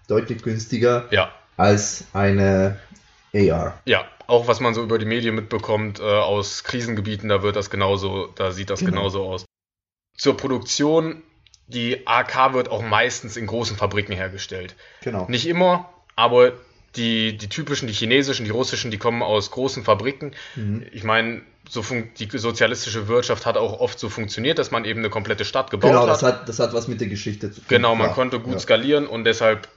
deutlich 0.07 0.41
günstiger 0.43 1.07
Ja, 1.11 1.31
als 1.57 2.05
eine 2.13 2.77
AR. 3.33 3.79
ja. 3.85 4.05
Auch 4.27 4.47
was 4.47 4.59
man 4.59 4.75
so 4.75 4.83
über 4.83 4.99
die 4.99 5.05
Medien 5.05 5.33
mitbekommt 5.33 5.99
äh, 5.99 6.03
aus 6.03 6.63
Krisengebieten, 6.63 7.29
da 7.29 7.41
wird 7.41 7.55
das 7.55 7.71
genauso, 7.71 8.27
da 8.35 8.51
sieht 8.51 8.69
das 8.69 8.79
Genau. 8.81 8.91
genauso 8.91 9.23
aus. 9.23 9.45
Zur 10.15 10.37
Produktion, 10.37 11.23
die 11.65 12.05
AK 12.05 12.53
wird 12.53 12.69
auch 12.69 12.83
meistens 12.83 13.37
in 13.37 13.47
großen 13.47 13.75
Fabriken 13.75 14.13
hergestellt. 14.13 14.75
Genau. 15.01 15.25
Nicht 15.29 15.47
immer, 15.47 15.89
aber 16.15 16.51
die, 16.95 17.37
die 17.37 17.49
typischen, 17.49 17.87
die 17.87 17.93
chinesischen, 17.93 18.45
die 18.45 18.51
russischen, 18.51 18.91
die 18.91 18.99
kommen 18.99 19.23
aus 19.23 19.49
großen 19.49 19.83
Fabriken. 19.83 20.33
Mhm. 20.55 20.85
Ich 20.91 21.03
meine, 21.03 21.41
so 21.69 21.83
die 22.17 22.27
sozialistische 22.37 23.07
Wirtschaft 23.07 23.45
hat 23.45 23.55
auch 23.55 23.79
oft 23.79 23.99
so 23.99 24.09
funktioniert, 24.09 24.57
dass 24.59 24.71
man 24.71 24.85
eben 24.85 24.99
eine 24.99 25.09
komplette 25.09 25.45
Stadt 25.45 25.69
gebaut 25.69 25.91
Genau, 25.91 26.01
hat. 26.03 26.09
das 26.09 26.23
hat, 26.23 26.49
das 26.49 26.59
hat 26.59 26.73
was 26.73 26.87
mit 26.87 26.99
der 26.99 27.07
Geschichte 27.07 27.51
zu 27.51 27.61
tun. 27.61 27.65
Genau, 27.69 27.95
man 27.95 28.07
klar. 28.07 28.15
konnte 28.15 28.39
gut 28.39 28.53
Ja, 28.53 28.59
skalieren 28.59 29.05
und 29.07 29.23
deshalb 29.23 29.67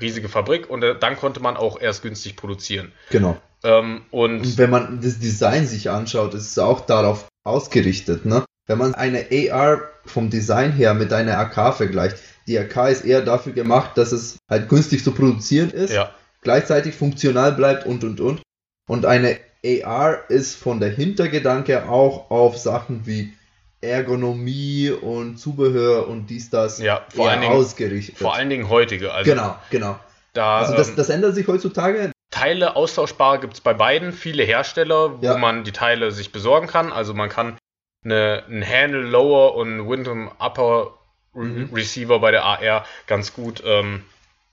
riesige 0.00 0.28
Fabrik 0.30 0.70
und 0.70 0.82
äh, 0.82 0.98
dann 0.98 1.16
konnte 1.16 1.40
man 1.40 1.56
auch 1.56 1.78
erst 1.80 2.02
günstig 2.02 2.36
produzieren. 2.36 2.92
Genau. 3.10 3.36
Ähm, 3.62 4.02
und 4.10 4.40
Und 4.40 4.58
wenn 4.58 4.70
man 4.70 5.00
das 5.02 5.18
Design 5.18 5.66
sich 5.66 5.90
anschaut, 5.90 6.32
ist 6.34 6.50
es 6.50 6.58
auch 6.58 6.80
darauf 6.80 7.26
ausgerichtet. 7.44 8.24
Ne? 8.24 8.44
Wenn 8.66 8.78
man 8.78 8.94
eine 8.94 9.26
AR 9.52 9.82
vom 10.06 10.30
Design 10.30 10.72
her 10.72 10.94
mit 10.94 11.12
einer 11.12 11.36
AK 11.38 11.74
vergleicht, 11.76 12.16
die 12.46 12.58
AK 12.58 12.90
ist 12.90 13.04
eher 13.04 13.20
dafür 13.20 13.52
gemacht, 13.52 13.92
dass 13.98 14.12
es 14.12 14.38
halt 14.48 14.68
günstig 14.68 15.04
zu 15.04 15.12
produzieren 15.12 15.70
ist, 15.70 15.92
ja, 15.92 16.10
gleichzeitig 16.40 16.94
funktional 16.94 17.52
bleibt 17.52 17.86
und 17.86 18.02
und 18.02 18.20
und. 18.20 18.42
Und 18.88 19.06
eine 19.06 19.38
AR 19.64 20.28
ist 20.28 20.56
von 20.56 20.80
der 20.80 20.90
Hintergedanke 20.90 21.88
auch 21.88 22.30
auf 22.30 22.56
Sachen 22.58 23.06
wie 23.06 23.32
Ergonomie 23.80 24.90
und 24.90 25.38
Zubehör 25.38 26.08
und 26.08 26.26
dies, 26.30 26.50
das 26.50 26.78
ja, 26.78 27.04
vor 27.14 27.28
allen 27.30 27.40
Dingen, 27.40 27.52
ausgerichtet. 27.52 28.16
vor 28.18 28.34
allen 28.34 28.48
Dingen 28.50 28.68
heutige. 28.68 29.12
Also 29.12 29.30
genau, 29.30 29.56
genau. 29.70 29.98
da 30.32 30.58
Also 30.58 30.74
das, 30.74 30.88
ähm, 30.90 30.96
das 30.96 31.08
ändert 31.10 31.34
sich 31.34 31.46
heutzutage. 31.48 32.12
Teile 32.30 32.76
austauschbar 32.76 33.38
gibt 33.38 33.54
es 33.54 33.60
bei 33.60 33.74
beiden, 33.74 34.12
viele 34.12 34.42
Hersteller, 34.44 35.20
wo 35.20 35.24
Ja. 35.26 35.36
man 35.36 35.64
die 35.64 35.72
Teile 35.72 36.10
sich 36.12 36.32
besorgen 36.32 36.66
kann. 36.66 36.92
Also 36.92 37.12
man 37.14 37.28
kann 37.28 37.56
eine, 38.04 38.44
einen 38.48 38.66
Handle 38.66 39.02
Lower 39.02 39.54
und 39.54 39.68
einen 39.68 39.88
Windham 39.88 40.30
Upper 40.38 40.94
Mhm. 41.34 41.70
Receiver 41.72 42.18
bei 42.18 42.30
der 42.30 42.44
AR 42.44 42.84
ganz 43.06 43.32
gut. 43.32 43.62
Ähm, 43.64 44.02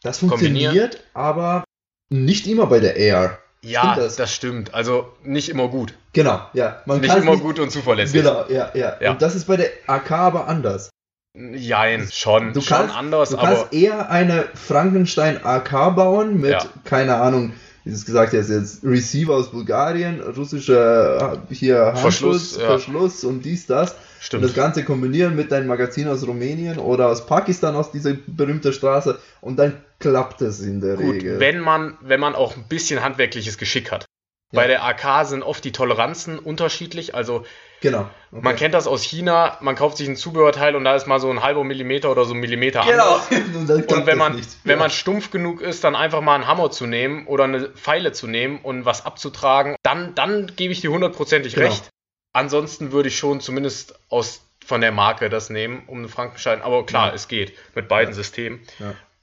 Das 0.02 0.20
kombinieren. 0.22 0.72
funktioniert, 0.72 1.04
aber 1.14 1.66
nicht 2.10 2.48
immer 2.48 2.68
bei 2.68 2.80
der 2.80 2.96
AR. 3.18 3.38
Ja, 3.62 3.96
das? 3.96 4.16
das? 4.16 4.34
stimmt. 4.34 4.74
Also 4.74 5.12
nicht 5.24 5.50
immer 5.50 5.68
gut. 5.68 5.94
Genau, 6.14 6.42
ja. 6.54 6.82
Man 6.86 7.02
Nicht 7.02 7.16
immer 7.16 7.38
gut 7.38 7.60
und 7.60 7.72
zuverlässig. 7.72 8.22
Genau, 8.22 8.46
ja, 8.50 8.72
ja, 8.74 8.98
Ja. 9.00 9.12
Und 9.12 9.22
das 9.22 9.36
ist 9.36 9.46
bei 9.46 9.58
der 9.58 9.70
AK 9.88 10.12
aber 10.12 10.48
anders. 10.48 10.90
Jein, 11.38 12.10
schon, 12.12 12.54
Du 12.54 12.62
schon 12.62 12.78
kannst- 12.78 12.96
anders, 12.96 13.30
Du 13.30 13.38
aber 13.38 13.48
kannst 13.48 13.74
eher 13.74 14.10
eine 14.10 14.46
Frankenstein 14.56 15.40
AK 15.46 15.92
bauen 15.96 16.40
mit, 16.42 16.52
Ja. 16.52 16.66
keine 16.86 17.16
Ahnung, 17.18 17.54
wie 17.84 17.92
es 17.92 18.06
gesagt 18.06 18.34
hast, 18.34 18.50
jetzt 18.50 18.84
Receiver 18.84 19.34
aus 19.34 19.52
Bulgarien, 19.52 20.20
russischer 20.22 21.40
äh, 21.50 21.54
hier 21.54 21.94
Verschluss, 21.96 22.04
Handschutz, 22.04 22.58
ja. 22.62 22.68
Verschluss 22.68 23.24
und 23.24 23.44
dies, 23.44 23.66
das. 23.66 23.92
Und 23.92 23.98
das 23.98 24.26
stimmt. 24.26 24.56
Ganze 24.56 24.84
kombinieren 24.84 25.36
mit 25.36 25.52
deinem 25.52 25.68
Magazin 25.68 26.08
aus 26.08 26.28
Rumänien 26.28 26.78
oder 26.78 27.08
aus 27.08 27.26
Pakistan, 27.26 27.76
aus 27.76 27.92
dieser 27.92 28.16
berühmten 28.28 28.74
Straße 28.74 29.18
und 29.42 29.58
dann 29.58 29.82
klappt 30.00 30.42
es 30.42 30.60
in 30.62 30.82
der 30.82 30.96
Gut, 30.96 31.16
Regel. 31.16 31.40
wenn 31.40 31.60
man, 31.60 31.98
wenn 32.02 32.20
man 32.20 32.36
auch 32.36 32.58
ein 32.58 32.66
bisschen 32.68 33.02
handwerkliches 33.02 33.58
Geschick 33.58 33.92
hat. 33.92 34.06
Ja. 34.52 34.62
Bei 34.62 34.68
der 34.68 34.84
AK 34.84 35.28
sind 35.28 35.44
oft 35.44 35.64
die 35.64 35.72
Toleranzen 35.72 36.40
unterschiedlich. 36.40 37.16
Also 37.16 37.46
genau. 37.82 38.10
Okay. 38.32 38.42
man 38.44 38.56
kennt 38.56 38.74
das 38.76 38.86
aus 38.88 39.02
China, 39.04 39.58
man 39.62 39.76
kauft 39.76 39.98
sich 39.98 40.08
ein 40.08 40.16
Zubehörteil 40.16 40.76
und 40.76 40.84
da 40.84 40.96
ist 40.96 41.08
mal 41.08 41.20
so 41.20 41.30
ein 41.32 41.42
halber 41.42 41.64
Millimeter 41.64 42.12
oder 42.12 42.26
so 42.26 42.34
ein 42.34 42.40
Millimeter 42.40 42.84
Genau. 42.86 43.18
anders. 43.32 43.86
und, 43.88 44.06
wenn 44.06 44.18
man, 44.18 44.36
nicht. 44.36 44.50
wenn 44.64 44.74
Ja. 44.78 44.80
man 44.80 44.90
stumpf 44.92 45.32
genug 45.32 45.62
ist, 45.62 45.84
dann 45.84 45.96
einfach 45.96 46.22
mal 46.22 46.36
einen 46.36 46.46
Hammer 46.48 46.70
zu 46.72 46.86
nehmen 46.86 47.26
oder 47.28 47.46
eine 47.46 47.70
Pfeile 47.70 48.12
zu 48.12 48.28
nehmen 48.28 48.60
und 48.62 48.86
was 48.86 49.06
abzutragen, 49.06 49.76
dann, 49.84 50.14
dann 50.16 50.52
gebe 50.56 50.72
ich 50.74 50.82
dir 50.82 50.92
hundertprozentig 50.92 51.56
Genau. 51.56 51.68
recht. 51.68 51.90
Ansonsten 52.34 52.92
würde 52.92 53.10
ich 53.10 53.18
schon 53.18 53.42
zumindest 53.42 53.96
aus, 54.10 54.42
von 54.64 54.82
der 54.82 54.92
Marke 54.92 55.30
das 55.30 55.50
nehmen, 55.50 55.84
um 55.88 55.98
einen 56.00 56.10
Frankenstein. 56.10 56.62
Aber 56.62 56.86
klar, 56.86 57.08
Ja. 57.10 57.14
es 57.16 57.28
geht 57.28 57.54
mit 57.74 57.88
beiden 57.88 58.12
Ja. 58.12 58.16
Systemen. 58.16 58.60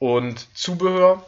Und 0.01 0.47
Zubehör, 0.57 1.25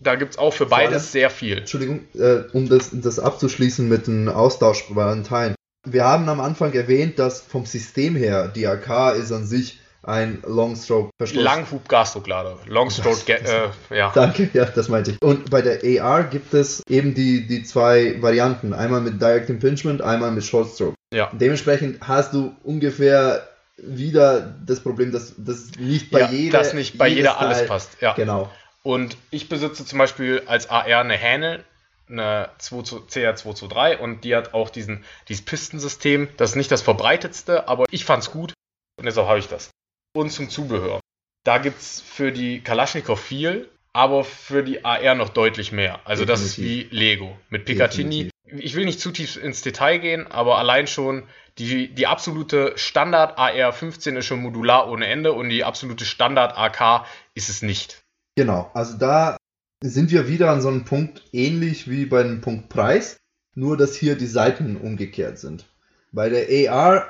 da 0.00 0.14
gibt 0.14 0.32
es 0.32 0.38
auch 0.38 0.52
für 0.54 0.64
allem- 0.64 0.70
beides 0.70 1.12
sehr 1.12 1.28
viel. 1.28 1.58
Entschuldigung, 1.58 2.06
äh, 2.14 2.44
um 2.54 2.68
das, 2.68 2.88
das 2.92 3.18
abzuschließen 3.18 3.86
mit 3.88 4.06
den 4.06 4.28
austauschbaren 4.30 5.22
Teilen. 5.24 5.54
Wir 5.84 6.04
haben 6.04 6.28
am 6.28 6.40
Anfang 6.40 6.72
erwähnt, 6.74 7.18
dass 7.18 7.40
vom 7.40 7.66
System 7.66 8.14
her 8.14 8.48
die 8.48 8.66
AK 8.66 9.16
ist 9.16 9.32
an 9.32 9.46
sich 9.46 9.80
ein 10.04 10.42
Longstroke-Verschluss. 10.46 11.44
Langhub-Gasdrucklader. 11.44 12.58
Longstroke, 12.66 13.16
Das- 13.26 13.26
Ga- 13.26 13.72
äh, 13.90 13.98
ja. 13.98 14.12
Danke, 14.14 14.48
ja, 14.52 14.64
das 14.64 14.88
meinte 14.88 15.12
ich. 15.12 15.22
Und 15.22 15.50
bei 15.50 15.62
der 15.62 15.80
AR 16.04 16.24
gibt 16.24 16.54
es 16.54 16.82
eben 16.88 17.14
die, 17.14 17.46
die 17.46 17.62
zwei 17.64 18.20
Varianten. 18.20 18.72
Einmal 18.74 19.00
mit 19.00 19.20
Direct 19.20 19.48
Impingement, 19.50 20.02
einmal 20.02 20.30
mit 20.32 20.44
Short 20.44 20.72
Stroke. 20.74 20.94
Ja. 21.12 21.30
Dementsprechend 21.32 22.06
hast 22.06 22.32
du 22.34 22.54
ungefähr 22.64 23.48
wieder 23.76 24.54
das 24.66 24.80
Problem, 24.80 25.12
dass 25.12 25.34
das 25.36 25.70
nicht 25.78 26.10
bei 26.10 26.20
ja, 26.20 26.30
jeder 26.30 26.58
dass 26.58 26.74
nicht 26.74 26.98
bei 26.98 27.08
jeder 27.08 27.40
alles 27.40 27.58
Teil- 27.58 27.66
passt. 27.68 27.90
Ja. 28.00 28.14
Genau. 28.14 28.50
Und 28.84 29.16
ich 29.30 29.48
besitze 29.48 29.84
zum 29.84 29.98
Beispiel 29.98 30.42
als 30.46 30.68
AR 30.68 30.84
eine 31.00 31.14
Hänel, 31.16 31.64
eine 32.12 32.50
2 32.58 32.76
CR223 32.76 33.98
und 33.98 34.24
die 34.24 34.36
hat 34.36 34.54
auch 34.54 34.70
diesen, 34.70 35.04
dieses 35.28 35.44
Pistensystem. 35.44 36.28
Das 36.36 36.50
ist 36.50 36.56
nicht 36.56 36.70
das 36.70 36.82
verbreitetste, 36.82 37.68
aber 37.68 37.84
ich 37.90 38.04
fand's 38.04 38.30
gut 38.30 38.52
und 38.98 39.06
deshalb 39.06 39.28
habe 39.28 39.38
ich 39.38 39.48
das. 39.48 39.70
Und 40.14 40.30
zum 40.30 40.48
Zubehör. 40.48 41.00
Da 41.44 41.58
gibt's 41.58 42.00
für 42.00 42.30
die 42.30 42.60
Kalaschnikow 42.60 43.18
viel, 43.18 43.68
aber 43.92 44.24
für 44.24 44.62
die 44.62 44.84
AR 44.84 45.14
noch 45.14 45.30
deutlich 45.30 45.72
mehr. 45.72 46.00
Also 46.04 46.24
das 46.24 46.42
ist 46.42 46.58
wie 46.58 46.84
Definitiv. 46.84 46.98
Lego. 46.98 47.38
Mit 47.50 47.64
Picatinny. 47.64 48.30
Ich 48.44 48.74
will 48.74 48.84
nicht 48.84 49.00
zu 49.00 49.10
tief 49.10 49.36
ins 49.36 49.62
Detail 49.62 49.98
gehen, 49.98 50.26
aber 50.30 50.58
allein 50.58 50.86
schon 50.86 51.24
die, 51.58 51.88
die 51.88 52.06
absolute 52.06 52.72
Standard 52.76 53.38
AR 53.38 53.72
15 53.72 54.16
ist 54.16 54.26
schon 54.26 54.40
modular 54.40 54.88
ohne 54.90 55.06
Ende 55.06 55.32
und 55.32 55.48
die 55.48 55.64
absolute 55.64 56.04
Standard 56.04 56.56
AK 56.56 57.06
ist 57.34 57.48
es 57.48 57.62
nicht. 57.62 58.02
Genau, 58.36 58.70
also 58.72 58.96
da 58.96 59.36
sind 59.82 60.10
wir 60.10 60.28
wieder 60.28 60.50
an 60.50 60.60
so 60.60 60.68
einem 60.68 60.84
Punkt 60.84 61.22
ähnlich 61.32 61.90
wie 61.90 62.06
bei 62.06 62.22
dem 62.22 62.40
Punkt 62.40 62.68
Preis, 62.68 63.16
nur 63.54 63.76
dass 63.76 63.94
hier 63.94 64.16
die 64.16 64.26
Seiten 64.26 64.76
umgekehrt 64.76 65.38
sind. 65.38 65.66
Bei 66.12 66.28
der 66.28 66.70
AR 66.70 67.06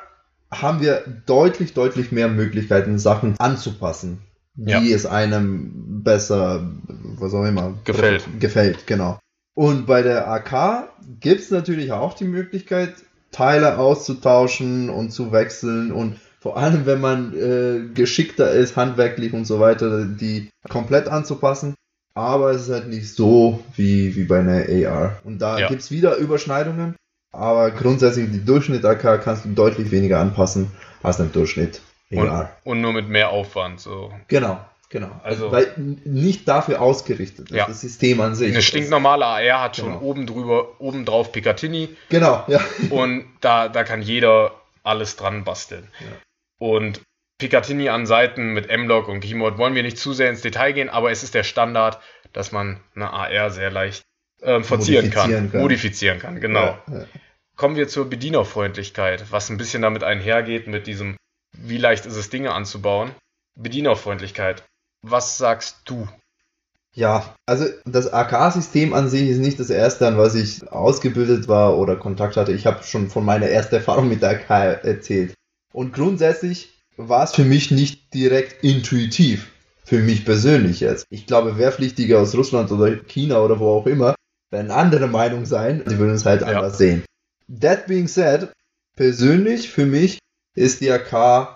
haben 0.51 0.81
wir 0.81 1.05
deutlich, 1.27 1.75
deutlich 1.75 2.13
mehr 2.13 2.29
Möglichkeiten, 2.29 2.99
Sachen 2.99 3.35
anzupassen, 3.39 4.19
wie 4.55 4.71
Ja. 4.71 4.81
es 4.97 5.07
einem 5.07 6.03
besser, 6.03 6.71
was 7.19 7.35
auch 7.35 7.45
immer, 7.45 7.75
Gefällt. 7.85 8.25
Gefällt, 8.39 8.87
genau. 8.87 9.19
Und 9.55 9.87
bei 9.87 10.03
der 10.03 10.29
AK 10.29 10.89
gibt 11.21 11.41
es 11.41 11.51
natürlich 11.51 11.93
auch 11.93 12.15
die 12.15 12.25
Möglichkeit, 12.25 12.95
Teile 13.33 13.79
auszutauschen 13.79 14.91
und 14.91 15.11
zu 15.11 15.33
wechseln 15.33 15.91
und 15.93 16.17
vor 16.41 16.57
allem, 16.57 16.87
wenn 16.87 17.01
man 17.01 17.33
äh, 17.35 17.95
geschickter 17.95 18.51
ist, 18.51 18.77
handwerklich 18.77 19.33
und 19.33 19.45
so 19.47 19.61
weiter, 19.61 20.05
die 20.07 20.51
komplett 20.69 21.07
anzupassen. 21.09 21.75
Aber 22.15 22.51
es 22.51 22.63
ist 22.63 22.71
halt 22.71 22.89
nicht 22.89 23.15
so 23.15 23.63
wie, 23.77 24.15
wie 24.17 24.25
bei 24.25 24.41
einer 24.41 24.65
AR. 24.91 25.19
Und 25.25 25.39
da 25.39 25.59
Ja. 25.59 25.69
gibt's 25.69 25.91
wieder 25.91 26.17
Überschneidungen. 26.17 26.95
Aber 27.33 27.71
grundsätzlich 27.71 28.31
die 28.31 28.45
Durchschnitt-AK 28.45 29.23
kannst 29.23 29.45
du 29.47 29.51
deutlich 29.51 29.91
weniger 29.91 30.21
anpassen 30.21 30.71
als 31.03 31.19
ein 31.21 31.33
Durchschnitt 31.33 31.81
Und, 32.11 32.29
AR. 32.29 32.55
und 32.65 32.83
nur 32.83 32.93
mit 32.93 33.09
mehr 33.09 33.31
Aufwand. 33.31 33.81
So. 33.81 34.13
Genau, 34.29 34.61
genau. 34.91 35.09
Also- 35.23 35.51
Weil 35.51 35.73
nicht 36.05 36.47
dafür 36.47 36.83
ausgerichtet 36.83 37.51
ist, 37.51 37.57
Ja. 37.57 37.67
das 37.67 37.81
System 37.81 38.21
an 38.21 38.35
sich. 38.35 38.53
Eine 38.53 38.61
stinknormale 38.61 39.25
AR 39.25 39.63
hat 39.63 39.77
schon 39.77 39.87
Genau. 39.95 40.01
oben 40.03 40.27
drüber, 40.27 40.79
oben 40.81 41.07
drauf 41.07 41.33
Picatinny 41.33 41.89
Genau, 42.11 42.45
ja. 42.49 42.61
und 42.91 43.25
da, 43.41 43.69
da 43.69 43.83
kann 43.85 44.03
jeder 44.03 44.53
alles 44.83 45.17
dran 45.17 45.45
basteln. 45.45 45.89
Ja. 46.01 46.07
Und 46.59 47.01
Picatinny 47.43 47.89
an 47.89 48.07
Seiten 48.07 48.53
mit 48.53 48.71
M-Log 48.71 49.09
und 49.09 49.19
Keymode 49.19 49.59
wollen 49.59 49.75
wir 49.75 49.83
nicht 49.83 49.99
zu 49.99 50.13
sehr 50.13 50.31
ins 50.31 50.43
Detail 50.43 50.71
gehen, 50.71 50.89
aber 50.89 51.11
es 51.11 51.25
ist 51.25 51.35
der 51.35 51.43
Standard, 51.43 51.99
dass 52.33 52.53
man 52.53 52.79
eine 52.95 53.13
AR 53.13 53.51
sehr 53.51 53.73
leicht 53.73 54.05
ähm, 54.43 54.63
verzieren 54.63 55.11
kann, 55.11 55.29
Modifizieren 55.29 55.51
kann. 55.51 55.61
modifizieren 55.61 56.19
kann. 56.21 56.41
Genau. 56.41 56.79
Ja, 56.87 56.99
ja. 56.99 57.07
Kommen 57.57 57.75
wir 57.75 57.89
zur 57.89 58.09
Bedienerfreundlichkeit, 58.09 59.33
was 59.33 59.51
ein 59.51 59.57
bisschen 59.57 59.83
damit 59.83 60.05
einhergeht 60.05 60.69
mit 60.69 60.87
diesem, 60.87 61.17
wie 61.53 61.79
leicht 61.79 62.07
ist 62.07 62.15
es, 62.15 62.31
Dinge 62.31 62.53
anzubauen. 62.53 63.11
Bedienerfreundlichkeit. 63.57 64.63
Was 65.03 65.37
sagst 65.37 65.81
du? 65.87 66.07
Ja, 66.95 67.35
also 67.45 67.67
das 67.87 68.13
AK-System 68.13 68.95
an 68.95 69.09
sich 69.09 69.29
ist 69.29 69.39
nicht 69.39 69.59
das 69.59 69.71
erste, 69.71 70.07
an 70.07 70.17
was 70.17 70.37
ich 70.37 70.71
ausgebildet 70.71 71.49
war 71.49 71.77
oder 71.77 71.97
Kontakt 71.97 72.37
hatte. 72.37 72.53
Ich 72.53 72.67
habe 72.67 72.85
schon 72.85 73.11
von 73.11 73.25
meiner 73.25 73.47
ersten 73.47 73.75
Erfahrung 73.75 74.09
mit 74.09 74.23
der 74.23 74.31
AK 74.31 74.85
erzählt. 74.85 75.35
Und 75.73 75.93
grundsätzlich 75.93 76.82
war 76.97 77.25
es 77.25 77.33
für 77.33 77.45
mich 77.45 77.71
nicht 77.71 78.13
direkt 78.15 78.63
intuitiv. 78.65 79.49
Für 79.85 79.99
mich 79.99 80.25
persönlich 80.25 80.81
jetzt. 80.81 81.07
Ich 81.11 81.27
glaube, 81.27 81.59
Wehrpflichtige 81.59 82.19
aus 82.19 82.35
Russland 82.35 82.71
oder 82.71 82.97
China 82.97 83.41
oder 83.41 83.59
wo 83.59 83.69
auch 83.69 83.87
immer 83.87 84.15
werden 84.51 84.71
andere 84.71 85.09
Meinung 85.09 85.45
sein. 85.45 85.83
Die 85.89 85.99
würden 85.99 86.15
es 86.15 86.25
halt 86.25 86.43
Ja. 86.43 86.49
anders 86.49 86.79
sehen. 86.79 87.03
That 87.61 87.87
being 87.87 88.07
said, 88.07 88.49
persönlich 88.97 89.71
für 89.71 89.87
mich 89.87 90.19
ist 90.55 90.81
die 90.81 90.91
AK 90.91 91.13
ein 91.13 91.47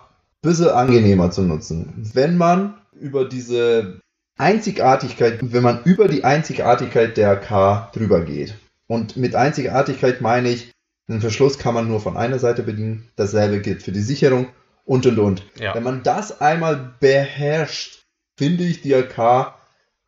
bisschen 0.43 0.69
angenehmer 0.69 1.31
zu 1.31 1.43
nutzen. 1.43 1.93
Wenn 2.15 2.37
man 2.37 2.75
über 2.99 3.27
diese 3.29 4.01
Einzigartigkeit, 4.39 5.39
wenn 5.41 5.63
man 5.63 5.83
über 5.85 6.09
die 6.09 6.25
Einzigartigkeit 6.25 7.17
der 7.17 7.31
AK 7.31 7.93
drüber 7.93 8.23
geht. 8.25 8.55
Und 8.87 9.17
mit 9.17 9.35
Einzigartigkeit 9.35 10.21
meine 10.21 10.51
ich, 10.51 10.73
den 11.09 11.21
Verschluss 11.21 11.59
kann 11.59 11.75
man 11.75 11.89
nur 11.89 12.01
von 12.01 12.17
einer 12.17 12.39
Seite 12.39 12.63
bedienen. 12.63 13.09
Dasselbe 13.17 13.61
gilt 13.61 13.83
für 13.83 13.93
die 13.93 14.01
Sicherung 14.03 14.49
und 14.87 15.05
und 15.05 15.19
und. 15.19 15.43
Ja. 15.59 15.75
Wenn 15.75 15.83
man 15.83 16.03
das 16.03 16.41
einmal 16.41 16.95
beherrscht, 17.01 18.05
finde 18.39 18.65
ich 18.65 18.81
die 18.81 18.95
AK 18.95 19.55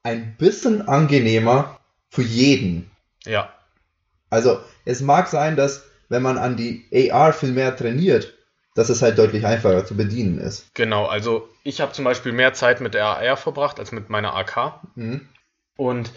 ein 0.02 0.36
bisschen 0.38 0.88
angenehmer 0.88 1.78
für 2.08 2.22
jeden. 2.22 2.90
Ja. 3.26 3.52
Also 4.30 4.60
es 4.84 5.00
mag 5.00 5.28
sein, 5.28 5.56
dass 5.56 5.84
wenn 6.08 6.22
man 6.22 6.38
an 6.38 6.56
die 6.56 7.10
AR 7.12 7.32
viel 7.32 7.52
mehr 7.52 7.76
trainiert, 7.76 8.34
dass 8.74 8.88
es 8.88 9.02
halt 9.02 9.18
deutlich 9.18 9.44
einfacher 9.44 9.84
zu 9.84 9.96
bedienen 9.96 10.38
ist. 10.38 10.72
Genau, 10.74 11.06
also 11.06 11.48
ich 11.64 11.80
habe 11.80 11.92
zum 11.92 12.04
Beispiel 12.04 12.32
mehr 12.32 12.54
Zeit 12.54 12.80
mit 12.80 12.94
der 12.94 13.06
AR 13.06 13.36
verbracht 13.36 13.78
als 13.80 13.92
mit 13.92 14.08
meiner 14.08 14.34
AK. 14.34 14.80
Mhm. 14.94 15.28
Und 15.76 16.12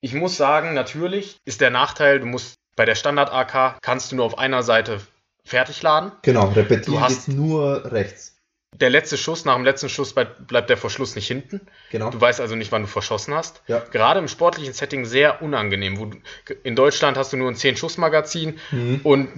ich 0.00 0.14
muss 0.14 0.36
sagen, 0.36 0.74
natürlich 0.74 1.36
ist 1.44 1.60
der 1.60 1.70
Nachteil, 1.70 2.20
du 2.20 2.26
musst 2.26 2.56
bei 2.76 2.84
der 2.84 2.94
Standard-AK 2.94 3.78
kannst 3.82 4.10
du 4.10 4.16
nur 4.16 4.24
auf 4.24 4.38
einer 4.38 4.62
Seite 4.62 5.00
fertig 5.44 5.82
laden. 5.82 6.12
Genau, 6.22 6.48
repetieren 6.48 6.94
Du 6.96 7.00
hast- 7.00 7.28
nur 7.28 7.90
rechts. 7.92 8.36
Der 8.76 8.88
letzte 8.88 9.18
Schuss, 9.18 9.44
nach 9.44 9.56
dem 9.56 9.64
letzten 9.64 9.88
Schuss 9.88 10.14
bleib- 10.14 10.46
bleibt 10.46 10.70
der 10.70 10.76
Verschluss 10.76 11.16
nicht 11.16 11.26
hinten. 11.26 11.60
Genau. 11.90 12.08
Du 12.10 12.20
weißt 12.20 12.40
also 12.40 12.54
nicht, 12.54 12.70
wann 12.70 12.82
du 12.82 12.88
verschossen 12.88 13.34
hast. 13.34 13.62
Ja. 13.66 13.80
Gerade 13.90 14.20
im 14.20 14.28
sportlichen 14.28 14.72
Setting 14.72 15.04
sehr 15.06 15.42
unangenehm. 15.42 15.96
Du, 15.98 16.54
in 16.62 16.76
Deutschland 16.76 17.16
hast 17.18 17.32
du 17.32 17.36
nur 17.36 17.50
ein 17.50 17.56
10-Schuss-Magazin 17.56 18.58
Mhm. 18.70 19.00
und 19.02 19.28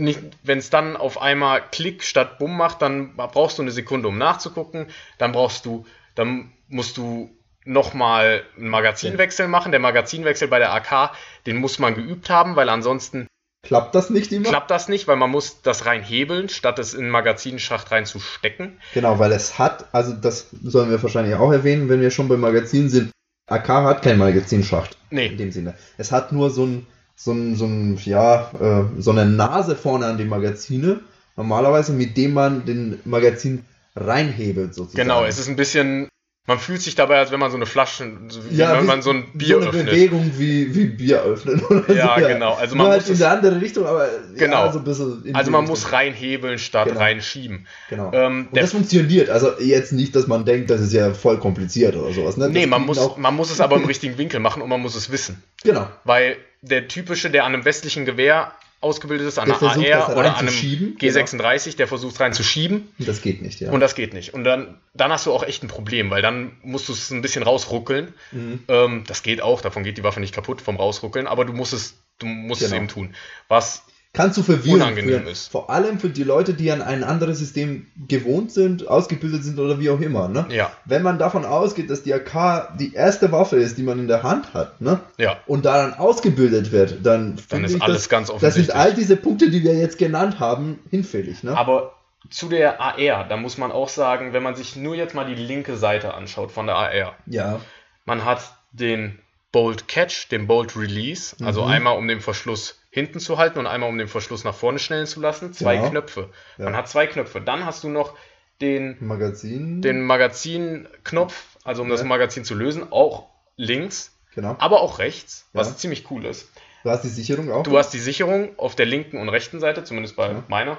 wenn 0.42 0.58
es 0.58 0.68
dann 0.68 0.98
auf 0.98 1.20
einmal 1.20 1.62
Klick 1.72 2.04
statt 2.04 2.38
Bumm 2.38 2.58
macht, 2.58 2.82
dann 2.82 3.16
brauchst 3.16 3.56
du 3.56 3.62
eine 3.62 3.70
Sekunde, 3.70 4.08
um 4.08 4.18
nachzugucken. 4.18 4.88
Dann 5.16 5.32
brauchst 5.32 5.64
du, 5.64 5.86
dann 6.14 6.52
musst 6.68 6.98
du 6.98 7.30
nochmal 7.64 8.42
einen 8.58 8.68
Magazinwechsel 8.68 9.48
machen. 9.48 9.72
Der 9.72 9.80
Magazinwechsel 9.80 10.48
bei 10.48 10.58
der 10.58 10.74
AK, 10.74 11.12
den 11.46 11.56
muss 11.56 11.78
man 11.78 11.94
geübt 11.94 12.28
haben, 12.28 12.54
weil 12.56 12.68
ansonsten 12.68 13.26
Klappt 13.62 13.94
das 13.94 14.10
nicht 14.10 14.32
immer? 14.32 14.48
klappt 14.48 14.70
das 14.70 14.88
nicht, 14.88 15.06
weil 15.06 15.16
man 15.16 15.30
muss 15.30 15.62
das 15.62 15.86
rein 15.86 16.02
hebeln, 16.02 16.48
statt 16.48 16.78
es 16.80 16.94
in 16.94 17.02
den 17.02 17.10
Magazinschacht 17.10 17.90
reinzustecken. 17.92 18.78
Genau, 18.92 19.18
weil 19.18 19.30
es 19.32 19.58
hat, 19.58 19.86
also 19.92 20.12
das 20.12 20.48
sollen 20.64 20.90
wir 20.90 21.00
wahrscheinlich 21.02 21.36
auch 21.36 21.52
erwähnen, 21.52 21.88
wenn 21.88 22.00
wir 22.00 22.10
schon 22.10 22.28
beim 22.28 22.40
Magazin 22.40 22.88
sind. 22.88 23.12
AK 23.48 23.68
hat 23.68 24.02
kein 24.02 24.18
Magazinschacht 24.18 24.96
in 25.10 25.16
Nee, 25.16 25.28
dem 25.36 25.52
Sinne. 25.52 25.74
Es 25.96 26.10
hat 26.10 26.32
nur 26.32 26.50
so 26.50 26.64
ein, 26.66 26.86
so 27.14 27.32
ein, 27.32 27.54
so 27.56 27.66
ein, 27.66 27.98
ja, 28.04 28.50
äh, 28.60 29.00
so 29.00 29.10
eine 29.12 29.26
Nase 29.26 29.76
vorne 29.76 30.06
an 30.06 30.18
die 30.18 30.24
Magazine, 30.24 31.00
normalerweise 31.36 31.92
mit 31.92 32.16
dem 32.16 32.34
man 32.34 32.64
den 32.64 32.98
Magazin 33.04 33.64
reinhebelt 33.94 34.74
sozusagen. 34.74 35.02
genau, 35.08 35.24
es 35.24 35.38
ist 35.38 35.48
ein 35.48 35.56
bisschen, 35.56 36.08
man 36.46 36.58
fühlt 36.58 36.82
sich 36.82 36.96
dabei, 36.96 37.18
als 37.18 37.30
wenn 37.30 37.38
man 37.38 37.52
so 37.52 37.56
eine 37.56 37.66
Flasche, 37.66 38.10
so 38.28 38.40
ja, 38.50 38.76
wenn 38.76 38.84
man 38.84 39.00
so 39.00 39.10
ein 39.10 39.26
Bier 39.32 39.48
so 39.54 39.56
eine 39.60 39.68
öffnet. 39.68 39.86
Bewegung 39.86 40.32
wie, 40.38 40.74
wie 40.74 40.86
Bier 40.86 41.22
öffnen 41.22 41.60
oder 41.66 41.94
Ja, 41.94 42.16
so. 42.18 42.26
genau. 42.26 42.54
Also 42.54 42.74
Nur 42.74 42.84
man 42.86 42.92
halt 42.92 43.08
muss 43.08 43.20
in 43.20 43.24
eine 43.24 43.34
andere 43.36 43.60
Richtung, 43.60 43.86
aber 43.86 44.08
Genau. 44.36 44.66
ja, 44.66 44.72
so 44.72 44.80
ein 44.80 44.84
bisschen 44.84 45.30
Also 45.34 45.50
man 45.52 45.60
Richtung. 45.60 45.66
muss 45.66 45.92
reinhebeln 45.92 46.58
statt 46.58 46.88
Genau. 46.88 46.98
reinschieben. 46.98 47.66
Genau. 47.90 48.10
Ähm, 48.12 48.48
Und 48.50 48.60
das 48.60 48.72
funktioniert. 48.72 49.30
Also 49.30 49.52
jetzt 49.60 49.92
nicht, 49.92 50.16
dass 50.16 50.26
man 50.26 50.44
denkt, 50.44 50.68
das 50.70 50.80
ist 50.80 50.92
ja 50.92 51.14
voll 51.14 51.38
kompliziert 51.38 51.94
oder 51.94 52.12
sowas. 52.12 52.36
Ne? 52.36 52.48
nee, 52.50 52.66
man 52.66 52.82
muss, 52.86 52.98
man 53.16 53.36
muss 53.36 53.52
es 53.52 53.60
aber 53.60 53.76
im 53.76 53.84
richtigen 53.86 54.18
Winkel 54.18 54.40
machen 54.40 54.62
und 54.62 54.68
man 54.68 54.80
muss 54.80 54.96
es 54.96 55.12
wissen. 55.12 55.40
genau. 55.62 55.86
Weil 56.02 56.36
der 56.60 56.88
typische, 56.88 57.30
der 57.30 57.44
an 57.44 57.54
einem 57.54 57.64
westlichen 57.64 58.04
Gewehr 58.04 58.52
ausgebildet 58.82 59.28
ist, 59.28 59.38
an 59.38 59.46
Der 59.46 59.60
einer 59.60 59.70
versucht, 59.70 59.92
AR 59.92 60.08
oder 60.16 60.18
an 60.18 60.34
einem 60.36 60.48
reinzuschieben, 60.48 60.96
G36, 60.98 61.76
der 61.76 61.88
versucht 61.88 62.18
reinzuschieben 62.20 62.88
Das 62.98 63.22
geht 63.22 63.40
nicht, 63.40 63.60
ja. 63.60 63.70
und 63.70 63.80
das 63.80 63.94
geht 63.94 64.12
nicht. 64.12 64.34
Und 64.34 64.44
dann, 64.44 64.78
dann 64.92 65.12
hast 65.12 65.26
du 65.26 65.32
auch 65.32 65.44
echt 65.44 65.62
ein 65.62 65.68
Problem, 65.68 66.10
weil 66.10 66.20
dann 66.22 66.52
musst 66.62 66.88
du 66.88 66.92
es 66.92 67.10
ein 67.10 67.22
bisschen 67.22 67.42
rausruckeln. 67.42 68.12
Mhm. 68.32 68.64
Ähm, 68.68 69.04
das 69.06 69.22
geht 69.22 69.40
auch, 69.40 69.60
davon 69.60 69.84
geht 69.84 69.98
die 69.98 70.04
Waffe 70.04 70.20
nicht 70.20 70.34
kaputt 70.34 70.60
vom 70.60 70.76
rausruckeln, 70.76 71.26
aber 71.26 71.44
du 71.44 71.52
musst 71.52 71.72
es, 71.72 71.94
du 72.18 72.26
musst 72.26 72.60
es 72.62 72.68
Genau. 72.70 72.82
eben 72.82 72.88
tun. 72.88 73.14
Was 73.48 73.84
Kann 74.14 74.30
zu 74.34 74.42
verwirren 74.42 74.82
unangenehm 74.82 75.08
führen. 75.08 75.26
ist. 75.26 75.50
Vor 75.50 75.70
allem 75.70 75.98
für 75.98 76.10
die 76.10 76.22
Leute, 76.22 76.52
die 76.52 76.70
an 76.70 76.82
ein 76.82 77.02
anderes 77.02 77.38
System 77.38 77.86
gewohnt 78.08 78.52
sind, 78.52 78.86
ausgebildet 78.86 79.42
sind 79.42 79.58
oder 79.58 79.80
wie 79.80 79.88
auch 79.88 80.00
immer. 80.00 80.28
Ne? 80.28 80.44
ja, 80.50 80.70
Wenn 80.84 81.02
man 81.02 81.18
davon 81.18 81.46
ausgeht, 81.46 81.88
dass 81.88 82.02
die 82.02 82.12
AK 82.12 82.76
die 82.78 82.92
erste 82.92 83.32
Waffe 83.32 83.56
ist, 83.56 83.78
die 83.78 83.82
man 83.82 83.98
in 83.98 84.08
der 84.08 84.22
Hand 84.22 84.52
hat, 84.52 84.78
ne? 84.82 85.00
ja, 85.16 85.38
und 85.46 85.64
daran 85.64 85.94
ausgebildet 85.94 86.72
wird, 86.72 86.98
dann, 87.06 87.36
dann 87.36 87.38
finde 87.38 87.66
ist 87.68 87.76
ich, 87.76 87.82
alles 87.82 87.96
das, 88.02 88.08
ganz 88.10 88.26
das 88.28 88.36
offensichtlich. 88.36 88.66
sind 88.66 88.76
all 88.76 88.92
diese 88.92 89.16
Punkte, 89.16 89.48
die 89.48 89.64
wir 89.64 89.74
jetzt 89.76 89.96
genannt 89.96 90.38
haben, 90.40 90.78
hinfällig. 90.90 91.42
Ne? 91.42 91.56
Aber 91.56 91.94
zu 92.28 92.50
der 92.50 92.82
AR, 92.82 93.26
da 93.26 93.36
muss 93.38 93.56
man 93.56 93.72
auch 93.72 93.88
sagen, 93.88 94.34
wenn 94.34 94.42
man 94.42 94.56
sich 94.56 94.76
nur 94.76 94.94
jetzt 94.94 95.14
mal 95.14 95.24
die 95.24 95.34
linke 95.42 95.78
Seite 95.78 96.12
anschaut 96.12 96.52
von 96.52 96.66
der 96.66 96.76
AR, 96.76 97.14
ja, 97.24 97.60
man 98.04 98.26
hat 98.26 98.42
den 98.72 99.18
Bolt 99.52 99.88
Catch, 99.88 100.28
den 100.30 100.46
Bolt 100.46 100.76
Release, 100.76 101.34
also 101.42 101.62
Mhm. 101.62 101.68
einmal 101.68 101.96
um 101.96 102.06
den 102.08 102.20
Verschluss 102.20 102.78
hinten 102.94 103.18
zu 103.20 103.38
halten 103.38 103.58
und 103.58 103.66
einmal 103.66 103.88
um 103.88 103.96
den 103.96 104.06
Verschluss 104.06 104.44
nach 104.44 104.54
vorne 104.54 104.78
schnellen 104.78 105.06
zu 105.06 105.18
lassen, 105.20 105.52
zwei 105.54 105.76
Ja. 105.76 105.88
Knöpfe. 105.88 106.28
Ja. 106.58 106.66
Man 106.66 106.76
hat 106.76 106.88
zwei 106.88 107.06
Knöpfe. 107.06 107.40
Dann 107.40 107.64
hast 107.64 107.82
du 107.82 107.88
noch 107.88 108.14
den, 108.60 108.96
Magazin. 109.00 109.80
den 109.82 110.02
Magazinknopf, 110.02 111.56
also 111.64 111.82
um 111.82 111.88
das 111.88 112.00
Ja. 112.02 112.06
Magazin 112.06 112.44
zu 112.44 112.54
lösen, 112.54 112.92
auch 112.92 113.28
links, 113.56 114.16
genau. 114.34 114.56
aber 114.58 114.82
auch 114.82 114.98
rechts, 114.98 115.48
was 115.52 115.70
Ja. 115.70 115.76
ziemlich 115.76 116.10
cool 116.10 116.24
ist. 116.26 116.48
Du 116.84 116.90
hast 116.90 117.02
die 117.02 117.08
Sicherung 117.08 117.50
auch. 117.50 117.62
Du 117.62 117.78
hast 117.78 117.90
die 117.90 117.98
Sicherung 117.98 118.58
auf 118.58 118.74
der 118.74 118.86
linken 118.86 119.18
und 119.18 119.28
rechten 119.28 119.58
Seite, 119.60 119.84
zumindest 119.84 120.16
bei 120.16 120.28
Ja. 120.28 120.42
meiner. 120.48 120.76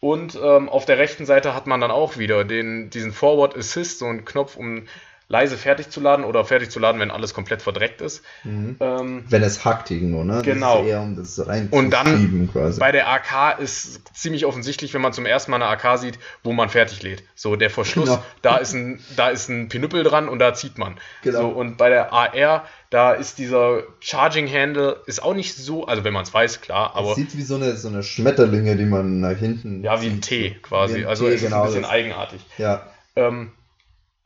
Und 0.00 0.38
ähm, 0.40 0.68
auf 0.68 0.84
der 0.84 0.98
rechten 0.98 1.26
Seite 1.26 1.54
hat 1.54 1.66
man 1.66 1.80
dann 1.80 1.90
auch 1.90 2.18
wieder 2.18 2.44
den, 2.44 2.88
diesen 2.90 3.12
Forward 3.12 3.56
Assist, 3.56 3.98
so 3.98 4.06
einen 4.06 4.24
Knopf, 4.24 4.56
um 4.56 4.84
leise 5.30 5.58
fertig 5.58 5.90
zu 5.90 6.00
laden 6.00 6.24
oder 6.24 6.42
fertig 6.46 6.70
zu 6.70 6.78
laden, 6.78 7.00
wenn 7.00 7.10
alles 7.10 7.34
komplett 7.34 7.60
verdreckt 7.60 8.00
ist. 8.00 8.22
mhm. 8.44 8.76
Ähm, 8.80 9.24
Wenn 9.28 9.42
es 9.42 9.62
hackt 9.62 9.90
irgendwo, 9.90 10.24
ne? 10.24 10.40
Genau. 10.42 10.80
Um 10.80 11.68
Und 11.70 11.90
dann 11.90 12.48
quasi. 12.50 12.80
bei 12.80 12.92
der 12.92 13.08
AK 13.10 13.58
ist 13.58 14.00
ziemlich 14.16 14.46
offensichtlich, 14.46 14.94
wenn 14.94 15.02
man 15.02 15.12
zum 15.12 15.26
ersten 15.26 15.50
Mal 15.50 15.56
eine 15.62 15.66
AK 15.66 15.98
sieht, 15.98 16.18
wo 16.42 16.52
man 16.54 16.70
fertig 16.70 17.02
lädt. 17.02 17.24
So, 17.34 17.56
der 17.56 17.68
Verschluss, 17.68 18.08
Genau. 18.08 18.22
da, 18.40 18.56
ist 18.56 18.72
ein, 18.72 19.00
da 19.16 19.28
ist 19.28 19.50
ein 19.50 19.68
Pinüppel 19.68 20.02
dran 20.02 20.30
und 20.30 20.38
da 20.38 20.54
zieht 20.54 20.78
man. 20.78 20.98
Genau. 21.22 21.40
So, 21.42 21.48
und 21.48 21.76
bei 21.76 21.90
der 21.90 22.10
AR, 22.12 22.64
da 22.88 23.12
ist 23.12 23.36
dieser 23.38 23.82
Charging 24.00 24.50
Handle, 24.50 25.02
ist 25.04 25.22
auch 25.22 25.34
nicht 25.34 25.54
so, 25.54 25.86
also 25.86 26.04
wenn 26.04 26.14
man 26.14 26.22
es 26.22 26.32
weiß, 26.32 26.62
klar, 26.62 26.92
es 26.94 26.96
aber 26.96 27.14
sieht 27.14 27.36
wie 27.36 27.42
so 27.42 27.56
eine, 27.56 27.76
so 27.76 27.88
eine 27.88 28.02
Schmetterlinge, 28.02 28.76
die 28.76 28.86
man 28.86 29.20
nach 29.20 29.36
hinten. 29.36 29.84
ja, 29.84 30.00
wie 30.00 30.06
ein. 30.06 30.22
T 30.22 30.56
quasi. 30.62 30.94
Wie 30.96 31.00
ein 31.02 31.06
also 31.06 31.26
T, 31.26 31.34
es 31.34 31.42
ist 31.42 31.48
genau, 31.48 31.60
ein 31.60 31.66
bisschen 31.66 31.82
das- 31.82 31.90
eigenartig. 31.90 32.40
Ja, 32.56 32.86
Ähm, 33.14 33.50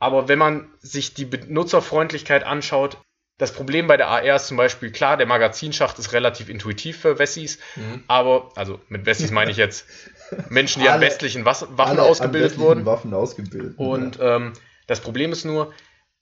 aber 0.03 0.27
wenn 0.27 0.37
man 0.39 0.69
sich 0.81 1.13
die 1.13 1.25
Benutzerfreundlichkeit 1.25 2.43
anschaut, 2.43 2.97
das 3.39 3.51
Problem 3.51 3.87
bei 3.87 3.97
der 3.97 4.09
AR 4.09 4.35
ist 4.35 4.47
zum 4.47 4.57
Beispiel, 4.57 4.91
klar, 4.91 5.17
der 5.17 5.25
Magazinschacht 5.25 5.97
ist 5.97 6.13
relativ 6.13 6.49
intuitiv 6.49 6.99
für 6.99 7.17
Wessis, 7.19 7.57
Mhm. 7.75 8.03
aber, 8.07 8.51
also 8.55 8.79
mit 8.89 9.05
Wessis 9.05 9.31
meine 9.31 9.49
ich 9.51 9.57
jetzt 9.57 9.85
Menschen, 10.49 10.81
die 10.81 10.87
an 10.87 10.95
Alle- 10.95 11.07
westlichen 11.07 11.43
Was 11.45 11.65
Waffen 11.71 11.97
alle 11.99 12.03
ausgebildet 12.03 12.53
an 12.53 12.59
wurden. 12.59 12.85
Waffen 12.85 13.13
ausgebildet. 13.13 13.73
Und 13.77 14.19
ähm, 14.21 14.53
das 14.87 14.99
Problem 14.99 15.31
ist 15.31 15.45
nur, 15.45 15.73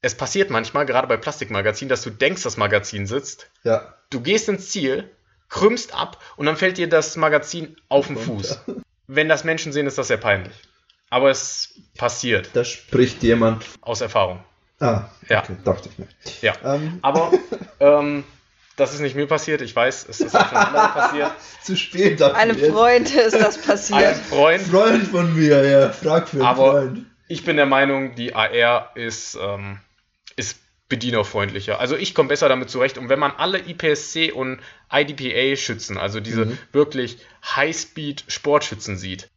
es 0.02 0.16
passiert 0.16 0.50
manchmal, 0.50 0.86
gerade 0.86 1.08
bei 1.08 1.18
Plastikmagazinen, 1.18 1.90
dass 1.90 2.02
du 2.02 2.10
denkst, 2.12 2.44
das 2.44 2.58
Magazin 2.58 3.06
sitzt, 3.08 3.50
ja. 3.64 3.94
du 4.10 4.22
gehst 4.22 4.48
ins 4.50 4.70
Ziel, 4.72 5.10
krümmst 5.50 5.94
ab 5.94 6.18
und 6.38 6.46
dann 6.46 6.56
fällt 6.56 6.78
dir 6.78 6.88
das 6.88 7.18
Magazin 7.18 7.76
auf 7.90 8.08
den. 8.08 8.18
Fuß. 8.18 8.62
Wenn 9.08 9.28
das 9.28 9.44
Menschen 9.44 9.74
sehen, 9.74 9.86
ist 9.86 9.98
das 9.98 10.08
sehr 10.08 10.18
peinlich. 10.18 10.54
Aber 11.12 11.30
es 11.30 11.76
passiert, 11.98 12.50
Da 12.54 12.64
spricht 12.64 13.22
jemand. 13.22 13.64
aus 13.82 14.02
Erfahrung. 14.02 14.44
Ah, 14.80 15.10
Ja. 15.30 15.44
okay, 15.44 15.56
dachte 15.64 15.90
ich 15.90 16.00
mir. 16.00 16.08
Ja. 16.42 16.54
Ähm, 16.76 16.98
Aber 17.04 17.32
ähm, 17.80 18.24
das 18.78 18.94
ist 18.96 19.02
nicht 19.02 19.16
mir 19.16 19.28
passiert, 19.28 19.62
ich 19.62 19.76
weiß, 19.76 20.08
es 20.10 20.22
ist 20.22 20.36
auch 20.36 20.48
schon 20.48 20.58
anderen 20.58 20.90
passiert. 20.94 21.32
zu 21.64 21.76
spät 21.78 22.20
dafür. 22.20 22.38
Einem 22.38 22.58
jetzt. 22.58 22.72
Freund 22.72 23.14
ist 23.14 23.36
das 23.36 23.58
Ein 23.58 23.64
passiert. 23.64 24.16
Freund, 24.16 24.64
Freund 24.64 25.08
von 25.10 25.36
mir, 25.36 25.64
ja. 25.70 25.90
Frag 25.92 26.30
für 26.30 26.38
einen 26.38 26.46
Aber- 26.46 26.72
Freund. 26.72 27.06
ich 27.28 27.44
bin 27.44 27.58
der 27.58 27.68
Meinung, 27.68 28.16
die 28.16 28.34
AR 28.34 28.92
ist, 28.96 29.38
ähm, 29.40 29.80
ist 30.38 30.58
bedienerfreundlicher. 30.90 31.80
Also 31.80 31.96
ich 31.96 32.16
komme 32.16 32.30
besser 32.30 32.50
damit 32.50 32.70
zurecht. 32.70 32.98
Und 32.98 33.10
wenn 33.10 33.20
man 33.20 33.32
alle 33.38 33.60
IPSC 33.60 34.32
und 34.32 34.60
IDPA-Schützen, 34.92 35.98
also 35.98 36.20
diese 36.22 36.46
Mhm. 36.46 36.58
wirklich 36.72 37.18
High-Speed-Sportschützen 37.56 38.98
sieht, 38.98 39.30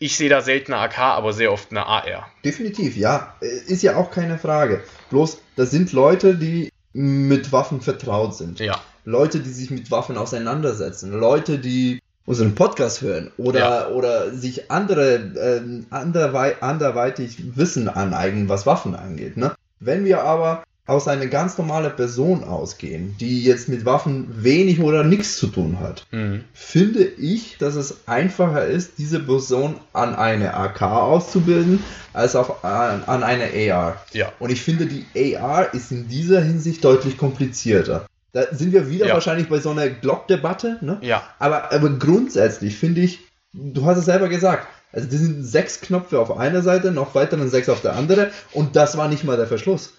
ich 0.00 0.16
sehe 0.16 0.28
da 0.28 0.40
selten 0.40 0.72
eine 0.72 0.82
AK, 0.82 0.98
aber 0.98 1.32
sehr 1.32 1.52
oft 1.52 1.70
eine 1.70 1.86
AR. 1.86 2.26
Definitiv, 2.44 2.96
ja. 2.96 3.34
Äh, 3.40 3.46
Ist 3.72 3.82
ja 3.84 3.94
auch 3.96 4.10
keine 4.10 4.38
Frage. 4.38 4.82
Bloß, 5.10 5.38
das 5.56 5.70
sind 5.70 5.92
Leute, 5.92 6.34
die 6.34 6.70
mit 6.92 7.52
Waffen 7.52 7.80
vertraut 7.80 8.34
sind. 8.34 8.58
Ja, 8.58 8.80
Leute, 9.04 9.38
die 9.40 9.50
sich 9.50 9.70
mit 9.70 9.90
Waffen 9.90 10.16
auseinandersetzen. 10.16 11.12
Leute, 11.12 11.58
die 11.58 12.00
unseren 12.26 12.54
Podcast 12.54 13.02
hören 13.02 13.30
oder, 13.36 13.58
Ja. 13.60 13.88
oder 13.88 14.32
sich 14.32 14.70
andere, 14.70 15.16
ähm, 15.62 15.86
anderwei 15.90 16.60
anderweitig 16.60 17.56
Wissen 17.56 17.88
aneignen, 17.88 18.48
was 18.48 18.66
Waffen 18.66 18.94
angeht. 18.94 19.36
Ne? 19.36 19.54
Wenn 19.80 20.04
wir 20.04 20.22
aber 20.24 20.62
aus 20.90 21.06
eine 21.08 21.28
ganz 21.28 21.56
normale 21.56 21.88
Person 21.90 22.42
ausgehen, 22.42 23.14
die 23.20 23.44
jetzt 23.44 23.68
mit 23.68 23.84
Waffen 23.84 24.26
wenig 24.42 24.80
oder 24.80 25.04
nichts 25.04 25.36
zu 25.38 25.46
tun 25.46 25.78
hat, 25.80 26.06
Mhm. 26.10 26.42
finde 26.52 27.04
ich, 27.04 27.56
dass 27.58 27.76
es 27.76 28.08
einfacher 28.08 28.66
ist, 28.66 28.92
diese 28.98 29.20
Person 29.20 29.76
an 29.92 30.14
eine 30.16 30.54
AK 30.54 30.82
auszubilden, 30.82 31.82
als 32.12 32.34
auf, 32.34 32.64
an, 32.64 33.04
an 33.06 33.22
eine 33.22 33.44
AR. 33.72 34.04
Ja. 34.12 34.32
Und 34.40 34.50
ich 34.50 34.62
finde, 34.62 34.86
die 34.86 35.06
AR 35.36 35.72
ist 35.74 35.92
in 35.92 36.08
dieser 36.08 36.40
Hinsicht 36.42 36.84
deutlich 36.84 37.16
komplizierter. 37.16 38.06
Da 38.32 38.42
sind 38.52 38.72
wir 38.72 38.90
wieder 38.90 39.06
Ja. 39.06 39.14
wahrscheinlich 39.14 39.48
bei 39.48 39.60
so 39.60 39.70
einer 39.70 39.88
Glock-Debatte, 39.88 40.78
ne? 40.80 40.98
Ja. 41.02 41.22
Aber, 41.38 41.72
aber 41.72 41.90
grundsätzlich 41.90 42.76
finde 42.76 43.00
ich, 43.02 43.20
du 43.52 43.84
hast 43.84 43.98
es 43.98 44.04
selber 44.06 44.28
gesagt, 44.28 44.66
also 44.92 45.06
das 45.08 45.18
sind 45.20 45.44
sechs 45.44 45.80
Knöpfe 45.80 46.18
auf 46.18 46.36
einer 46.36 46.62
Seite, 46.62 46.90
noch 46.90 47.14
weiteren 47.14 47.48
sechs 47.48 47.68
auf 47.68 47.80
der 47.80 47.94
anderen 47.94 48.26
und 48.52 48.74
das 48.74 48.96
war 48.96 49.06
nicht 49.08 49.22
mal 49.22 49.36
der 49.36 49.46
Verschluss. 49.46 49.92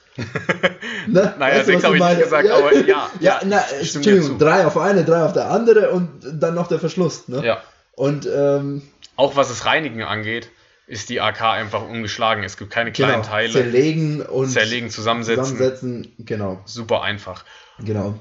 Ne? 1.07 1.33
Naja, 1.39 1.55
Weißt 1.57 1.65
sechs 1.65 1.83
habe 1.83 1.97
ich 1.97 2.03
nicht 2.03 2.23
gesagt, 2.23 2.47
ja, 2.47 2.55
aber 2.57 2.75
ja. 2.75 3.09
Ja, 3.19 3.41
na, 3.45 3.59
stimme 3.61 4.03
dir 4.03 4.11
Entschuldigung, 4.11 4.39
drei 4.39 4.65
auf 4.65 4.77
eine, 4.77 5.03
drei 5.05 5.23
auf 5.23 5.33
der 5.33 5.49
andere 5.49 5.91
und 5.91 6.09
dann 6.33 6.53
noch 6.55 6.67
der 6.67 6.79
Verschluss. 6.79 7.27
Ne? 7.27 7.45
Ja. 7.45 7.61
Und 7.93 8.27
ähm, 8.27 8.81
Auch 9.15 9.35
was 9.35 9.49
das 9.49 9.65
Reinigen 9.65 10.03
angeht, 10.03 10.49
ist 10.87 11.09
die 11.09 11.21
AK 11.21 11.41
einfach 11.41 11.87
ungeschlagen. 11.87 12.43
Es 12.43 12.57
gibt 12.57 12.71
keine 12.71 12.91
kleinen 12.91 13.21
genau, 13.21 13.25
Teile. 13.27 13.51
zerlegen 13.51 14.21
und 14.21 14.49
Zerlegen, 14.49 14.89
zusammensetzen. 14.89 15.45
zusammensetzen. 15.45 16.13
Genau, 16.19 16.61
Super 16.65 17.01
einfach. 17.03 17.45
genau. 17.79 18.15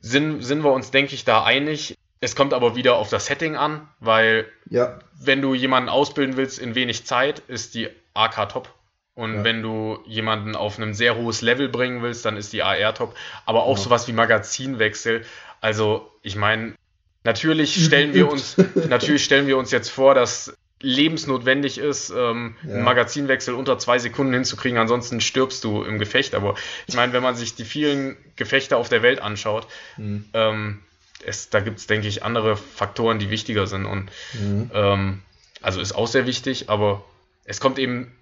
Sind, 0.00 0.42
sind 0.42 0.62
wir 0.62 0.72
uns, 0.72 0.90
denke 0.90 1.14
ich, 1.14 1.24
da 1.24 1.42
einig. 1.44 1.96
Es 2.20 2.36
kommt 2.36 2.54
aber 2.54 2.76
wieder 2.76 2.96
auf 2.96 3.08
das 3.08 3.26
Setting 3.26 3.56
an, 3.56 3.88
weil 4.00 4.46
Ja, 4.68 4.98
wenn 5.18 5.42
du 5.42 5.54
jemanden 5.54 5.88
ausbilden 5.88 6.36
willst 6.36 6.58
in 6.58 6.74
wenig 6.74 7.06
Zeit, 7.06 7.40
ist 7.48 7.74
die 7.74 7.88
AK 8.14 8.48
top. 8.50 8.74
Und 9.16 9.34
Ja. 9.38 9.44
wenn 9.44 9.62
du 9.62 9.98
jemanden 10.06 10.54
auf 10.54 10.78
ein 10.78 10.92
sehr 10.94 11.16
hohes 11.16 11.40
Level 11.40 11.68
bringen 11.70 12.02
willst, 12.02 12.24
dann 12.26 12.36
ist 12.36 12.52
die 12.52 12.62
AR 12.62 12.94
top. 12.94 13.16
Aber 13.46 13.64
auch 13.64 13.78
Ja. 13.78 13.82
sowas 13.84 14.06
wie 14.06 14.12
Magazinwechsel. 14.12 15.24
Also, 15.62 16.08
ich 16.22 16.36
meine, 16.36 16.74
natürlich 17.24 17.82
stellen 17.86 18.12
wir 18.12 18.30
uns, 18.30 18.56
natürlich 18.88 19.24
stellen 19.24 19.46
wir 19.46 19.56
uns 19.56 19.70
jetzt 19.72 19.88
vor, 19.88 20.14
dass 20.14 20.54
lebensnotwendig 20.82 21.78
ist, 21.78 22.10
ähm, 22.10 22.56
Ja. 22.62 22.74
einen 22.74 22.84
Magazinwechsel 22.84 23.54
unter 23.54 23.78
zwei 23.78 23.98
Sekunden 23.98 24.34
hinzukriegen, 24.34 24.78
ansonsten 24.78 25.22
stirbst 25.22 25.64
du 25.64 25.82
im 25.82 25.98
Gefecht. 25.98 26.34
Aber 26.34 26.54
ich 26.86 26.94
meine, 26.94 27.14
wenn 27.14 27.22
man 27.22 27.34
sich 27.36 27.54
die 27.54 27.64
vielen 27.64 28.18
Gefechte 28.36 28.76
auf 28.76 28.90
der 28.90 29.02
Welt 29.02 29.20
anschaut, 29.22 29.66
Mhm. 29.96 30.26
ähm, 30.34 30.82
es, 31.24 31.48
da 31.48 31.60
gibt 31.60 31.78
es, 31.78 31.86
denke 31.86 32.06
ich, 32.06 32.22
andere 32.22 32.58
Faktoren, 32.58 33.18
die 33.18 33.30
wichtiger 33.30 33.66
sind. 33.66 33.86
Und 33.86 34.10
Mhm. 34.34 34.70
ähm, 34.74 35.22
also 35.62 35.80
ist 35.80 35.92
auch 35.94 36.06
sehr 36.06 36.26
wichtig, 36.26 36.68
aber 36.68 37.02
es 37.46 37.60
kommt 37.60 37.78
eben 37.78 38.12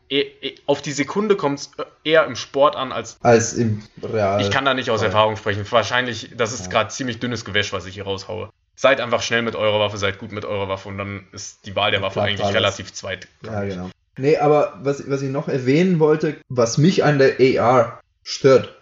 auf 0.67 0.83
die 0.83 0.93
Sekunde 0.93 1.37
kommt 1.37 1.59
es 1.61 1.71
eher 2.05 2.25
im 2.27 2.37
Sport 2.37 2.77
an, 2.77 2.93
als 2.93 3.17
als 3.23 3.55
im 3.55 3.83
Real. 4.03 4.41
ich 4.41 4.51
kann 4.51 4.65
da 4.65 4.75
nicht 4.75 4.91
aus. 4.91 5.03
Erfahrung 5.03 5.37
sprechen. 5.37 5.65
Wahrscheinlich, 5.71 6.31
das 6.37 6.53
ist 6.53 6.67
Ja. 6.67 6.71
gerade 6.71 6.91
ziemlich 6.91 7.19
dünnes 7.21 7.45
Gewäsch, 7.45 7.73
was 7.73 7.87
ich 7.87 7.95
hier 7.95 8.05
raushaue. 8.05 8.51
Seid 8.77 9.01
einfach 9.01 9.23
schnell 9.23 9.43
mit 9.43 9.55
eurer 9.57 9.79
Waffe, 9.81 9.99
seid 9.99 10.19
gut 10.19 10.33
mit 10.33 10.45
eurer 10.45 10.69
Waffe 10.69 10.89
und 10.89 10.99
dann 10.99 11.27
ist 11.33 11.65
die 11.67 11.77
Wahl 11.77 11.91
der 11.91 12.03
Waffe 12.03 12.21
eigentlich 12.23 12.43
alles. 12.45 12.57
relativ 12.57 12.93
zweit. 12.93 13.29
Ja, 13.45 13.63
genau. 13.65 13.91
Nee, 14.17 14.37
aber 14.37 14.79
was, 14.83 15.09
was 15.11 15.23
ich 15.23 15.31
noch 15.31 15.49
erwähnen 15.49 15.99
wollte, 16.01 16.37
was 16.49 16.79
mich 16.79 17.03
an 17.05 17.19
der 17.19 17.37
AR 17.61 18.01
stört, 18.23 18.75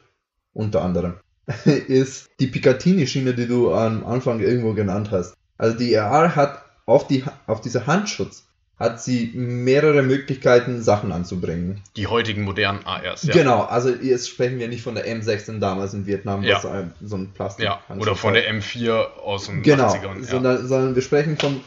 unter 0.53 0.83
anderem, 0.83 1.15
ist 1.65 2.31
die 2.41 2.47
Picatinny-Schiene, 2.47 3.35
die 3.35 3.47
du 3.47 3.73
am 3.75 4.05
Anfang 4.05 4.41
irgendwo 4.41 4.75
genannt 4.75 5.11
hast. 5.11 5.35
Also 5.59 5.77
die 5.79 5.97
AR 5.97 6.37
hat 6.37 6.65
auf, 6.87 7.07
die, 7.07 7.25
auf 7.47 7.61
diese 7.61 7.87
Handschutz 7.87 8.47
hat 8.83 9.01
sie 9.01 9.31
mehrere 9.35 10.03
Möglichkeiten, 10.03 10.83
Sachen 10.83 11.13
anzubringen. 11.13 11.81
Die 11.97 12.09
heutigen 12.09 12.43
modernen 12.43 12.85
ARs, 12.85 13.23
ja. 13.23 13.33
Genau, 13.33 13.63
also 13.63 13.91
jetzt 13.91 14.29
sprechen 14.29 14.59
wir 14.59 14.67
nicht 14.67 14.83
von 14.83 14.97
der 14.97 15.07
M16 15.07 15.61
damals 15.61 15.95
in 15.95 16.05
Vietnam, 16.05 16.43
Ja. 16.43 16.57
was 16.57 16.67
so 17.09 17.17
ein 17.17 17.31
Plastik 17.33 17.65
Ja, 17.65 17.81
oder 17.97 18.17
von 18.17 18.35
der 18.35 18.53
M4 18.53 18.93
aus 19.23 19.47
den 19.47 19.63
Genau, 19.63 19.87
80ern. 19.87 20.19
Ja. 20.19 20.25
sondern, 20.25 20.67
sondern 20.67 20.95
wir 20.97 21.03
sprechen 21.03 21.39
von 21.39 21.61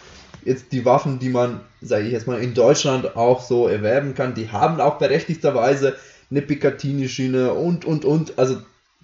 jetzt 0.44 0.74
die 0.74 0.84
Waffen, 0.84 1.20
die 1.20 1.30
man, 1.30 1.62
sage 1.82 2.06
ich 2.06 2.12
jetzt 2.12 2.28
mal, 2.28 2.40
in 2.40 2.54
Deutschland 2.54 3.16
auch 3.16 3.42
so 3.42 3.70
erwerben 3.70 4.14
kann. 4.14 4.36
Die 4.36 4.52
haben 4.52 4.82
auch 4.82 4.98
berechtigterweise 4.98 5.96
eine 6.30 6.42
Picatinny-Schiene 6.42 7.54
und, 7.54 7.86
und, 7.86 8.04
und. 8.04 8.38
Also 8.38 8.58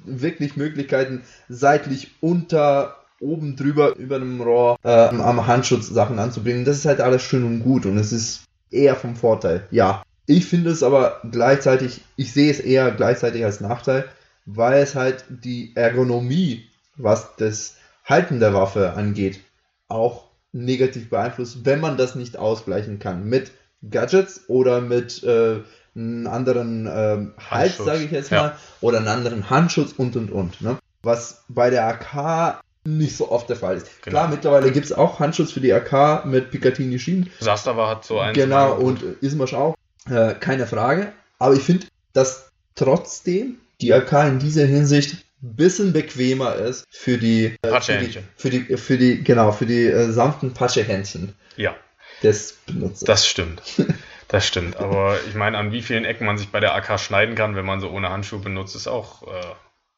wirklich 0.04 0.58
Möglichkeiten, 0.58 1.22
seitlich 1.48 2.12
unter, 2.20 2.98
oben 3.22 3.56
drüber, 3.56 3.96
über 3.96 4.20
dem 4.20 4.42
Rohr, 4.42 4.78
äh, 4.84 4.90
am 4.90 5.48
Handschutz 5.48 5.88
Sachen 5.88 6.20
anzubringen. 6.20 6.66
Das 6.66 6.78
ist 6.78 6.86
halt 6.86 7.00
alles 7.00 7.22
schön 7.22 7.46
und 7.46 7.62
gut 7.62 7.86
und 7.86 7.98
es 7.98 8.12
ist 8.12 8.44
eher 8.70 8.96
vom 8.96 9.16
Vorteil. 9.16 9.68
Ja, 9.72 10.04
ich 10.26 10.46
finde 10.46 10.72
es 10.72 10.84
aber 10.84 11.22
gleichzeitig, 11.30 12.02
ich 12.16 12.34
sehe 12.34 12.52
es 12.52 12.60
eher 12.60 12.92
gleichzeitig 12.92 13.44
als 13.44 13.60
Nachteil, 13.62 14.06
weil 14.46 14.82
es 14.82 14.96
halt 14.96 15.26
die 15.30 15.72
Ergonomie, 15.76 16.68
was 16.96 17.36
das 17.38 17.76
Halten 18.06 18.40
der 18.40 18.54
Waffe 18.54 18.94
angeht, 18.94 19.40
auch 19.88 20.26
negativ 20.52 21.10
beeinflusst, 21.10 21.66
wenn 21.66 21.80
man 21.80 21.98
das 21.98 22.16
nicht 22.16 22.38
ausgleichen 22.38 23.00
kann 23.00 23.26
mit 23.26 23.52
Gadgets 23.90 24.46
oder 24.48 24.82
mit 24.82 25.24
äh, 25.24 25.60
einem 25.96 26.28
anderen 26.28 26.90
ähm, 26.92 27.34
Hals, 27.50 27.78
sage 27.78 28.04
ich 28.04 28.12
jetzt 28.12 28.32
ja. 28.32 28.42
mal, 28.42 28.56
oder 28.80 28.98
einen 29.00 29.08
anderen 29.08 29.50
Handschutz 29.50 29.94
und 29.98 30.16
und 30.16 30.32
und. 30.32 30.62
Ne? 30.62 30.78
Was 31.04 31.44
bei 31.48 31.70
der 31.70 31.88
AK 31.88 32.62
nicht 32.84 33.16
so 33.16 33.30
oft 33.32 33.50
der 33.50 33.56
Fall 33.56 33.78
ist. 33.78 33.86
Genau. 34.02 34.18
Klar, 34.18 34.28
mittlerweile 34.30 34.72
gibt 34.72 34.86
es 34.86 34.94
auch 34.94 35.20
Handschutz 35.20 35.52
für 35.52 35.62
die 35.62 35.72
AK 35.74 36.26
mit 36.26 36.52
Picatinny-Schienen. 36.52 37.30
Sastava 37.40 37.90
hat 37.90 38.06
so 38.06 38.20
einen. 38.20 38.34
Genau, 38.34 38.74
und 38.76 39.04
äh, 39.04 39.26
Ismasch 39.26 39.54
auch. 39.54 39.76
Äh, 40.10 40.34
keine 40.36 40.66
Frage. 40.66 41.14
Aber 41.38 41.54
ich 41.54 41.62
finde, 41.62 41.88
dass 42.14 42.50
trotzdem 42.76 43.58
die 43.82 43.94
AK 43.94 44.12
in 44.28 44.40
dieser 44.40 44.66
Hinsicht 44.66 45.14
ein 45.44 45.56
bisschen 45.56 45.94
bequemer 45.94 46.56
ist 46.56 46.86
für 46.90 47.18
die, 47.18 47.56
äh, 47.64 47.82
für 47.82 47.98
die, 47.98 48.18
für 48.36 48.50
die, 48.50 48.78
für 48.78 48.98
die, 48.98 49.24
genau, 49.24 49.52
für 49.52 49.66
die 49.66 49.86
äh, 49.86 50.12
sanften 50.12 50.54
Patschehändchen 50.54 51.34
Ja, 51.58 51.76
des 52.24 52.58
Benutzers. 52.66 53.06
das 53.06 53.28
stimmt. 53.28 53.62
Das 54.28 54.48
stimmt. 54.48 54.78
Aber 54.78 55.18
ich 55.28 55.36
meine, 55.36 55.58
an 55.58 55.74
wie 55.74 55.82
vielen 55.82 56.06
Ecken 56.06 56.26
man 56.26 56.38
sich 56.38 56.48
bei 56.48 56.62
der 56.62 56.74
AK 56.74 57.02
schneiden 57.02 57.36
kann, 57.36 57.58
wenn 57.58 57.66
man 57.66 57.82
so 57.82 57.90
ohne 57.90 58.12
Handschuhe 58.12 58.40
benutzt, 58.40 58.78
ist 58.78 58.88
auch. 58.88 59.24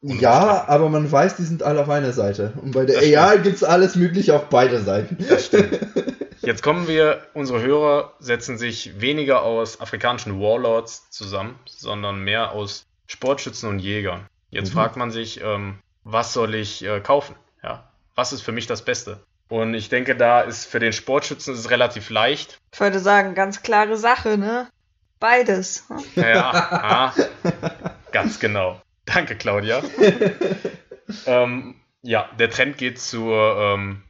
Ja, 0.06 0.64
aber 0.68 0.88
man 0.90 1.10
weiß, 1.10 1.36
die 1.36 1.44
sind 1.44 1.62
alle 1.62 1.80
auf 1.80 1.88
einer 1.88 2.12
Seite. 2.12 2.52
Und 2.60 2.72
bei 2.72 2.84
der 2.84 3.00
Das 3.00 3.14
AR 3.14 3.38
gibt 3.38 3.56
es 3.56 3.64
alles 3.64 3.96
Mögliche 3.96 4.34
auf 4.36 4.48
beide 4.50 4.80
Seiten. 4.82 5.16
Das 5.28 5.46
stimmt. 5.46 5.78
Jetzt 6.42 6.62
kommen 6.62 6.86
wir, 6.88 7.22
unsere 7.32 7.62
Hörer 7.62 8.12
setzen 8.18 8.58
sich 8.58 9.00
weniger 9.00 9.42
aus 9.42 9.80
afrikanischen 9.80 10.38
Warlords 10.40 11.08
zusammen, 11.10 11.58
sondern 11.64 12.20
mehr 12.20 12.52
aus 12.52 12.84
Sportschützen 13.06 13.68
und 13.70 13.78
Jägern. 13.78 14.26
Jetzt 14.50 14.70
Mhm. 14.70 14.74
fragt 14.74 14.96
man 14.96 15.10
sich, 15.10 15.40
ähm, 15.42 15.78
was 16.04 16.34
soll 16.34 16.54
ich 16.54 16.84
äh, 16.84 17.00
kaufen? 17.00 17.34
Ja, 17.62 17.88
was 18.14 18.34
ist 18.34 18.42
für 18.42 18.52
mich 18.52 18.66
das 18.66 18.82
Beste? 18.82 19.20
Und 19.48 19.72
ich 19.72 19.88
denke, 19.88 20.16
da 20.16 20.42
ist 20.42 20.66
für 20.66 20.80
den 20.80 20.92
Sportschützen 20.92 21.54
ist 21.54 21.60
es 21.60 21.70
relativ 21.70 22.10
leicht. 22.10 22.58
Ich 22.74 22.80
wollte 22.80 23.00
sagen, 23.00 23.34
ganz 23.34 23.62
klare 23.62 23.96
Sache, 23.96 24.36
ne? 24.36 24.68
Beides. 25.20 25.84
Ja, 26.16 26.50
ah, 26.52 27.14
ganz 28.12 28.38
genau. 28.38 28.80
Danke, 29.06 29.36
Claudia. 29.36 29.82
ähm, 31.26 31.76
ja, 32.02 32.28
der 32.38 32.50
Trend 32.50 32.78
geht 32.78 33.00
zur 33.00 33.56
ähm, 33.58 34.02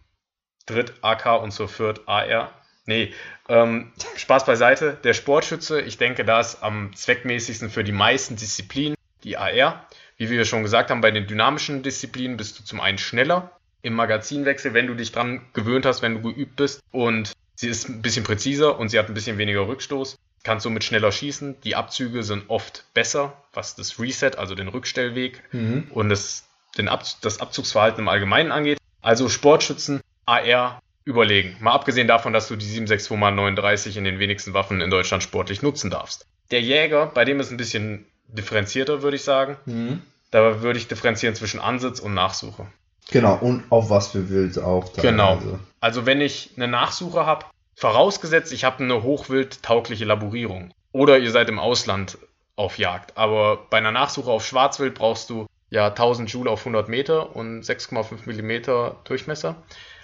Dritt-AK 0.67 1.43
und 1.43 1.53
zur 1.53 1.69
Viert-AR. 1.69 2.53
Nee, 2.87 3.15
ähm, 3.49 3.93
Spaß 4.17 4.45
beiseite. 4.45 4.99
Der 5.05 5.15
Sportschütze, 5.15 5.81
ich 5.81 5.99
denke, 5.99 6.25
da 6.25 6.41
ist 6.41 6.63
am 6.63 6.95
zweckmäßigsten 6.95 7.71
für 7.71 7.85
die 7.85 7.93
meisten 7.93 8.37
Disziplinen 8.37 8.97
die 9.23 9.37
AR. 9.37 9.87
Wie 10.17 10.31
wir 10.31 10.45
schon 10.45 10.63
gesagt 10.63 10.91
haben, 10.91 11.01
bei 11.01 11.11
den 11.11 11.27
dynamischen 11.27 11.83
Disziplinen 11.83 12.37
bist 12.37 12.59
du 12.59 12.65
zum 12.65 12.81
einen 12.81 12.99
schneller 12.99 13.51
im 13.83 13.95
Magazinwechsel, 13.95 14.75
wenn 14.75 14.87
du 14.87 14.95
dich 14.95 15.13
dran 15.13 15.43
gewöhnt 15.53 15.87
hast, 15.87 16.03
wenn 16.03 16.15
du 16.15 16.33
geübt 16.33 16.57
bist. 16.57 16.81
Und 16.93 17.33
sie 17.55 17.69
ist 17.69 17.89
ein 17.89 18.03
bisschen 18.03 18.25
präziser 18.25 18.79
und 18.79 18.91
sie 18.91 18.99
hat 18.99 19.09
ein 19.09 19.15
bisschen 19.15 19.39
weniger 19.39 19.67
Rückstoß. 19.67 20.17
Kannst 20.45 20.63
somit 20.65 20.85
schneller 20.85 21.11
schießen. 21.11 21.61
Die 21.63 21.75
Abzüge 21.75 22.23
sind 22.23 22.45
oft 22.49 22.85
besser, 22.95 23.33
was 23.53 23.75
das 23.75 23.99
Reset, 23.99 24.37
also 24.37 24.55
den 24.55 24.69
Rückstellweg 24.69 25.43
Mhm. 25.53 25.89
und 25.91 26.11
das, 26.11 26.45
den 26.79 26.89
Ab, 26.89 27.03
das 27.23 27.41
Abzugsverhalten 27.41 28.01
im 28.01 28.09
Allgemeinen 28.09 28.53
angeht. 28.53 28.79
Also 29.03 29.29
Sportschützen, 29.29 30.01
AR 30.27 30.81
überlegen. 31.05 31.57
Mal 31.61 31.73
abgesehen 31.73 32.07
davon, 32.09 32.33
dass 32.33 32.49
du 32.49 32.57
die 32.57 32.67
762x39 32.67 33.97
in 33.97 34.05
den 34.05 34.19
wenigsten 34.19 34.55
Waffen 34.55 34.81
in 34.81 34.91
Deutschland 34.91 35.23
sportlich 35.23 35.63
nutzen 35.63 35.91
darfst. 35.91 36.27
Der 36.51 36.61
Jäger, 36.61 37.07
bei 37.07 37.25
dem 37.25 37.41
ist 37.41 37.51
ein 37.51 37.57
bisschen 37.57 38.07
differenzierter, 38.29 39.03
würde 39.03 39.17
ich 39.17 39.23
sagen. 39.25 39.57
Mhm. 39.67 40.03
Da 40.31 40.63
würde 40.63 40.79
ich 40.79 40.89
differenzieren 40.89 41.35
zwischen 41.35 41.61
Ansitz 41.61 42.01
und 42.01 42.15
Nachsuche. 42.15 42.67
Genau, 43.11 43.35
und 43.37 43.65
auf 43.71 43.91
was 43.91 44.09
für 44.09 44.29
Wild 44.31 44.59
auch. 44.59 44.93
Genau. 44.95 45.37
teilweise. 45.37 45.59
Also 45.81 46.07
wenn 46.07 46.21
ich 46.21 46.51
eine 46.57 46.69
Nachsuche 46.69 47.27
habe, 47.27 47.45
vorausgesetzt, 47.77 48.53
ich 48.53 48.65
habe 48.65 48.83
eine 48.83 49.03
hochwildtaugliche 49.03 50.05
Laborierung 50.05 50.73
oder 50.93 51.19
ihr 51.19 51.31
seid 51.31 51.49
im 51.49 51.59
Ausland 51.59 52.19
auf 52.57 52.79
Jagd, 52.79 53.17
aber 53.17 53.67
bei 53.71 53.79
einer 53.79 53.93
Nachsuche 53.93 54.31
auf 54.31 54.47
Schwarzwild 54.47 54.95
brauchst 54.95 55.31
du 55.31 55.47
ja 55.71 55.89
1000 55.89 56.31
Joule 56.31 56.51
auf 56.51 56.61
100 56.61 56.89
Meter 56.89 57.35
und 57.35 57.63
6,5 57.63 58.27
Millimeter 58.27 58.97
Durchmesser. 59.05 59.57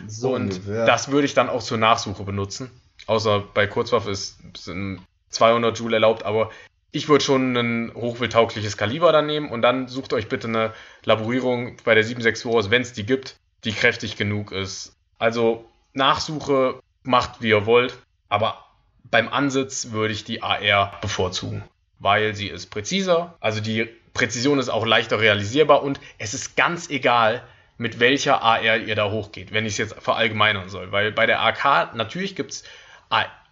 So 0.07 0.35
und 0.35 0.55
ungefähr. 0.55 0.85
das 0.85 1.11
würde 1.11 1.27
ich 1.27 1.35
dann 1.35 1.49
auch 1.49 1.62
zur 1.62 1.79
Nachsuche 1.79 2.25
benutzen. 2.25 2.71
Außer 3.07 3.45
bei 3.55 3.66
Kurzwaffe 3.66 4.11
ist, 4.11 4.39
sind 4.57 5.01
200 5.29 5.79
Joule 5.79 5.97
erlaubt, 5.97 6.25
aber 6.25 6.51
ich 6.93 7.09
würde 7.09 7.25
schon 7.25 7.57
ein 7.57 7.93
hochwildtaugliches 7.95 8.77
Kaliber 8.77 9.12
dann 9.12 9.27
nehmen 9.27 9.51
und 9.51 9.62
dann 9.62 9.87
sucht 9.87 10.12
euch 10.12 10.29
bitte 10.29 10.49
eine 10.49 10.73
Laborierung 11.05 11.77
bei 11.85 11.95
der 11.95 12.03
762 12.03 12.53
aus, 12.53 12.71
wenn 12.71 12.83
es 12.83 12.93
die 12.93 13.07
gibt, 13.07 13.37
die 13.64 13.73
kräftig 13.73 14.16
genug 14.16 14.51
ist. 14.51 14.97
Also 15.18 15.66
Nachsuche 15.93 16.81
macht 17.03 17.42
wie 17.42 17.48
ihr 17.48 17.66
wollt, 17.66 17.96
aber 18.28 18.64
beim 19.05 19.28
Ansitz 19.28 19.90
würde 19.90 20.14
ich 20.14 20.24
die 20.24 20.42
AR 20.42 20.98
bevorzugen, 21.01 21.64
weil 21.98 22.34
sie 22.34 22.48
ist 22.48 22.70
präziser, 22.70 23.34
also 23.40 23.61
die 23.61 23.88
Präzision 24.14 24.59
ist 24.59 24.68
auch 24.68 24.86
leichter 24.86 25.20
realisierbar 25.20 25.82
und 25.82 26.01
es 26.18 26.34
ist 26.34 26.57
ganz 26.57 26.90
egal, 26.90 27.42
mit 27.78 27.98
welcher 27.98 28.42
AR 28.42 28.76
ihr 28.76 28.94
da 28.94 29.11
hochgeht, 29.11 29.53
wenn 29.53 29.64
ich 29.64 29.72
es 29.72 29.78
jetzt 29.78 29.94
verallgemeinern 30.03 30.68
soll. 30.68 30.92
Weil 30.92 31.12
bei 31.12 31.24
der 31.24 31.40
AK, 31.40 31.94
natürlich 31.94 32.36
gibt 32.36 32.53
es 32.53 32.64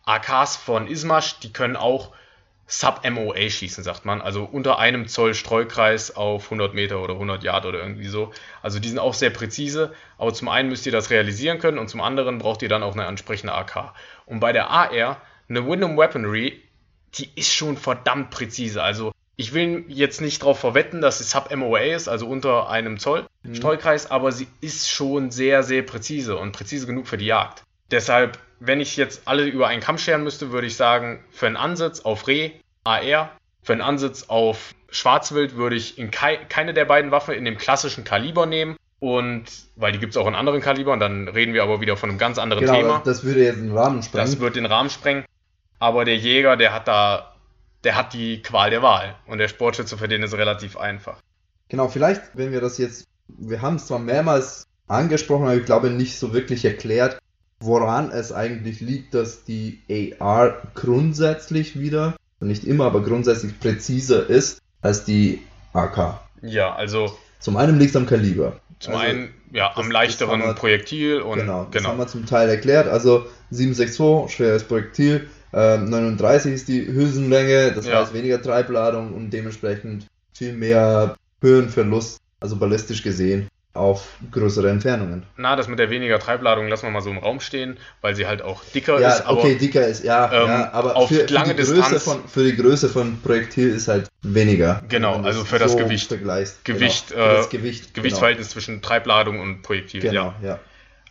AKs 0.05 0.57
von 0.57 0.87
Ismash, 0.87 1.41
die 1.41 1.53
können 1.53 1.77
auch 1.77 2.13
Sub-MOA 2.71 3.49
schießen, 3.49 3.83
sagt 3.83 4.05
man. 4.05 4.21
Also 4.21 4.45
unter 4.45 4.79
einem 4.79 5.09
Zoll 5.09 5.35
Streukreis 5.35 6.15
auf 6.15 6.45
100 6.45 6.75
Meter 6.75 7.03
oder 7.03 7.15
100 7.15 7.43
Yard 7.43 7.65
oder 7.65 7.81
irgendwie 7.81 8.07
so. 8.07 8.31
Also 8.63 8.79
die 8.79 8.89
sind 8.89 8.99
auch 8.99 9.15
sehr 9.15 9.31
präzise. 9.31 9.95
Aber 10.19 10.35
zum 10.35 10.49
einen 10.49 10.69
müsst 10.69 10.85
ihr 10.85 10.93
das 10.93 11.09
realisieren 11.09 11.59
können 11.59 11.79
und 11.79 11.89
zum 11.89 12.03
anderen 12.03 12.39
braucht 12.39 12.61
ihr 12.63 12.69
dann 12.69 12.83
auch 12.83 12.93
eine 12.93 13.07
entsprechende 13.07 13.55
AK. 13.55 13.95
Und 14.27 14.41
bei 14.41 14.53
der 14.53 14.69
AR, 14.69 15.21
eine 15.49 15.67
Windham 15.67 15.97
Weaponry, 15.97 16.63
die 17.15 17.31
ist 17.37 17.55
schon 17.55 17.79
verdammt 17.79 18.31
präzise. 18.31 18.83
Also 18.83 19.13
ich 19.37 19.55
will 19.55 19.87
jetzt 19.89 20.21
nicht 20.21 20.43
darauf 20.43 20.59
verwetten, 20.59 21.01
dass 21.01 21.19
sie 21.19 21.25
Sub-MOA 21.25 21.95
ist, 21.95 22.07
also 22.07 22.29
unter 22.29 22.69
einem 22.69 22.99
Zoll 22.99 23.25
mhm. 23.45 23.55
Streukreis, 23.55 24.11
aber 24.11 24.31
sie 24.31 24.47
ist 24.61 24.91
schon 24.91 25.31
sehr, 25.31 25.63
sehr 25.63 25.83
präzise 25.83 26.37
und 26.37 26.53
präzise 26.53 26.87
genug 26.87 27.09
für 27.09 27.17
die 27.17 27.27
Jagd. 27.27 27.63
Deshalb 27.91 28.39
wenn 28.61 28.81
ich 28.81 28.97
jetzt 28.97 29.23
alle 29.27 29.47
über 29.47 29.69
einen 29.69 29.83
Kamm 29.83 29.99
scheren 29.99 30.25
müsste, 30.25 30.51
würde 30.53 30.67
ich 30.67 30.77
sagen, 30.77 31.25
für 31.31 31.47
einen 31.47 31.57
Ansitz 31.57 32.01
auf 32.01 32.27
Reh, 32.27 32.53
AR, 32.85 33.31
für 33.63 33.73
einen 33.73 33.83
Ansitz 33.83 34.25
auf 34.29 34.75
Schwarzwild 34.91 35.57
würde 35.57 35.77
ich 35.77 35.99
in 35.99 36.11
kei 36.11 36.37
keine 36.37 36.73
der 36.73 36.87
beiden 36.87 37.11
Waffen 37.11 37.35
in 37.35 37.45
dem 37.45 37.59
klassischen 37.59 38.05
Kaliber 38.05 38.47
nehmen. 38.47 38.77
Und 39.01 39.45
weil 39.77 39.93
die 39.93 39.99
gibt 39.99 40.15
es 40.15 40.17
auch 40.17 40.27
in 40.27 40.35
anderen 40.35 40.61
Kalibern, 40.61 40.99
dann 40.99 41.29
reden 41.29 41.55
wir 41.55 41.63
aber 41.63 41.81
wieder 41.81 41.97
von 41.97 42.09
einem 42.09 42.19
ganz 42.19 42.39
anderen 42.39 42.65
genau, 42.65 42.75
Thema. 42.75 43.03
Das 43.05 43.23
würde 43.23 43.45
jetzt 43.45 43.61
den 43.61 43.77
Rahmen 43.77 44.03
sprengen. 44.03 44.27
Das 44.27 44.41
wird 44.41 44.57
den 44.57 44.67
Rahmen 44.67 44.91
sprengen. 44.91 45.25
Aber 45.79 46.05
der 46.05 46.17
Jäger, 46.17 46.57
der 46.57 46.73
hat 46.73 46.89
da, 46.89 47.37
der 47.85 47.95
hat 47.95 48.13
die 48.13 48.43
Qual 48.43 48.71
der 48.71 48.83
Wahl. 48.83 49.15
Und 49.27 49.39
der 49.39 49.47
Sportschütze 49.47 49.97
für 49.97 50.09
den 50.09 50.25
ist 50.25 50.35
relativ 50.35 50.77
einfach. 50.77 51.19
Genau, 51.69 51.87
vielleicht, 51.89 52.23
wenn 52.35 52.51
wir 52.51 52.61
das 52.61 52.79
jetzt, 52.79 53.07
wir 53.29 53.63
haben 53.63 53.77
es 53.77 53.87
zwar 53.87 54.01
mehrmals 54.01 54.67
angesprochen, 54.89 55.45
aber 55.45 55.55
ich 55.55 55.67
glaube 55.67 55.91
nicht 55.91 56.19
so 56.19 56.33
wirklich 56.33 56.65
erklärt, 56.65 57.21
woran 57.61 58.11
es 58.11 58.33
eigentlich 58.33 58.81
liegt, 58.81 59.15
dass 59.15 59.45
die 59.45 59.81
AR 60.21 60.63
grundsätzlich 60.75 61.79
wieder, 61.79 62.15
nicht 62.41 62.65
immer, 62.65 62.87
aber 62.87 63.03
grundsätzlich 63.03 63.59
präziser 63.59 64.29
ist 64.29 64.61
als 64.81 65.05
die 65.05 65.43
AK. 65.73 66.21
Ja, 66.43 66.75
also. 66.75 67.17
Zum 67.41 67.57
einen 67.57 67.79
liegt 67.79 67.91
es 67.91 67.97
am 67.97 68.07
Kaliber. 68.07 68.61
Zum 68.79 68.95
also, 68.95 69.07
einen, 69.07 69.35
ja, 69.53 69.73
am 69.77 69.91
leichteren 69.91 70.41
wir, 70.41 70.55
Projektil 70.55 71.21
und. 71.21 71.39
Genau, 71.39 71.65
das 71.65 71.83
genau. 71.83 71.91
haben 71.91 71.99
wir 71.99 72.07
zum 72.07 72.27
Teil 72.27 72.49
erklärt. 72.49 72.89
Also 72.89 73.27
762, 73.51 74.37
schweres 74.37 74.65
Projektil, 74.65 75.29
äh, 75.53 75.79
39 75.79 76.53
ist 76.53 76.69
die 76.69 76.87
Hülsenlänge, 76.87 77.73
das 77.73 77.87
ja. 77.87 78.01
heißt 78.01 78.15
weniger 78.15 78.41
Treibladung 78.41 79.15
und 79.15 79.31
dementsprechend 79.31 80.07
viel 80.33 80.53
mehr 80.53 81.17
Höhenverlust, 81.41 82.19
also 82.41 82.57
ballistisch 82.57 83.03
gesehen 83.03 83.49
auf 83.75 84.17
größere 84.31 84.69
Entfernungen. 84.71 85.25
Na, 85.37 85.55
das 85.55 85.69
mit 85.69 85.79
der 85.79 85.91
weniger 85.91 86.19
Treibladung 86.19 86.69
lassen 86.69 86.87
wir 86.87 86.91
mal 86.91 87.01
so 87.01 87.11
im 87.11 87.19
Raum 87.19 87.41
stehen, 87.41 87.77
weil 88.01 88.15
sie 88.15 88.27
halt 88.27 88.43
auch 88.43 88.65
dicker 88.65 89.01
ja, 89.01 89.11
ist. 89.11 89.27
Aber, 89.27 89.39
okay, 89.39 89.57
dicker 89.57 89.87
ist, 89.87 90.05
ja, 90.05 90.33
ähm, 90.33 90.49
ja 90.49 90.73
aber 90.73 90.97
auf 90.97 91.09
für, 91.09 91.27
lange 91.27 91.51
für 91.51 91.55
Distanz. 91.55 92.03
Von, 92.03 92.29
für 92.29 92.45
die 92.45 92.57
Größe 92.57 92.89
von 92.89 93.21
Projektil 93.21 93.69
ist 93.69 93.89
halt 93.89 94.09
weniger. 94.23 94.83
Genau, 94.89 95.21
also 95.23 95.45
für 95.45 95.59
das 95.59 95.73
so 95.73 95.79
Gewicht. 95.79 96.09
Vergleichst. 96.09 96.65
Gewicht, 96.65 97.11
genau, 97.11 97.23
äh, 97.23 97.35
das 97.35 97.51
Gewicht 97.51 97.95
Gewichtsverhältnis 97.95 98.49
genau. 98.49 98.55
zwischen 98.55 98.83
Treibladung 98.83 99.41
und 99.41 99.63
Projektil. 99.63 100.01
Genau, 100.01 100.35
ja. 100.43 100.49
ja. 100.49 100.59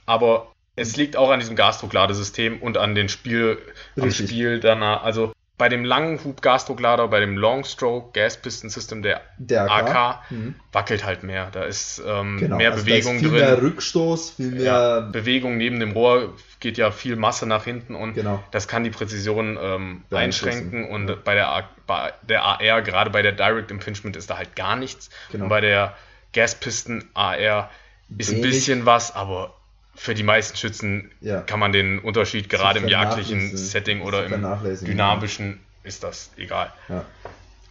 Aber 0.05 0.51
es 0.75 0.95
liegt 0.95 1.15
auch 1.15 1.29
an 1.29 1.39
diesem 1.39 1.55
Gasdruckladesystem 1.55 2.61
und 2.61 2.77
an 2.77 2.95
den 2.95 3.09
Spiel, 3.09 3.57
am 3.99 4.11
Spiel 4.11 4.59
danach. 4.59 5.03
Also 5.03 5.33
bei 5.57 5.69
dem 5.69 5.83
langen 5.83 6.23
Hub-Gasdrucklader, 6.23 7.07
bei 7.07 7.19
dem 7.19 7.35
Long 7.35 7.63
Stroke 7.63 8.11
Gas 8.13 8.37
Piston 8.37 8.69
System 8.69 9.01
der, 9.01 9.21
der 9.37 9.63
AK, 9.71 9.95
AK 9.95 10.31
mhm. 10.31 10.55
wackelt 10.71 11.03
halt 11.03 11.23
mehr. 11.23 11.49
Da 11.51 11.63
ist 11.63 12.01
ähm, 12.05 12.37
genau, 12.37 12.57
mehr 12.57 12.71
also 12.71 12.85
Bewegung 12.85 13.15
ist 13.15 13.21
viel 13.21 13.29
drin. 13.29 13.39
Mehr 13.39 13.61
Rückstoß, 13.61 14.31
viel 14.31 14.51
mehr 14.51 14.63
ja, 14.63 14.99
Bewegung 14.99 15.57
neben 15.57 15.79
dem 15.79 15.91
Rohr 15.93 16.35
geht 16.59 16.77
ja 16.77 16.91
viel 16.91 17.15
Masse 17.15 17.47
nach 17.47 17.63
hinten 17.63 17.95
und 17.95 18.13
genau. 18.13 18.43
das 18.51 18.67
kann 18.67 18.83
die 18.83 18.91
Präzision 18.91 19.57
ähm, 19.59 20.03
einschränken. 20.11 20.87
Und 20.89 21.09
ja. 21.09 21.15
bei, 21.23 21.33
der, 21.33 21.69
bei 21.87 22.13
der 22.21 22.43
AR, 22.43 22.81
gerade 22.83 23.09
bei 23.09 23.23
der 23.23 23.31
Direct 23.31 23.71
Impingement, 23.71 24.15
ist 24.15 24.29
da 24.29 24.37
halt 24.37 24.55
gar 24.55 24.75
nichts. 24.75 25.09
Genau. 25.31 25.45
Und 25.45 25.49
bei 25.49 25.61
der 25.61 25.95
Gas 26.33 26.53
Piston 26.53 27.03
AR 27.15 27.71
ist 28.15 28.29
Wenig. 28.29 28.43
ein 28.43 28.49
bisschen 28.49 28.85
was, 28.85 29.15
aber 29.15 29.55
für 29.97 30.13
die 30.13 30.23
meisten 30.23 30.55
Schützen 30.55 31.11
ja. 31.21 31.41
kann 31.41 31.59
man 31.59 31.73
den 31.73 31.99
Unterschied 31.99 32.49
gerade 32.49 32.79
im 32.79 32.87
jagdlichen 32.87 33.57
Setting 33.57 34.01
oder 34.01 34.25
im 34.25 34.45
dynamischen 34.85 35.59
ja. 35.83 35.87
ist 35.87 36.03
das 36.03 36.29
egal. 36.37 36.71
Ja. 36.87 37.03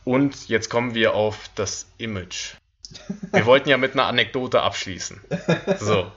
Und 0.05 0.49
jetzt 0.49 0.69
kommen 0.69 0.95
wir 0.95 1.15
auf 1.15 1.49
das 1.55 1.87
Image. 1.99 2.55
Wir 3.33 3.47
wollten 3.47 3.69
ja 3.69 3.77
mit 3.79 3.95
einer 3.95 4.07
Anekdote 4.07 4.63
abschließen. 4.63 5.21
So. 5.81 6.11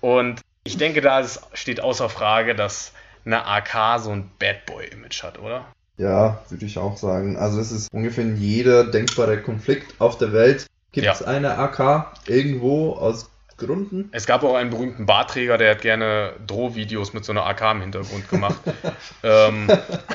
Und 0.00 0.40
ich 0.64 0.76
denke, 0.76 1.00
da 1.00 1.26
steht 1.52 1.80
außer 1.80 2.08
Frage, 2.08 2.54
dass 2.54 2.92
eine 3.24 3.46
AK 3.46 4.00
so 4.00 4.10
ein 4.10 4.30
Bad 4.38 4.66
Boy-Image 4.66 5.22
hat, 5.22 5.38
oder? 5.38 5.66
Ja, 5.96 6.42
würde 6.48 6.64
ich 6.64 6.78
auch 6.78 6.96
sagen. 6.96 7.36
Also 7.36 7.60
es 7.60 7.72
ist 7.72 7.92
ungefähr 7.92 8.24
in 8.24 8.36
jeder 8.36 8.84
denkbare 8.84 9.40
Konflikt 9.40 10.00
auf 10.00 10.18
der 10.18 10.32
Welt 10.32 10.66
gibt 10.92 11.06
es 11.06 11.22
eine 11.22 11.58
AK 11.58 12.18
irgendwo 12.26 12.92
aus 12.92 13.30
Gründen. 13.66 14.08
Es 14.12 14.26
gab 14.26 14.42
auch 14.42 14.54
einen 14.54 14.70
berühmten 14.70 15.06
Barträger, 15.06 15.58
der 15.58 15.72
hat 15.72 15.82
gerne 15.82 16.34
Drohvideos 16.46 17.12
mit 17.12 17.24
so 17.24 17.32
einer 17.32 17.46
AK 17.46 17.72
im 17.72 17.80
Hintergrund 17.80 18.28
gemacht. 18.28 18.60
ähm, 19.22 19.68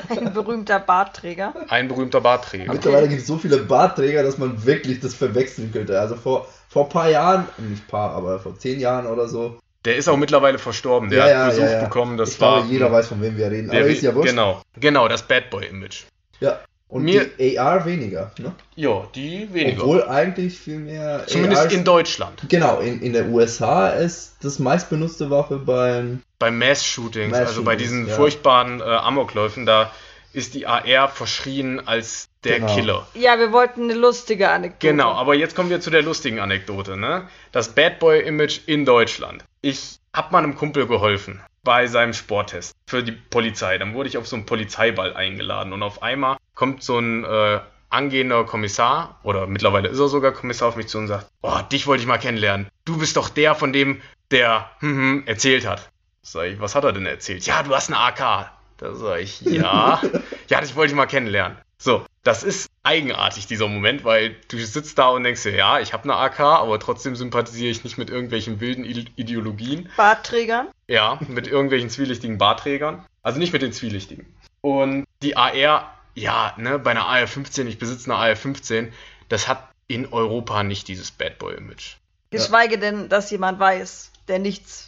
ein 0.08 0.32
berühmter 0.32 0.78
Bartträger. 0.78 1.54
Ein 1.68 1.88
berühmter 1.88 2.20
Bartträger. 2.20 2.72
Mittlerweile 2.72 3.08
gibt 3.08 3.22
es 3.22 3.26
so 3.26 3.38
viele 3.38 3.58
Bartträger, 3.58 4.22
dass 4.22 4.38
man 4.38 4.64
wirklich 4.64 5.00
das 5.00 5.14
verwechseln 5.14 5.72
könnte. 5.72 5.98
Also 5.98 6.16
vor, 6.16 6.46
vor 6.68 6.84
ein 6.84 6.90
paar 6.90 7.10
Jahren, 7.10 7.48
nicht 7.58 7.88
paar, 7.88 8.12
aber 8.12 8.38
vor 8.38 8.58
zehn 8.58 8.80
Jahren 8.80 9.06
oder 9.06 9.28
so. 9.28 9.58
Der 9.84 9.96
ist 9.96 10.08
auch 10.08 10.16
mittlerweile 10.16 10.58
verstorben. 10.58 11.08
Der 11.08 11.26
ja, 11.26 11.38
hat 11.38 11.50
Besuch 11.50 11.62
ja, 11.62 11.72
ja. 11.72 11.84
bekommen. 11.84 12.18
Das 12.18 12.32
ich 12.32 12.40
war, 12.40 12.58
glaube, 12.58 12.72
jeder 12.72 12.92
weiß, 12.92 13.08
von 13.08 13.22
wem 13.22 13.36
wir 13.36 13.50
reden. 13.50 13.70
Aber 13.70 13.80
ist 13.80 14.02
ja 14.02 14.14
wurscht. 14.14 14.30
Genau, 14.30 14.62
genau, 14.78 15.08
das 15.08 15.22
Bad 15.22 15.50
Boy-Image. 15.50 16.04
Ja. 16.40 16.60
Und 16.88 17.02
Mir, 17.04 17.26
die 17.26 17.58
AR 17.58 17.84
weniger, 17.84 18.32
ne? 18.38 18.54
Ja, 18.74 19.06
die 19.14 19.52
weniger. 19.52 19.82
Obwohl 19.82 20.04
eigentlich 20.04 20.58
viel 20.58 20.78
mehr. 20.78 21.26
Zumindest 21.26 21.64
ARs, 21.64 21.72
in 21.74 21.84
Deutschland. 21.84 22.42
Genau, 22.48 22.80
in, 22.80 23.02
in 23.02 23.12
der 23.12 23.26
USA 23.28 23.90
ist 23.90 24.36
das 24.40 24.58
meistbenutzte 24.58 25.28
Waffe 25.28 25.58
beim. 25.58 26.22
Bei 26.38 26.50
Mass-Shootings, 26.50 27.32
Mass 27.32 27.48
also 27.48 27.62
bei 27.62 27.76
diesen 27.76 28.08
ja. 28.08 28.14
furchtbaren 28.14 28.80
äh, 28.80 28.84
Amokläufen, 28.84 29.66
da 29.66 29.92
ist 30.32 30.54
die 30.54 30.66
AR 30.66 31.08
verschrien 31.08 31.86
als 31.86 32.28
der 32.44 32.60
genau. 32.60 32.74
Killer. 32.74 33.06
Ja, 33.14 33.38
wir 33.38 33.52
wollten 33.52 33.84
eine 33.84 33.94
lustige 33.94 34.48
Anekdote. 34.48 34.86
Genau, 34.86 35.12
aber 35.12 35.34
jetzt 35.34 35.54
kommen 35.54 35.68
wir 35.68 35.80
zu 35.80 35.90
der 35.90 36.02
lustigen 36.02 36.38
Anekdote, 36.38 36.96
ne? 36.96 37.28
Das 37.52 37.74
Bad 37.74 37.98
Boy-Image 37.98 38.60
in 38.66 38.86
Deutschland. 38.86 39.44
Ich 39.60 39.98
hab 40.14 40.32
meinem 40.32 40.54
Kumpel 40.54 40.86
geholfen 40.86 41.40
bei 41.68 41.86
seinem 41.86 42.14
Sporttest 42.14 42.74
für 42.86 43.02
die 43.02 43.12
Polizei. 43.12 43.76
Dann 43.76 43.92
wurde 43.92 44.08
ich 44.08 44.16
auf 44.16 44.26
so 44.26 44.36
einen 44.36 44.46
Polizeiball 44.46 45.12
eingeladen 45.12 45.74
und 45.74 45.82
auf 45.82 46.02
einmal 46.02 46.38
kommt 46.54 46.82
so 46.82 46.98
ein 46.98 47.24
äh, 47.24 47.60
angehender 47.90 48.44
Kommissar 48.44 49.20
oder 49.22 49.46
mittlerweile 49.46 49.88
ist 49.88 49.98
er 49.98 50.08
sogar 50.08 50.32
Kommissar 50.32 50.68
auf 50.68 50.76
mich 50.76 50.88
zu 50.88 50.96
und 50.96 51.08
sagt, 51.08 51.26
oh, 51.42 51.58
dich 51.70 51.86
wollte 51.86 52.00
ich 52.00 52.08
mal 52.08 52.16
kennenlernen. 52.16 52.68
Du 52.86 52.96
bist 52.96 53.18
doch 53.18 53.28
der, 53.28 53.54
von 53.54 53.74
dem 53.74 54.00
der 54.30 54.70
hm, 54.78 54.96
hm, 54.96 55.22
erzählt 55.26 55.66
hat. 55.66 55.90
Sag 56.22 56.46
ich, 56.46 56.58
was 56.58 56.74
hat 56.74 56.84
er 56.84 56.94
denn 56.94 57.04
erzählt? 57.04 57.44
Ja, 57.44 57.62
du 57.62 57.74
hast 57.74 57.92
eine 57.92 57.98
AK. 58.00 58.50
Da 58.78 58.94
sag 58.94 59.20
ich, 59.20 59.42
ja. 59.42 60.00
ja, 60.48 60.62
das 60.62 60.74
wollte 60.74 60.92
ich 60.92 60.96
mal 60.96 61.04
kennenlernen. 61.04 61.58
So, 61.80 62.04
das 62.24 62.42
ist 62.42 62.68
eigenartig, 62.82 63.46
dieser 63.46 63.68
Moment, 63.68 64.04
weil 64.04 64.34
du 64.48 64.58
sitzt 64.58 64.98
da 64.98 65.10
und 65.10 65.22
denkst 65.22 65.44
dir, 65.44 65.54
ja, 65.54 65.78
ich 65.78 65.92
habe 65.92 66.04
eine 66.04 66.16
AK, 66.16 66.40
aber 66.40 66.80
trotzdem 66.80 67.14
sympathisiere 67.14 67.70
ich 67.70 67.84
nicht 67.84 67.98
mit 67.98 68.10
irgendwelchen 68.10 68.60
wilden 68.60 68.84
Ideologien. 68.84 69.88
Bartträgern? 69.96 70.68
Ja, 70.88 71.20
mit 71.28 71.46
irgendwelchen 71.46 71.88
zwielichtigen 71.88 72.36
Bartträgern. 72.36 73.04
Also 73.22 73.38
nicht 73.38 73.52
mit 73.52 73.62
den 73.62 73.72
zwielichtigen. 73.72 74.26
Und 74.60 75.06
die 75.22 75.36
AR, 75.36 75.94
ja, 76.14 76.54
ne, 76.56 76.78
bei 76.80 76.90
einer 76.90 77.06
AR-15, 77.06 77.66
ich 77.66 77.78
besitze 77.78 78.10
eine 78.10 78.20
AR-15, 78.20 78.88
das 79.28 79.46
hat 79.46 79.68
in 79.86 80.12
Europa 80.12 80.64
nicht 80.64 80.88
dieses 80.88 81.12
Bad 81.12 81.38
Boy-Image. 81.38 81.96
Geschweige 82.30 82.74
ja. 82.74 82.80
denn, 82.80 83.08
dass 83.08 83.30
jemand 83.30 83.60
weiß, 83.60 84.10
der 84.26 84.38
nichts 84.38 84.87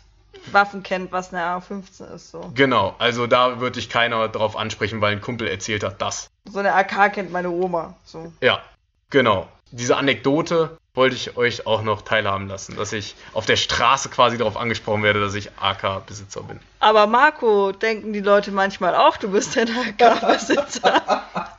Waffen 0.52 0.82
kennt, 0.82 1.12
was 1.12 1.32
eine 1.32 1.42
AR-15 1.42 2.14
ist. 2.14 2.30
So. 2.30 2.50
Genau, 2.54 2.94
also 2.98 3.26
da 3.26 3.60
würde 3.60 3.78
ich 3.78 3.88
keiner 3.88 4.28
drauf 4.28 4.56
ansprechen, 4.56 5.00
weil 5.00 5.12
ein 5.12 5.20
Kumpel 5.20 5.48
erzählt 5.48 5.84
hat, 5.84 6.00
das. 6.00 6.30
So 6.50 6.58
eine 6.58 6.74
AK 6.74 7.12
kennt 7.14 7.32
meine 7.32 7.50
Oma. 7.50 7.94
So. 8.04 8.32
Ja, 8.40 8.60
genau. 9.10 9.48
Diese 9.72 9.96
Anekdote 9.96 10.76
wollte 10.94 11.14
ich 11.14 11.36
euch 11.36 11.66
auch 11.66 11.82
noch 11.82 12.02
teilhaben 12.02 12.48
lassen, 12.48 12.76
dass 12.76 12.92
ich 12.92 13.14
auf 13.32 13.46
der 13.46 13.56
Straße 13.56 14.08
quasi 14.08 14.36
darauf 14.36 14.56
angesprochen 14.56 15.04
werde, 15.04 15.20
dass 15.20 15.34
ich 15.34 15.50
AK-Besitzer 15.60 16.42
bin. 16.42 16.58
Aber 16.80 17.06
Marco, 17.06 17.70
denken 17.70 18.12
die 18.12 18.20
Leute 18.20 18.50
manchmal 18.50 18.96
auch, 18.96 19.16
du 19.16 19.30
bist 19.30 19.56
ein 19.56 19.68
AK-Besitzer. 19.68 21.24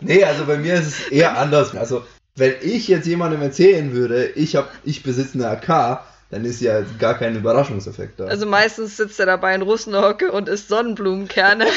Nee, 0.00 0.24
also 0.24 0.44
bei 0.44 0.58
mir 0.58 0.74
ist 0.74 0.86
es 0.86 1.08
eher 1.08 1.38
anders. 1.38 1.74
Also, 1.74 2.04
wenn 2.34 2.54
ich 2.60 2.86
jetzt 2.88 3.06
jemandem 3.06 3.40
erzählen 3.42 3.92
würde, 3.92 4.26
ich 4.26 4.56
hab, 4.56 4.70
ich 4.84 5.02
besitze 5.02 5.38
eine 5.38 5.48
AK, 5.48 6.02
dann 6.30 6.44
ist 6.44 6.60
ja 6.60 6.80
gar 6.98 7.14
kein 7.14 7.36
Überraschungseffekt 7.36 8.18
da. 8.20 8.24
Also 8.26 8.46
meistens 8.46 8.96
sitzt 8.96 9.20
er 9.20 9.26
dabei 9.26 9.54
in 9.54 9.62
Russenhocke 9.62 10.32
und 10.32 10.48
isst 10.48 10.68
Sonnenblumenkerne. 10.68 11.66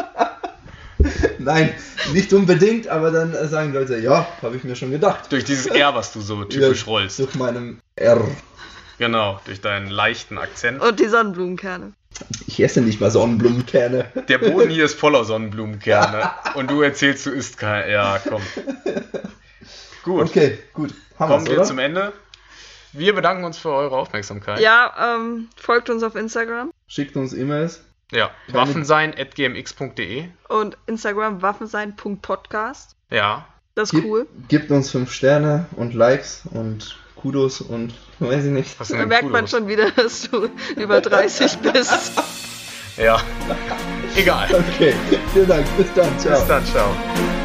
Nein, 1.38 1.72
nicht 2.12 2.32
unbedingt, 2.32 2.88
aber 2.88 3.10
dann 3.10 3.32
sagen 3.48 3.72
Leute, 3.72 3.96
ja, 3.98 4.26
habe 4.42 4.56
ich 4.56 4.64
mir 4.64 4.76
schon 4.76 4.90
gedacht. 4.90 5.32
Durch 5.32 5.44
dieses 5.44 5.66
R, 5.66 5.94
was 5.94 6.12
du 6.12 6.20
so 6.20 6.44
typisch 6.44 6.80
Ja, 6.80 6.86
rollst. 6.86 7.18
Durch 7.18 7.34
meinem 7.36 7.78
R. 7.96 8.20
Genau, 8.98 9.40
durch 9.46 9.62
deinen 9.62 9.88
leichten 9.88 10.36
Akzent. 10.36 10.82
und 10.82 11.00
die 11.00 11.08
Sonnenblumenkerne. 11.08 11.92
Ich 12.46 12.60
esse 12.62 12.82
nicht 12.82 13.00
mal 13.00 13.10
Sonnenblumenkerne. 13.10 14.04
Der 14.28 14.36
Boden 14.38 14.68
hier 14.68 14.84
ist 14.90 14.98
voller 14.98 15.24
Sonnenblumenkerne. 15.24 16.30
Und 16.54 16.70
du 16.70 16.82
erzählst, 16.82 17.24
du 17.24 17.30
isst 17.30 17.56
kein. 17.56 17.90
Ja, 17.90 18.20
komm. 18.28 18.42
Gut, 20.02 20.28
Okay, 20.28 20.58
gut. 20.74 20.92
Haben 21.18 21.30
kommen 21.30 21.46
wir 21.46 21.54
oder? 21.54 21.64
zum 21.64 21.78
Ende. 21.78 22.12
Wir 22.92 23.14
bedanken 23.14 23.44
uns 23.44 23.58
für 23.58 23.70
eure 23.70 23.96
Aufmerksamkeit. 23.96 24.60
Ja, 24.60 25.16
ähm, 25.16 25.48
folgt 25.56 25.90
uns 25.90 26.02
auf 26.02 26.14
Instagram 26.16 26.72
Schickt 26.88 27.16
uns 27.16 27.32
E-Mails. 27.32 27.82
Ja, 28.12 28.30
Keine- 28.46 28.58
waffensein.gmx.de. 28.58 30.24
und 30.48 30.76
Instagram 30.86 31.42
waffensein.podcast. 31.42 32.96
Ja, 33.10 33.46
Das 33.76 33.90
ist 33.92 34.00
Gib- 34.00 34.04
cool. 34.04 34.26
Gebt 34.48 34.70
uns 34.72 34.90
5 34.90 35.12
Sterne 35.12 35.66
und 35.76 35.94
Likes 35.94 36.42
und 36.52 36.98
Kudos 37.14 37.60
und 37.60 37.94
weiß 38.18 38.44
ich 38.46 38.50
nicht. 38.50 38.80
was 38.80 38.88
Da 38.88 38.96
merkt 39.06 39.24
man 39.30 39.44
Kudos? 39.44 39.50
schon 39.50 39.68
wieder, 39.68 39.90
dass 39.96 40.28
du 40.28 40.48
über 40.76 41.00
30 41.00 41.58
bist. 41.58 42.12
Ja. 42.96 43.20
Egal. 44.16 44.48
Okay, 44.74 44.94
vielen 45.32 45.46
Dank. 45.48 45.66
Bis 45.76 45.86
dann. 45.94 46.18
Ciao. 46.18 46.38
Bis 46.38 46.48
dann, 46.48 46.64
ciao. 46.66 47.39